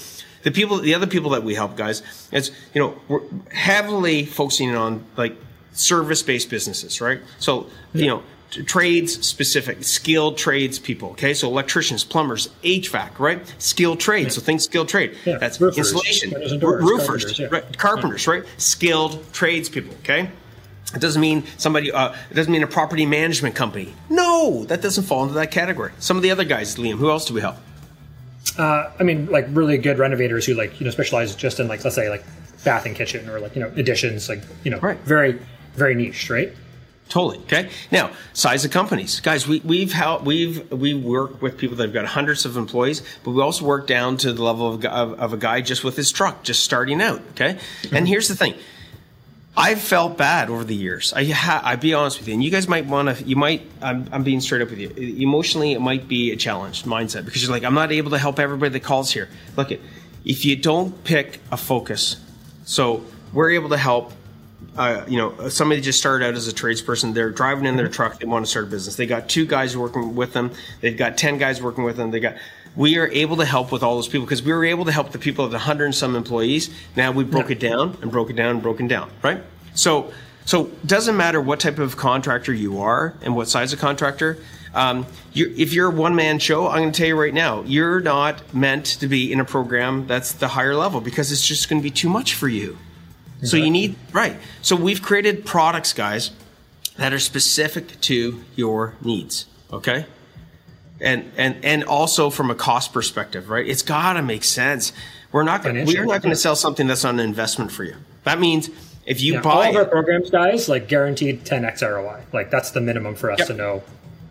The 0.49 0.53
people, 0.53 0.79
the 0.79 0.95
other 0.95 1.07
people 1.07 1.33
that 1.33 1.43
we 1.43 1.55
help, 1.55 1.77
guys, 1.77 2.03
it's 2.33 2.51
you 2.73 2.81
know 2.81 2.99
we're 3.07 3.21
heavily 3.53 4.25
focusing 4.25 4.75
on 4.75 5.05
like 5.15 5.37
service-based 5.73 6.49
businesses, 6.49 7.03
right? 7.03 7.21
So 7.39 7.67
you 7.93 8.07
know 8.07 8.23
trades 8.65 9.27
specific, 9.27 9.85
skilled 9.85 10.39
trades 10.39 10.79
people. 10.79 11.11
Okay, 11.11 11.35
so 11.35 11.49
electricians, 11.49 12.03
plumbers, 12.03 12.49
HVAC, 12.63 13.19
right? 13.19 13.55
Skilled 13.59 14.01
trades. 14.01 14.37
So 14.37 14.41
think 14.41 14.63
skilled 14.63 14.89
trade. 14.89 15.19
Yeah, 15.27 15.37
That's 15.37 15.61
roofers, 15.61 16.23
and 16.23 16.33
doors, 16.59 16.83
roofers, 16.83 17.25
carpenters, 17.25 17.39
yeah. 17.39 17.49
right? 17.51 17.77
Carpenters, 17.77 18.27
right? 18.27 18.45
Skilled 18.57 19.31
trades 19.35 19.69
people. 19.69 19.95
Okay. 19.97 20.31
It 20.95 21.03
doesn't 21.03 21.21
mean 21.21 21.45
somebody. 21.59 21.93
Uh, 21.93 22.15
it 22.31 22.35
doesn't 22.35 22.51
mean 22.51 22.63
a 22.63 22.67
property 22.67 23.05
management 23.05 23.55
company. 23.55 23.95
No, 24.09 24.65
that 24.65 24.81
doesn't 24.81 25.05
fall 25.05 25.25
into 25.25 25.35
that 25.35 25.51
category. 25.51 25.93
Some 25.99 26.17
of 26.17 26.23
the 26.23 26.31
other 26.31 26.45
guys, 26.45 26.77
Liam. 26.77 26.97
Who 26.97 27.11
else 27.11 27.27
do 27.27 27.35
we 27.35 27.43
help? 27.43 27.57
Uh, 28.57 28.91
I 28.99 29.03
mean, 29.03 29.27
like 29.27 29.47
really 29.51 29.79
good 29.79 29.99
renovators 29.99 30.47
who 30.47 30.55
like 30.55 30.81
you 30.81 30.85
know 30.85 30.91
specialize 30.91 31.35
just 31.35 31.59
in 31.61 31.67
like 31.69 31.83
let's 31.85 31.97
say 31.97 32.09
like 32.09 32.25
bath 32.65 32.87
and 32.87 32.95
kitchen 32.95 33.29
or 33.29 33.41
like 33.41 33.55
you 33.57 33.63
know 33.63 33.73
additions, 33.77 34.29
like 34.29 34.43
you 34.65 34.71
know 34.71 34.79
Right. 34.81 34.99
very 35.01 35.39
very 35.75 35.95
niche, 35.95 36.31
right? 36.31 36.53
Totally. 37.09 37.39
Okay. 37.45 37.71
Now, 37.91 38.11
size 38.35 38.67
of 38.67 38.71
companies, 38.71 39.21
guys. 39.21 39.49
We, 39.49 39.61
we've 39.61 39.93
helped. 39.93 40.25
We've 40.27 40.71
we 40.71 40.93
work 40.93 41.41
with 41.41 41.57
people 41.57 41.77
that've 41.77 41.95
got 41.95 42.05
hundreds 42.05 42.45
of 42.45 42.57
employees, 42.59 43.03
but 43.25 43.31
we 43.31 43.41
also 43.41 43.65
work 43.65 43.87
down 43.87 44.19
to 44.19 44.33
the 44.33 44.43
level 44.43 44.75
of, 44.75 44.85
of, 44.85 45.19
of 45.19 45.33
a 45.33 45.39
guy 45.39 45.63
just 45.63 45.85
with 45.85 45.97
his 45.97 46.13
truck, 46.13 46.43
just 46.43 46.63
starting 46.63 47.01
out. 47.01 47.23
Okay. 47.31 47.59
And 47.93 48.07
here's 48.07 48.29
the 48.29 48.37
thing. 48.37 48.55
I've 49.57 49.81
felt 49.81 50.17
bad 50.17 50.51
over 50.51 50.63
the 50.63 50.75
years. 50.75 51.13
I 51.13 51.25
ha- 51.25 51.61
I 51.65 51.75
be 51.77 51.93
honest 51.93 52.19
with 52.21 52.29
you, 52.29 52.35
and 52.35 52.45
you 52.45 52.51
guys 52.51 52.69
might 52.69 52.87
want 52.87 53.17
to. 53.17 53.25
You 53.25 53.35
might. 53.35 53.63
I'm, 53.83 54.09
I'm 54.13 54.23
being 54.23 54.41
straight 54.41 54.63
up 54.63 54.71
with 54.71 54.79
you. 54.79 54.91
Emotionally, 54.91 55.73
it 55.73 55.81
might 55.81 56.07
be 56.07 56.31
a 56.31 56.37
challenge 56.37 56.85
mindset 56.85 57.25
because 57.25 57.43
you're 57.43 57.51
like, 57.51 57.65
I'm 57.65 57.75
not 57.75 57.91
able 57.91 58.13
to 58.13 58.19
help 58.19 58.39
everybody 58.39 58.71
that 58.71 58.85
calls 58.85 59.11
here. 59.11 59.29
Look, 59.57 59.73
it 59.73 59.81
if 60.25 60.45
you 60.45 60.57
don't 60.57 61.03
pick 61.05 61.41
a 61.51 61.57
focus, 61.57 62.17
so 62.65 63.05
we're 63.33 63.51
able 63.51 63.71
to 63.71 63.77
help. 63.77 64.13
Uh, 64.77 65.05
you 65.09 65.17
know, 65.19 65.49
somebody 65.49 65.81
just 65.81 65.99
started 65.99 66.25
out 66.25 66.35
as 66.35 66.47
a 66.47 66.53
tradesperson. 66.53 67.13
They're 67.13 67.31
driving 67.31 67.65
in 67.67 67.77
their 67.77 67.89
truck. 67.89 68.21
They 68.21 68.27
want 68.27 68.45
to 68.45 68.51
start 68.51 68.67
a 68.67 68.69
business. 68.69 68.95
They 68.95 69.07
got 69.07 69.29
two 69.29 69.45
guys 69.45 69.77
working 69.77 70.15
with 70.15 70.33
them. 70.35 70.53
They've 70.81 70.97
got 70.97 71.19
ten 71.19 71.39
guys 71.39 71.61
working 71.61 71.83
with 71.83 71.97
them. 71.97 72.13
They 72.13 72.21
got. 72.21 72.37
We 72.77 72.97
are 72.99 73.09
able 73.09 73.37
to 73.39 73.45
help 73.45 73.73
with 73.73 73.83
all 73.83 73.97
those 73.97 74.09
people 74.09 74.25
because 74.27 74.43
we 74.43 74.53
were 74.53 74.65
able 74.65 74.85
to 74.85 74.93
help 74.93 75.11
the 75.13 75.19
people 75.19 75.45
of 75.45 75.51
the 75.51 75.59
hundred 75.59 75.87
and 75.87 75.95
some 75.95 76.15
employees. 76.17 76.71
Now 76.97 77.11
we 77.13 77.25
broke 77.25 77.47
Yeah. 77.49 77.53
it 77.57 77.61
down 77.61 77.97
and 78.03 78.11
broke 78.11 78.31
it 78.31 78.37
down 78.37 78.51
and 78.51 78.63
broken 78.63 78.87
down, 78.87 79.11
right? 79.23 79.43
So, 79.75 80.13
so 80.45 80.71
doesn't 80.87 81.17
matter 81.17 81.41
what 81.41 81.61
type 81.61 81.79
of 81.79 81.97
contractor 81.97 82.53
you 82.55 82.81
are 82.81 83.15
and 83.23 83.35
what 83.35 83.49
size 83.49 83.73
of 83.73 83.79
contractor. 83.81 84.39
Um, 84.75 85.07
you 85.33 85.53
if 85.57 85.73
you're 85.73 85.89
a 85.91 85.95
one 85.95 86.15
man 86.15 86.39
show, 86.39 86.69
I'm 86.69 86.79
going 86.83 86.93
to 86.93 86.99
tell 86.99 87.09
you 87.09 87.21
right 87.21 87.35
now, 87.35 87.63
you're 87.63 88.01
not 88.01 88.55
meant 88.55 88.85
to 89.01 89.09
be 89.09 89.33
in 89.33 89.41
a 89.41 89.45
program 89.45 90.07
that's 90.07 90.33
the 90.33 90.49
higher 90.49 90.75
level 90.75 91.01
because 91.01 91.33
it's 91.33 91.45
just 91.47 91.69
going 91.69 91.81
to 91.81 91.83
be 91.83 91.91
too 91.91 92.09
much 92.09 92.35
for 92.35 92.49
you. 92.49 92.79
So 93.43 93.57
you 93.57 93.71
need 93.71 93.97
right. 94.13 94.37
So 94.63 94.75
we've 94.77 95.01
created 95.01 95.47
products, 95.47 95.93
guys, 95.93 96.33
that 96.97 97.13
are 97.13 97.19
specific 97.21 98.01
to 98.03 98.43
your 98.57 98.95
needs. 99.01 99.47
Okay. 99.73 100.07
And 101.01 101.31
and 101.37 101.65
and 101.65 101.85
also 101.85 102.29
from 102.29 102.51
a 102.51 102.55
cost 102.55 102.93
perspective, 102.93 103.51
right? 103.51 103.67
It's 103.67 103.83
got 103.83 104.15
to 104.15 104.23
make 104.23 104.43
sense. 104.45 104.93
We're 105.31 105.45
not 105.45 105.63
going. 105.63 105.85
We're 105.87 106.05
not 106.07 106.23
going 106.23 106.35
to 106.35 106.37
sell 106.37 106.57
something 106.57 106.87
that's 106.89 107.05
not 107.05 107.15
an 107.15 107.21
investment 107.21 107.71
for 107.71 107.85
you. 107.85 107.95
That 108.25 108.41
means 108.41 108.69
if 109.07 109.21
you 109.21 109.35
Yeah, 109.35 109.41
buy 109.43 109.51
all 109.51 109.71
of 109.71 109.77
our 109.77 109.83
it, 109.83 109.91
programs, 109.91 110.31
guys, 110.31 110.69
like 110.69 110.89
guaranteed 110.89 111.45
10x 111.45 111.83
ROI. 111.83 112.23
Like 112.33 112.51
that's 112.51 112.73
the 112.73 112.81
minimum 112.81 113.15
for 113.15 113.31
us 113.31 113.39
Yep. 113.41 113.49
to 113.49 113.55
know 113.55 113.83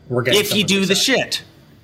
we're 0.09 0.23
getting. 0.23 0.39
if 0.41 0.53
you 0.53 0.63
do 0.65 0.85
the 0.85 0.93
shit. 0.95 1.43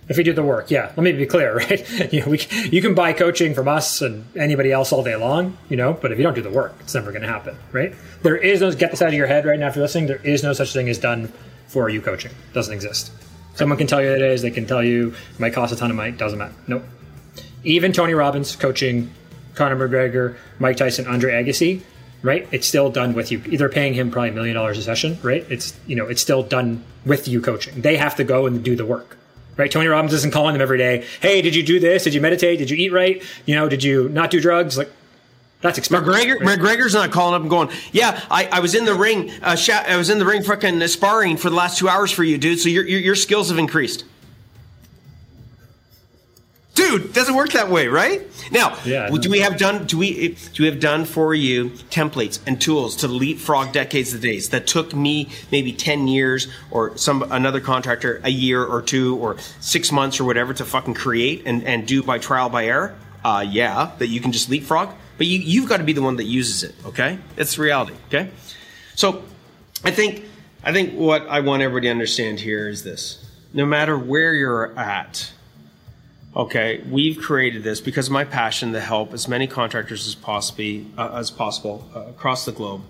if 0.10 0.18
you 0.18 0.24
do 0.24 0.34
the 0.34 0.44
work, 0.44 0.70
yeah. 0.70 0.88
Let 0.98 0.98
me 0.98 1.12
be 1.14 1.26
clear, 1.26 1.56
right? 1.58 2.14
you 2.14 2.20
know, 2.22 2.28
we, 2.28 2.46
you 2.70 2.82
can 2.82 2.94
buy 2.94 3.14
coaching 3.14 3.54
from 3.54 3.68
us 3.70 4.02
and 4.02 4.26
anybody 4.38 4.72
else 4.72 4.92
all 4.92 5.02
day 5.04 5.16
long, 5.16 5.58
you 5.70 5.78
know, 5.78 5.94
but 5.94 6.12
if 6.12 6.18
you 6.18 6.24
don't 6.24 6.34
do 6.36 6.42
the 6.42 6.52
work, 6.52 6.76
it's 6.82 6.94
never 6.94 7.12
going 7.12 7.22
to 7.24 7.28
happen, 7.28 7.56
right? 7.72 7.96
There 8.22 8.36
is 8.36 8.60
no 8.62 8.72
get 8.74 8.92
this 8.92 9.02
out 9.02 9.08
of 9.10 9.14
your 9.14 9.28
head 9.28 9.46
right 9.46 9.58
now 9.58 9.70
if 9.70 9.76
you're 9.78 9.84
listening. 9.84 10.08
There 10.08 10.22
is 10.24 10.44
no 10.44 10.52
such 10.54 10.74
thing 10.74 10.90
as 10.90 10.98
done 10.98 11.32
for 11.68 11.88
you 11.90 12.02
coaching. 12.02 12.32
It 12.32 12.54
Doesn't 12.54 12.74
exist. 12.74 13.12
Someone 13.56 13.78
can 13.78 13.88
tell 13.88 14.01
you 14.01 14.12
it 14.12 14.22
is. 14.22 14.41
They 14.41 14.51
can 14.51 14.66
tell 14.66 14.84
you 14.84 15.10
it 15.10 15.39
might 15.39 15.54
cost 15.54 15.74
a 15.74 15.76
ton 15.76 15.89
of 15.89 15.95
money. 15.95 16.12
Doesn't 16.12 16.39
matter. 16.39 16.54
Nope. 16.68 16.84
Even 17.64 17.93
Tony 17.93 18.14
Robbins 18.14 18.56
coaching 18.56 19.12
Conor 19.56 19.88
McGregor, 19.88 20.36
Mike 20.60 20.78
Tyson, 20.78 21.08
Andre 21.08 21.34
Agassi, 21.34 21.82
right? 22.22 22.47
It's 22.51 22.68
still 22.68 22.89
done 22.89 23.14
with 23.14 23.32
you. 23.32 23.41
Either 23.47 23.70
paying 23.70 23.93
him 23.93 24.12
probably 24.12 24.30
a 24.30 24.34
million 24.34 24.56
dollars 24.56 24.78
a 24.78 24.82
session, 24.82 25.18
right? 25.22 25.45
It's 25.49 25.78
you 25.86 25.95
know, 25.95 26.08
it's 26.08 26.22
still 26.22 26.43
done 26.43 26.84
with 27.06 27.28
you 27.28 27.41
coaching. 27.41 27.82
They 27.82 27.97
have 27.97 28.16
to 28.18 28.24
go 28.24 28.47
and 28.47 28.64
do 28.64 28.76
the 28.76 28.86
work. 28.86 29.18
Right? 29.56 29.72
Tony 29.72 29.86
Robbins 29.86 30.14
isn't 30.14 30.34
calling 30.34 30.54
them 30.54 30.64
every 30.64 30.80
day, 30.80 31.06
hey, 31.22 31.43
did 31.43 31.54
you 31.54 31.62
do 31.62 31.80
this? 31.80 32.06
Did 32.06 32.16
you 32.16 32.22
meditate? 32.22 32.58
Did 32.58 32.72
you 32.72 32.78
eat 32.78 32.91
right? 32.91 33.22
You 33.45 33.54
know, 33.54 33.70
did 33.70 33.84
you 33.84 34.10
not 34.10 34.32
do 34.32 34.41
drugs? 34.41 34.80
Like 34.80 34.91
that's 35.64 35.80
expensive. 35.80 36.14
McGregor. 36.14 36.38
McGregor's 36.38 36.93
not 36.93 37.11
calling 37.11 37.34
up 37.34 37.41
and 37.41 37.49
going, 37.49 37.70
"Yeah, 37.91 38.22
I, 38.30 38.47
I 38.51 38.59
was 38.59 38.76
in 38.76 38.86
the 38.86 38.93
ring, 38.93 39.32
uh, 39.41 39.55
sha- 39.55 39.86
I 39.88 39.97
was 39.97 40.11
in 40.11 40.20
the 40.20 40.26
ring, 40.26 40.43
fucking 40.43 40.86
sparring 40.88 41.38
for 41.38 41.49
the 41.49 41.55
last 41.55 41.80
two 41.80 41.89
hours 41.89 42.11
for 42.11 42.24
you, 42.24 42.38
dude. 42.38 42.59
So 42.59 42.70
your 42.70 42.86
your, 42.86 42.99
your 42.99 43.16
skills 43.16 43.49
have 43.49 43.57
increased." 43.57 44.05
Dude, 46.76 47.14
doesn't 47.14 47.36
work 47.36 47.51
that 47.51 47.70
way, 47.70 47.88
right? 47.88 48.24
Now, 48.51 48.76
Yeah, 48.84 49.07
do 49.07 49.30
we 49.30 49.41
have 49.41 49.57
done? 49.59 49.86
Do 49.86 49.95
we 49.99 50.30
do 50.53 50.64
we 50.64 50.66
have 50.70 50.80
done 50.80 51.05
for 51.05 51.36
you 51.36 51.70
templates 51.91 52.39
and 52.47 52.59
tools 52.59 52.95
to 52.97 53.07
leapfrog 53.07 53.72
decades 53.72 54.11
of 54.11 54.22
days 54.22 54.49
that 54.49 54.66
took 54.66 54.95
me 54.95 55.30
maybe 55.51 55.72
ten 55.72 56.07
years 56.07 56.47
or 56.72 56.97
some 56.97 57.22
another 57.32 57.61
contractor 57.61 58.20
a 58.24 58.30
year 58.32 58.64
or 58.64 58.82
two 58.82 59.18
or 59.18 59.38
six 59.59 59.91
months 59.91 60.20
or 60.20 60.24
whatever 60.24 60.51
to 60.55 60.66
fucking 60.66 60.95
create 60.95 61.43
and, 61.45 61.64
and 61.64 61.86
do 61.88 62.01
by 62.01 62.18
trial 62.18 62.49
by 62.49 62.66
error? 62.66 62.95
Uh, 63.24 63.45
yeah, 63.47 63.91
that 63.99 64.07
you 64.07 64.20
can 64.20 64.32
just 64.32 64.49
leapfrog, 64.49 64.89
but 65.24 65.30
you 65.30 65.39
you've 65.39 65.69
got 65.69 65.78
to 65.78 65.86
be 65.86 65.93
the 65.93 66.01
one 66.01 66.17
that 66.17 66.26
uses 66.26 66.63
it. 66.63 66.76
Okay, 66.84 67.17
it's 67.38 67.57
reality. 67.57 67.93
Okay, 68.07 68.30
so 68.93 69.24
I 69.86 69.91
think 69.91 70.26
I 70.65 70.74
think 70.74 70.95
what 70.95 71.26
I 71.30 71.39
want 71.39 71.61
everybody 71.61 71.88
to 71.88 71.91
understand 71.91 72.41
here 72.41 72.67
is 72.67 72.84
this: 72.84 73.26
no 73.53 73.65
matter 73.65 73.97
where 73.97 74.34
you're 74.34 74.78
at, 74.78 75.32
okay, 76.36 76.84
we've 76.91 77.21
created 77.21 77.63
this 77.63 77.80
because 77.80 78.07
of 78.07 78.11
my 78.11 78.26
passion 78.26 78.74
to 78.74 78.82
help 78.82 79.13
as 79.13 79.30
many 79.30 79.47
contractors 79.47 80.05
as 80.07 80.13
possibly 80.13 80.88
uh, 80.97 81.13
as 81.13 81.32
possible 81.32 81.89
uh, 81.95 82.01
across 82.01 82.43
the 82.43 82.51
globe. 82.51 82.82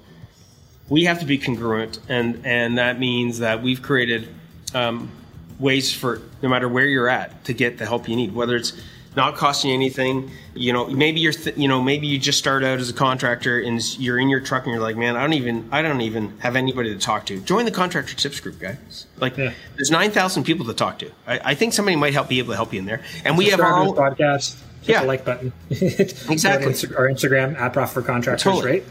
We 0.89 1.03
have 1.03 1.19
to 1.19 1.27
be 1.27 1.38
congruent, 1.38 1.99
and 2.09 2.43
and 2.47 2.79
that 2.79 2.97
means 2.97 3.38
that 3.39 3.61
we've 3.61 3.84
created 3.84 4.27
um, 4.73 5.11
ways 5.59 5.93
for 5.93 6.23
no 6.41 6.49
matter 6.49 6.67
where 6.67 6.88
you're 6.88 7.09
at 7.09 7.45
to 7.45 7.53
get 7.53 7.77
the 7.77 7.86
help 7.86 8.09
you 8.09 8.15
need, 8.15 8.34
whether 8.34 8.55
it's 8.55 8.73
not 9.16 9.36
costing 9.36 9.70
you 9.70 9.76
anything. 9.76 10.32
You 10.55 10.74
know, 10.74 10.88
maybe 10.88 11.20
you're, 11.20 11.32
th- 11.34 11.57
you 11.57 11.68
know, 11.68 11.82
maybe 11.82 12.07
you 12.07 12.18
just 12.18 12.38
start 12.39 12.64
out 12.64 12.80
as 12.80 12.89
a 12.89 12.93
contractor 12.93 13.59
and 13.59 13.82
you're 13.99 14.20
in 14.20 14.30
your 14.30 14.39
truck 14.39 14.64
and 14.66 14.74
you're 14.74 14.82
like, 14.82 14.95
man, 14.97 15.16
I 15.16 15.22
don't 15.22 15.34
even, 15.34 15.68
I 15.72 15.82
don't 15.82 16.01
even 16.01 16.38
have 16.39 16.55
anybody 16.55 16.93
to 16.93 16.99
talk 16.99 17.26
to. 17.28 17.39
Join 17.41 17.66
the 17.66 17.72
contractor 17.72 18.16
tips 18.16 18.39
group, 18.39 18.59
guys. 18.59 19.05
Like, 19.20 19.38
Yeah. 19.38 19.53
there's 19.76 19.91
nine 19.91 20.11
thousand 20.11 20.43
people 20.43 20.66
to 20.68 20.74
talk 20.74 20.99
to. 20.99 21.11
I, 21.28 21.39
I 21.51 21.55
think 21.55 21.74
somebody 21.74 21.95
might 21.95 22.14
help 22.14 22.30
be 22.30 22.39
able 22.39 22.49
to 22.51 22.55
help 22.55 22.74
you 22.74 22.80
in 22.80 22.86
there. 22.86 23.01
And 23.26 23.38
we 23.38 23.49
have 23.49 23.59
our 23.59 23.78
own. 23.78 23.95
podcast. 23.95 24.59
Hit 24.82 24.89
Yeah. 24.93 25.01
the 25.01 25.07
like 25.07 25.26
button. 25.26 25.53
Exactly. 25.70 26.74
Our 26.95 27.07
Instagram 27.09 27.55
at 27.59 27.74
Profit 27.74 27.93
for 27.93 28.01
Contractors, 28.01 28.43
Totally. 28.43 28.72
right? 28.72 28.84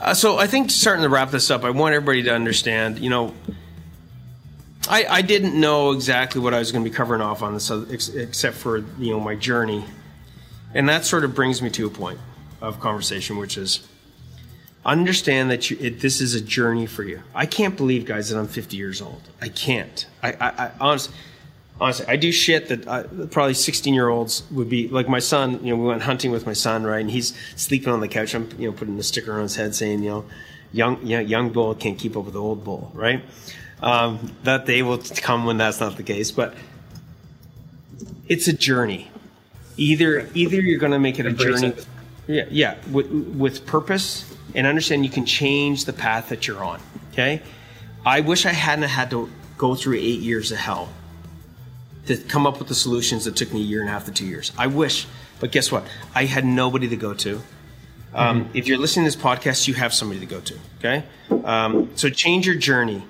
Uh, 0.00 0.14
so 0.14 0.38
I 0.38 0.46
think 0.46 0.70
starting 0.70 1.02
to 1.02 1.08
wrap 1.08 1.30
this 1.30 1.50
up, 1.50 1.64
I 1.64 1.70
want 1.70 1.94
everybody 1.94 2.22
to 2.24 2.34
understand. 2.34 2.98
You 2.98 3.10
know, 3.10 3.34
I, 4.92 5.06
I 5.08 5.22
didn't 5.22 5.58
know 5.58 5.92
exactly 5.92 6.38
what 6.38 6.52
I 6.52 6.58
was 6.58 6.70
going 6.70 6.84
to 6.84 6.90
be 6.90 6.94
covering 6.94 7.22
off 7.22 7.42
on 7.42 7.54
this, 7.54 7.70
uh, 7.70 7.86
ex- 7.90 8.10
except 8.10 8.58
for 8.58 8.76
you 8.98 9.10
know 9.10 9.20
my 9.20 9.34
journey, 9.34 9.86
and 10.74 10.86
that 10.90 11.06
sort 11.06 11.24
of 11.24 11.34
brings 11.34 11.62
me 11.62 11.70
to 11.70 11.86
a 11.86 11.90
point 11.90 12.20
of 12.60 12.78
conversation, 12.78 13.38
which 13.38 13.56
is 13.56 13.88
understand 14.84 15.50
that 15.50 15.70
you, 15.70 15.78
it, 15.80 16.00
this 16.00 16.20
is 16.20 16.34
a 16.34 16.42
journey 16.42 16.84
for 16.84 17.04
you. 17.04 17.22
I 17.34 17.46
can't 17.46 17.74
believe, 17.74 18.04
guys, 18.04 18.28
that 18.28 18.38
I'm 18.38 18.48
50 18.48 18.76
years 18.76 19.00
old. 19.00 19.22
I 19.40 19.48
can't. 19.48 20.06
I, 20.22 20.32
I, 20.32 20.48
I 20.48 20.70
honestly. 20.78 21.14
Honestly, 21.80 22.06
I 22.06 22.16
do 22.16 22.30
shit 22.30 22.68
that 22.68 22.86
I, 22.86 23.02
probably 23.30 23.54
16 23.54 23.94
year 23.94 24.08
olds 24.08 24.44
would 24.52 24.68
be 24.68 24.88
like 24.88 25.08
my 25.08 25.18
son. 25.20 25.64
You 25.64 25.74
know, 25.74 25.82
we 25.82 25.88
went 25.88 26.02
hunting 26.02 26.30
with 26.30 26.44
my 26.44 26.52
son, 26.52 26.84
right? 26.84 27.00
And 27.00 27.10
he's 27.10 27.34
sleeping 27.56 27.88
on 27.88 28.00
the 28.00 28.08
couch. 28.08 28.34
I'm, 28.34 28.48
you 28.58 28.70
know, 28.70 28.76
putting 28.76 28.96
a 28.98 29.02
sticker 29.02 29.32
on 29.32 29.40
his 29.40 29.56
head 29.56 29.74
saying, 29.74 30.02
you 30.02 30.10
know, 30.10 30.24
young, 30.70 31.04
young, 31.04 31.26
young 31.26 31.48
bull 31.50 31.74
can't 31.74 31.98
keep 31.98 32.14
up 32.14 32.24
with 32.24 32.34
the 32.34 32.40
old 32.40 32.62
bull, 32.62 32.92
right? 32.94 33.24
Um, 33.82 34.32
that 34.44 34.64
day 34.64 34.82
will 34.82 34.98
come 35.16 35.44
when 35.44 35.56
that's 35.56 35.80
not 35.80 35.96
the 35.96 36.04
case, 36.04 36.30
but 36.30 36.54
it's 38.28 38.46
a 38.46 38.52
journey. 38.52 39.10
Either, 39.76 40.28
either 40.34 40.56
you're 40.56 40.78
going 40.78 40.92
to 40.92 40.98
make 40.98 41.18
it 41.18 41.26
a 41.26 41.30
Embrace 41.30 41.60
journey, 41.60 41.74
it. 41.74 41.86
yeah, 42.28 42.44
yeah, 42.50 42.76
with, 42.90 43.10
with 43.10 43.66
purpose 43.66 44.32
and 44.54 44.66
understand 44.66 45.04
you 45.04 45.10
can 45.10 45.26
change 45.26 45.86
the 45.86 45.92
path 45.92 46.28
that 46.28 46.46
you're 46.46 46.62
on. 46.62 46.80
Okay, 47.12 47.42
I 48.06 48.20
wish 48.20 48.46
I 48.46 48.52
hadn't 48.52 48.88
had 48.88 49.10
to 49.10 49.28
go 49.58 49.74
through 49.74 49.96
eight 49.96 50.20
years 50.20 50.52
of 50.52 50.58
hell 50.58 50.88
to 52.06 52.16
come 52.16 52.46
up 52.46 52.58
with 52.58 52.68
the 52.68 52.74
solutions 52.74 53.24
that 53.24 53.34
took 53.36 53.52
me 53.52 53.60
a 53.60 53.64
year 53.64 53.80
and 53.80 53.88
a 53.88 53.92
half 53.92 54.04
to 54.04 54.12
two 54.12 54.26
years. 54.26 54.52
I 54.56 54.66
wish, 54.68 55.06
but 55.40 55.50
guess 55.52 55.72
what? 55.72 55.84
I 56.14 56.26
had 56.26 56.44
nobody 56.44 56.88
to 56.88 56.96
go 56.96 57.14
to. 57.14 57.40
Um, 58.14 58.48
If 58.54 58.66
you're 58.68 58.78
listening 58.78 59.06
to 59.06 59.16
this 59.16 59.22
podcast, 59.22 59.66
you 59.66 59.74
have 59.74 59.94
somebody 59.94 60.20
to 60.20 60.26
go 60.26 60.40
to. 60.40 60.58
Okay, 60.78 61.04
um, 61.44 61.90
so 61.96 62.08
change 62.10 62.46
your 62.46 62.56
journey 62.56 63.02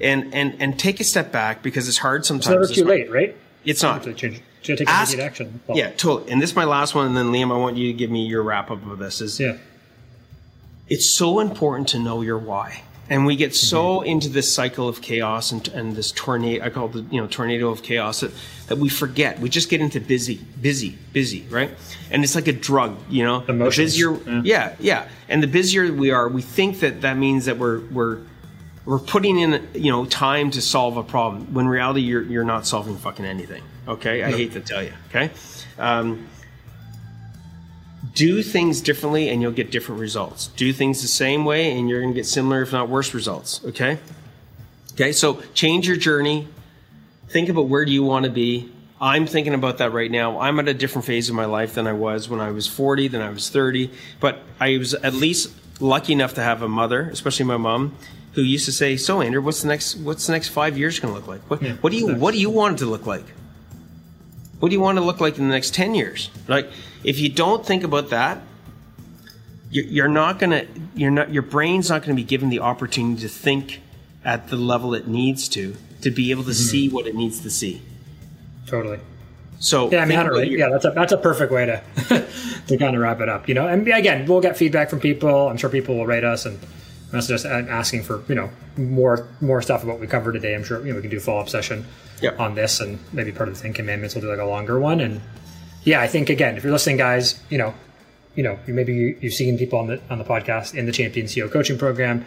and 0.00 0.32
and 0.34 0.56
and 0.60 0.78
take 0.78 1.00
a 1.00 1.04
step 1.04 1.32
back 1.32 1.62
because 1.62 1.88
it's 1.88 1.98
hard 1.98 2.24
sometimes. 2.24 2.70
It's 2.70 2.78
never 2.78 2.88
too 2.88 3.02
late, 3.02 3.10
right? 3.10 3.36
It's 3.64 3.82
not. 3.82 4.02
To 4.04 4.14
change, 4.14 4.40
to 4.62 4.76
take 4.76 4.88
Ask, 4.88 5.12
immediate 5.12 5.26
action. 5.26 5.60
Well, 5.66 5.76
yeah, 5.76 5.90
totally. 5.90 6.30
And 6.30 6.40
this 6.40 6.50
is 6.50 6.56
my 6.56 6.64
last 6.64 6.94
one, 6.94 7.06
and 7.06 7.16
then 7.16 7.26
Liam, 7.26 7.52
I 7.52 7.56
want 7.58 7.76
you 7.76 7.88
to 7.92 7.96
give 7.96 8.10
me 8.10 8.26
your 8.26 8.42
wrap 8.42 8.70
up 8.70 8.86
of 8.86 8.98
this. 8.98 9.20
Is 9.20 9.38
Yeah. 9.40 9.56
it's 10.88 11.08
so 11.08 11.40
important 11.40 11.88
to 11.88 11.98
know 11.98 12.22
your 12.22 12.38
why. 12.38 12.82
and 13.10 13.24
we 13.24 13.36
get 13.36 13.54
so 13.54 14.00
mm-hmm. 14.00 14.06
into 14.06 14.28
this 14.28 14.52
cycle 14.52 14.86
of 14.88 15.00
chaos 15.00 15.50
and, 15.50 15.66
and 15.68 15.96
this 15.96 16.12
tornado 16.12 16.62
i 16.64 16.68
call 16.68 16.86
it 16.86 16.92
the 16.92 17.00
you 17.10 17.18
know 17.20 17.26
tornado 17.26 17.70
of 17.70 17.82
chaos 17.82 18.20
that, 18.20 18.30
that 18.66 18.76
we 18.76 18.88
forget 18.88 19.40
we 19.40 19.48
just 19.48 19.70
get 19.70 19.80
into 19.80 19.98
busy 19.98 20.36
busy 20.60 20.96
busy 21.14 21.46
right 21.48 21.70
and 22.10 22.22
it's 22.22 22.34
like 22.34 22.48
a 22.48 22.52
drug 22.52 22.98
you 23.08 23.24
know 23.24 23.40
the 23.40 23.52
busier 23.54 24.12
yeah. 24.26 24.42
yeah 24.44 24.76
yeah 24.78 25.08
and 25.30 25.42
the 25.42 25.46
busier 25.46 25.90
we 25.90 26.10
are 26.10 26.28
we 26.28 26.42
think 26.42 26.80
that 26.80 27.00
that 27.00 27.16
means 27.16 27.46
that 27.46 27.56
we're 27.56 27.80
we're 27.86 28.18
we're 28.88 28.98
putting 28.98 29.38
in 29.38 29.68
you 29.74 29.92
know 29.92 30.04
time 30.06 30.50
to 30.50 30.62
solve 30.62 30.96
a 30.96 31.02
problem 31.02 31.52
when 31.52 31.68
reality 31.68 32.00
you're 32.00 32.22
you're 32.22 32.44
not 32.44 32.66
solving 32.66 32.96
fucking 32.96 33.24
anything 33.24 33.62
okay 33.86 34.24
i 34.24 34.30
hate 34.32 34.52
to 34.52 34.60
tell 34.60 34.82
you 34.82 34.92
okay 35.08 35.30
um, 35.78 36.26
do 38.14 38.42
things 38.42 38.80
differently 38.80 39.28
and 39.28 39.40
you'll 39.40 39.52
get 39.52 39.70
different 39.70 40.00
results. 40.00 40.48
Do 40.48 40.72
things 40.72 41.02
the 41.02 41.08
same 41.08 41.44
way 41.44 41.78
and 41.78 41.88
you're 41.88 42.00
going 42.00 42.12
to 42.12 42.18
get 42.18 42.26
similar, 42.26 42.62
if 42.62 42.72
not 42.72 42.88
worse, 42.88 43.14
results. 43.14 43.64
Okay? 43.64 43.98
Okay, 44.94 45.12
so 45.12 45.40
change 45.54 45.86
your 45.86 45.96
journey. 45.96 46.48
Think 47.28 47.48
about 47.48 47.68
where 47.68 47.84
do 47.84 47.92
you 47.92 48.02
want 48.02 48.24
to 48.24 48.30
be. 48.30 48.72
I'm 49.00 49.26
thinking 49.26 49.54
about 49.54 49.78
that 49.78 49.92
right 49.92 50.10
now. 50.10 50.40
I'm 50.40 50.58
at 50.58 50.66
a 50.66 50.74
different 50.74 51.06
phase 51.06 51.28
of 51.28 51.36
my 51.36 51.44
life 51.44 51.74
than 51.74 51.86
I 51.86 51.92
was 51.92 52.28
when 52.28 52.40
I 52.40 52.50
was 52.50 52.66
40, 52.66 53.06
than 53.08 53.20
I 53.20 53.30
was 53.30 53.50
30. 53.50 53.90
But 54.18 54.40
I 54.58 54.78
was 54.78 54.94
at 54.94 55.14
least 55.14 55.52
lucky 55.80 56.12
enough 56.12 56.34
to 56.34 56.42
have 56.42 56.62
a 56.62 56.68
mother, 56.68 57.08
especially 57.10 57.44
my 57.44 57.56
mom, 57.56 57.94
who 58.38 58.44
used 58.44 58.66
to 58.66 58.72
say, 58.72 58.96
"So, 58.96 59.20
Andrew, 59.20 59.42
what's 59.42 59.62
the 59.62 59.68
next? 59.68 59.96
What's 59.96 60.28
the 60.28 60.32
next 60.32 60.50
five 60.50 60.78
years 60.78 61.00
going 61.00 61.12
to 61.12 61.18
look 61.18 61.26
like? 61.26 61.40
What, 61.50 61.60
Yeah, 61.60 61.72
what 61.80 61.90
do 61.90 61.98
you 61.98 62.14
What 62.14 62.34
do 62.34 62.38
you 62.38 62.50
want 62.50 62.76
it 62.76 62.78
to 62.84 62.86
look 62.86 63.04
like? 63.04 63.24
What 64.60 64.68
do 64.68 64.76
you 64.76 64.80
want 64.80 64.96
to 64.96 65.02
look 65.02 65.20
like 65.20 65.38
in 65.38 65.48
the 65.48 65.52
next 65.52 65.74
10 65.74 65.96
years? 65.96 66.30
Like, 66.46 66.70
if 67.02 67.18
you 67.18 67.30
don't 67.30 67.66
think 67.66 67.82
about 67.82 68.10
that, 68.10 68.40
you're 69.72 69.86
you're 69.86 70.08
not 70.08 70.38
gonna, 70.38 70.66
you're 70.94 71.10
not, 71.10 71.32
your 71.32 71.42
brain's 71.42 71.90
not 71.90 72.02
gonna 72.02 72.14
be 72.14 72.22
given 72.22 72.48
the 72.48 72.60
opportunity 72.60 73.22
to 73.22 73.28
think 73.28 73.80
at 74.24 74.50
the 74.50 74.56
level 74.56 74.94
it 74.94 75.08
needs 75.08 75.48
to, 75.48 75.74
to 76.02 76.10
be 76.12 76.30
able 76.30 76.44
to 76.44 76.50
mm-hmm. 76.50 76.70
see 76.70 76.88
what 76.88 77.08
it 77.08 77.16
needs 77.16 77.40
to 77.40 77.50
see. 77.50 77.82
Totally. 78.66 79.00
So, 79.58 79.90
Yeah, 79.90 80.02
I 80.02 80.04
mean, 80.04 80.16
I 80.16 80.22
don't 80.22 80.30
really, 80.30 80.56
yeah, 80.56 80.68
that's 80.68 80.84
a 80.84 80.90
that's 80.90 81.12
a 81.12 81.18
perfect 81.18 81.50
way 81.50 81.66
to 81.66 81.82
to 82.68 82.76
kind 82.76 82.94
of 82.94 83.02
wrap 83.02 83.20
it 83.20 83.28
up. 83.28 83.48
You 83.48 83.54
know, 83.54 83.66
and 83.66 83.86
again, 83.88 84.26
we'll 84.26 84.40
get 84.40 84.56
feedback 84.56 84.90
from 84.90 85.00
people. 85.00 85.48
I'm 85.48 85.56
sure 85.56 85.70
people 85.70 85.96
will 85.96 86.06
rate 86.06 86.22
us 86.22 86.46
and 86.46 86.60
us 87.14 87.44
a- 87.44 87.48
asking 87.48 88.02
for 88.02 88.22
you 88.28 88.34
know 88.34 88.50
more 88.76 89.26
more 89.40 89.62
stuff 89.62 89.82
about 89.82 89.92
what 89.94 90.00
we 90.00 90.06
covered 90.06 90.32
today. 90.32 90.54
I'm 90.54 90.64
sure 90.64 90.80
you 90.84 90.90
know 90.90 90.96
we 90.96 91.02
can 91.02 91.10
do 91.10 91.16
a 91.18 91.20
follow 91.20 91.40
up 91.40 91.48
session 91.48 91.86
Yep. 92.20 92.40
on 92.40 92.54
this, 92.54 92.80
and 92.80 92.98
maybe 93.12 93.30
part 93.32 93.48
of 93.48 93.54
the 93.56 93.62
Ten 93.62 93.72
Commandments 93.72 94.14
will 94.14 94.22
do 94.22 94.28
like 94.30 94.40
a 94.40 94.44
longer 94.44 94.78
one. 94.80 95.00
And 95.00 95.20
yeah, 95.84 96.00
I 96.00 96.06
think 96.08 96.30
again, 96.30 96.56
if 96.56 96.64
you're 96.64 96.72
listening, 96.72 96.96
guys, 96.96 97.40
you 97.48 97.58
know, 97.58 97.74
you 98.34 98.42
know, 98.42 98.58
you- 98.66 98.74
maybe 98.74 98.92
you, 98.94 99.16
you've 99.20 99.34
seen 99.34 99.56
people 99.58 99.78
on 99.78 99.86
the 99.86 100.00
on 100.10 100.18
the 100.18 100.24
podcast 100.24 100.74
in 100.74 100.86
the 100.86 100.92
Champion 100.92 101.26
CEO 101.26 101.50
coaching 101.50 101.78
program. 101.78 102.24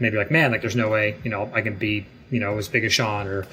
Maybe 0.00 0.16
like, 0.16 0.30
man, 0.30 0.50
like 0.50 0.60
there's 0.60 0.74
no 0.74 0.88
way, 0.88 1.16
you 1.22 1.30
know, 1.30 1.48
I 1.54 1.60
can 1.60 1.76
be, 1.76 2.04
you 2.30 2.40
know, 2.40 2.58
as 2.58 2.66
big 2.66 2.84
as 2.84 2.92
Sean 2.92 3.28
or, 3.28 3.46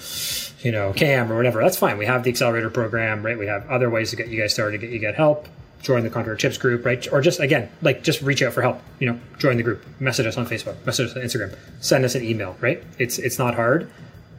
you 0.62 0.72
know, 0.72 0.92
Cam 0.92 1.32
or 1.32 1.36
whatever. 1.38 1.62
That's 1.62 1.78
fine. 1.78 2.00
We 2.00 2.08
have 2.08 2.24
the 2.24 2.32
accelerator 2.32 2.72
program, 2.72 3.24
right? 3.24 3.38
We 3.38 3.46
have 3.46 3.70
other 3.70 3.92
ways 3.92 4.10
to 4.10 4.16
get 4.16 4.28
you 4.30 4.40
guys 4.42 4.52
started, 4.52 4.82
get 4.82 4.90
you 4.90 4.98
get 4.98 5.14
help. 5.14 5.48
Join 5.82 6.04
the 6.04 6.10
Contractor 6.10 6.48
Tips 6.48 6.58
group, 6.58 6.86
right? 6.86 7.12
Or 7.12 7.22
just 7.22 7.40
again, 7.40 7.70
like 7.82 8.04
just 8.04 8.22
reach 8.22 8.42
out 8.44 8.54
for 8.54 8.62
help. 8.62 8.82
You 9.00 9.12
know, 9.12 9.20
join 9.40 9.58
the 9.58 9.64
group, 9.64 9.84
message 10.00 10.28
us 10.28 10.38
on 10.38 10.46
Facebook, 10.46 10.86
message 10.86 11.10
us 11.10 11.16
on 11.16 11.24
Instagram, 11.24 11.58
send 11.80 12.06
us 12.06 12.14
an 12.14 12.24
email, 12.24 12.56
right? 12.62 12.84
It's 13.00 13.18
it's 13.18 13.40
not 13.40 13.56
hard. 13.56 13.90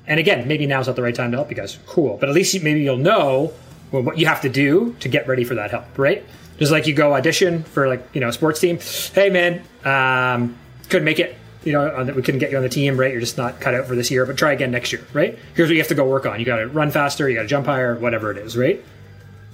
And 0.07 0.21
again, 0.21 0.47
maybe 0.47 0.67
now's 0.67 0.87
not 0.87 0.97
the 0.97 1.03
right 1.03 1.15
time 1.15 1.31
to 1.33 1.37
help 1.37 1.51
you 1.51 1.57
guys. 1.57 1.79
Cool, 1.87 2.17
but 2.17 2.29
at 2.29 2.35
least 2.35 2.61
maybe 2.63 2.83
you'll 2.83 2.97
know 2.97 3.53
what 3.91 4.19
you 4.19 4.27
have 4.27 4.41
to 4.43 4.49
do 4.49 4.95
to 5.01 5.09
get 5.09 5.29
ready 5.29 5.45
for 5.45 5.55
that 5.57 5.71
help, 5.71 5.99
right? 5.99 6.25
Just 6.59 6.73
like 6.73 6.87
you 6.87 6.95
go 6.95 7.15
audition 7.15 7.65
for 7.65 7.89
like 7.89 8.07
you 8.13 8.21
know 8.21 8.29
a 8.29 8.33
sports 8.33 8.61
team. 8.61 8.79
Hey 9.13 9.31
man, 9.31 9.63
um, 9.85 10.57
couldn't 10.89 11.05
make 11.05 11.19
it. 11.19 11.37
You 11.65 11.73
know 11.73 12.05
we 12.15 12.23
couldn't 12.23 12.41
get 12.41 12.51
you 12.51 12.57
on 12.57 12.63
the 12.63 12.69
team, 12.69 12.97
right? 12.97 13.11
You're 13.11 13.21
just 13.21 13.37
not 13.37 13.61
cut 13.61 13.75
out 13.75 13.87
for 13.87 13.97
this 13.97 14.11
year, 14.11 14.27
but 14.27 14.37
try 14.37 14.53
again 14.53 14.71
next 14.71 14.93
year, 14.93 15.05
right? 15.13 15.39
Here's 15.55 15.69
what 15.69 15.75
you 15.75 15.81
have 15.81 15.89
to 15.89 15.95
go 15.95 16.09
work 16.09 16.27
on. 16.27 16.39
You 16.39 16.47
got 16.47 16.57
to 16.57 16.69
run 16.69 16.91
faster. 16.91 17.29
You 17.29 17.37
got 17.37 17.43
to 17.43 17.49
jump 17.49 17.67
higher. 17.67 17.97
Whatever 17.97 18.31
it 18.31 18.39
is, 18.39 18.57
right? 18.57 18.85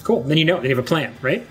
Cool. 0.05 0.23
Then 0.23 0.39
you 0.39 0.45
know. 0.45 0.57
Then 0.57 0.65
you 0.65 0.77
have 0.77 0.85
a 0.85 0.87
plan, 0.87 1.15
right? 1.23 1.47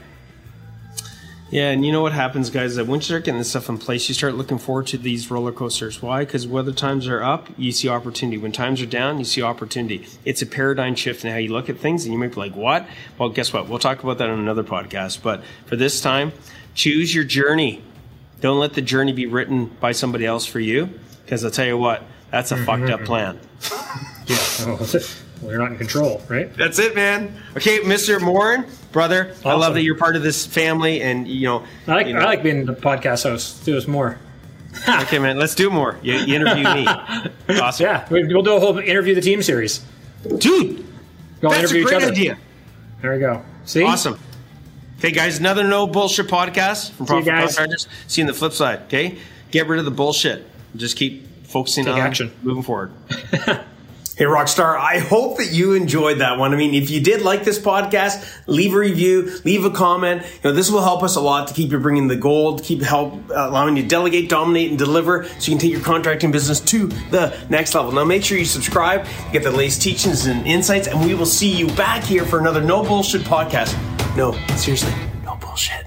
Yeah, 1.50 1.72
and 1.72 1.86
you 1.86 1.94
know 1.94 2.02
what 2.02 2.12
happens, 2.12 2.50
guys? 2.50 2.76
That 2.76 2.88
once 2.88 3.04
you 3.04 3.14
start 3.14 3.24
getting 3.24 3.38
this 3.38 3.52
stuff 3.52 3.70
in 3.70 3.78
place, 3.78 4.10
you 4.10 4.16
start 4.16 4.36
looking 4.36 4.58
forward 4.58 4.88
to 4.88 4.98
these 4.98 5.32
roller 5.32 5.54
coasters. 5.54 6.02
Why? 6.02 6.26
Because 6.26 6.46
whether 6.46 6.74
times 6.74 7.08
are 7.08 7.24
up, 7.24 7.48
you 7.58 7.72
see 7.72 7.88
opportunity. 7.88 8.38
When 8.38 8.52
times 8.52 8.82
are 8.82 8.86
down, 8.86 9.18
you 9.18 9.24
see 9.24 9.42
opportunity. 9.42 10.06
It's 10.26 10.42
a 10.42 10.46
paradigm 10.46 10.96
shift 10.96 11.24
in 11.24 11.32
how 11.32 11.38
you 11.38 11.54
look 11.54 11.70
at 11.70 11.78
things, 11.78 12.04
and 12.04 12.12
you 12.12 12.20
might 12.20 12.32
be 12.32 12.40
like, 12.42 12.56
"What?" 12.56 12.86
Well, 13.18 13.30
guess 13.30 13.54
what? 13.54 13.70
We'll 13.70 13.80
talk 13.80 14.04
about 14.04 14.18
that 14.18 14.30
on 14.30 14.40
another 14.40 14.64
podcast. 14.64 15.22
But 15.22 15.42
for 15.66 15.78
this 15.78 16.02
time, 16.02 16.34
choose 16.74 17.16
your 17.16 17.24
journey. 17.24 17.82
Don't 18.42 18.60
let 18.60 18.74
the 18.74 18.82
journey 18.82 19.14
be 19.14 19.26
written 19.26 19.68
by 19.80 19.94
somebody 19.94 20.26
else 20.26 20.46
for 20.46 20.60
you. 20.60 20.90
Because 21.24 21.44
I'll 21.46 21.52
tell 21.52 21.66
you 21.66 21.78
what, 21.78 22.04
that's 22.30 22.52
a 22.52 22.56
mm-hmm, 22.56 22.66
fucked 22.66 22.90
up 22.90 23.00
mm-hmm. 23.02 23.06
plan. 23.06 23.40
Yeah. 24.28 24.38
Oh, 24.62 24.78
well, 25.42 25.52
you're 25.52 25.62
not 25.62 25.72
in 25.72 25.78
control, 25.78 26.22
right? 26.28 26.54
That's 26.56 26.80
it, 26.80 26.96
man. 26.96 27.42
Okay, 27.56 27.80
Mr. 27.80 28.22
Morin, 28.22 28.66
brother, 28.92 29.34
I 29.46 29.54
love 29.54 29.74
that 29.76 29.84
you're 29.84 29.98
part 29.98 30.16
of 30.16 30.24
this 30.24 30.46
family, 30.46 31.02
and 31.02 31.28
you 31.28 31.48
know, 31.48 31.64
I 31.88 31.92
like 31.96 32.08
you 32.08 32.14
know, 32.14 32.20
I 32.20 32.26
like 32.26 32.44
being 32.44 32.66
the 32.66 32.74
podcast 32.74 33.24
host. 33.24 33.66
Do 33.66 33.78
us 33.78 33.88
more. 33.88 34.18
Okay, 34.88 35.18
man, 35.18 35.40
let's 35.40 35.56
do 35.56 35.72
more. 35.72 35.98
You, 36.04 36.14
you 36.16 36.36
interview 36.36 36.64
me. 36.64 36.88
Awesome. 37.60 37.86
Yeah, 37.86 38.08
we- 38.12 38.26
we'll 38.32 38.44
do 38.44 38.54
a 38.56 38.60
whole 38.60 38.78
interview 38.78 39.16
the 39.16 39.22
team 39.22 39.42
series. 39.42 39.84
Dude, 40.38 40.86
We'll 41.42 41.52
that's 41.52 41.72
a 41.72 41.78
interview 41.78 41.84
great 41.86 41.98
each 41.98 42.04
other. 42.04 42.12
idea. 42.12 42.38
There 43.02 43.14
we 43.14 43.20
go. 43.20 43.44
See, 43.66 43.84
Awesome. 43.84 44.20
Okay, 45.00 45.12
guys, 45.12 45.40
another 45.40 45.64
no 45.64 45.88
bullshit 45.88 46.28
podcast 46.28 46.92
from 46.92 47.06
Profit. 47.08 47.28
Contractors. 47.34 47.88
See 48.08 48.22
you 48.22 48.26
on 48.26 48.28
the 48.28 48.34
flip 48.38 48.54
side, 48.54 48.82
okay? 48.84 49.18
Get 49.52 49.68
rid 49.68 49.80
of 49.80 49.86
the 49.86 49.92
bullshit. 49.92 50.46
Just 50.76 50.96
keep 50.98 51.26
focusing 51.48 51.86
Take 51.86 51.94
on 51.96 52.00
action. 52.02 52.32
moving 52.44 52.62
forward. 52.64 52.92
Hey, 54.18 54.26
Rockstar, 54.26 54.76
I 54.76 54.98
hope 54.98 55.38
that 55.38 55.52
you 55.52 55.74
enjoyed 55.74 56.22
that 56.22 56.40
one. 56.40 56.52
I 56.52 56.58
mean, 56.58 56.74
if 56.74 56.90
you 56.90 57.00
did 57.00 57.22
like 57.22 57.44
this 57.44 57.60
podcast, 57.60 58.28
leave 58.48 58.74
a 58.74 58.78
review, 58.80 59.40
leave 59.46 59.64
a 59.64 59.70
comment. 59.70 60.24
You 60.24 60.50
know, 60.50 60.54
this 60.54 60.72
will 60.72 60.82
help 60.82 61.04
us 61.04 61.16
a 61.18 61.22
lot 61.22 61.50
to 61.50 61.54
keep 61.54 61.70
you 61.70 61.78
bringing 61.78 62.08
the 62.08 62.16
gold, 62.16 62.64
keep 62.64 62.82
help 62.82 63.14
uh, 63.30 63.48
allowing 63.48 63.78
you 63.78 63.84
to 63.84 63.88
delegate, 63.88 64.28
dominate, 64.28 64.72
and 64.72 64.80
deliver 64.80 65.26
so 65.26 65.52
you 65.52 65.56
can 65.56 65.60
take 65.60 65.72
your 65.72 65.82
contracting 65.82 66.32
business 66.32 66.60
to 66.62 66.88
the 67.12 67.38
next 67.52 67.76
level. 67.76 67.92
Now, 67.92 68.06
make 68.06 68.24
sure 68.24 68.40
you 68.40 68.46
subscribe, 68.46 69.06
get 69.32 69.44
the 69.44 69.52
latest 69.52 69.84
teachings 69.84 70.26
and 70.26 70.48
insights, 70.48 70.88
and 70.88 71.00
we 71.06 71.14
will 71.14 71.28
see 71.28 71.56
you 71.56 71.68
back 71.76 72.04
here 72.04 72.26
for 72.26 72.40
another 72.40 72.62
No 72.62 72.82
Bullshit 72.82 73.22
podcast. 73.22 73.78
No, 74.18 74.32
seriously, 74.56 74.96
no 75.26 75.36
bullshit. 75.36 75.87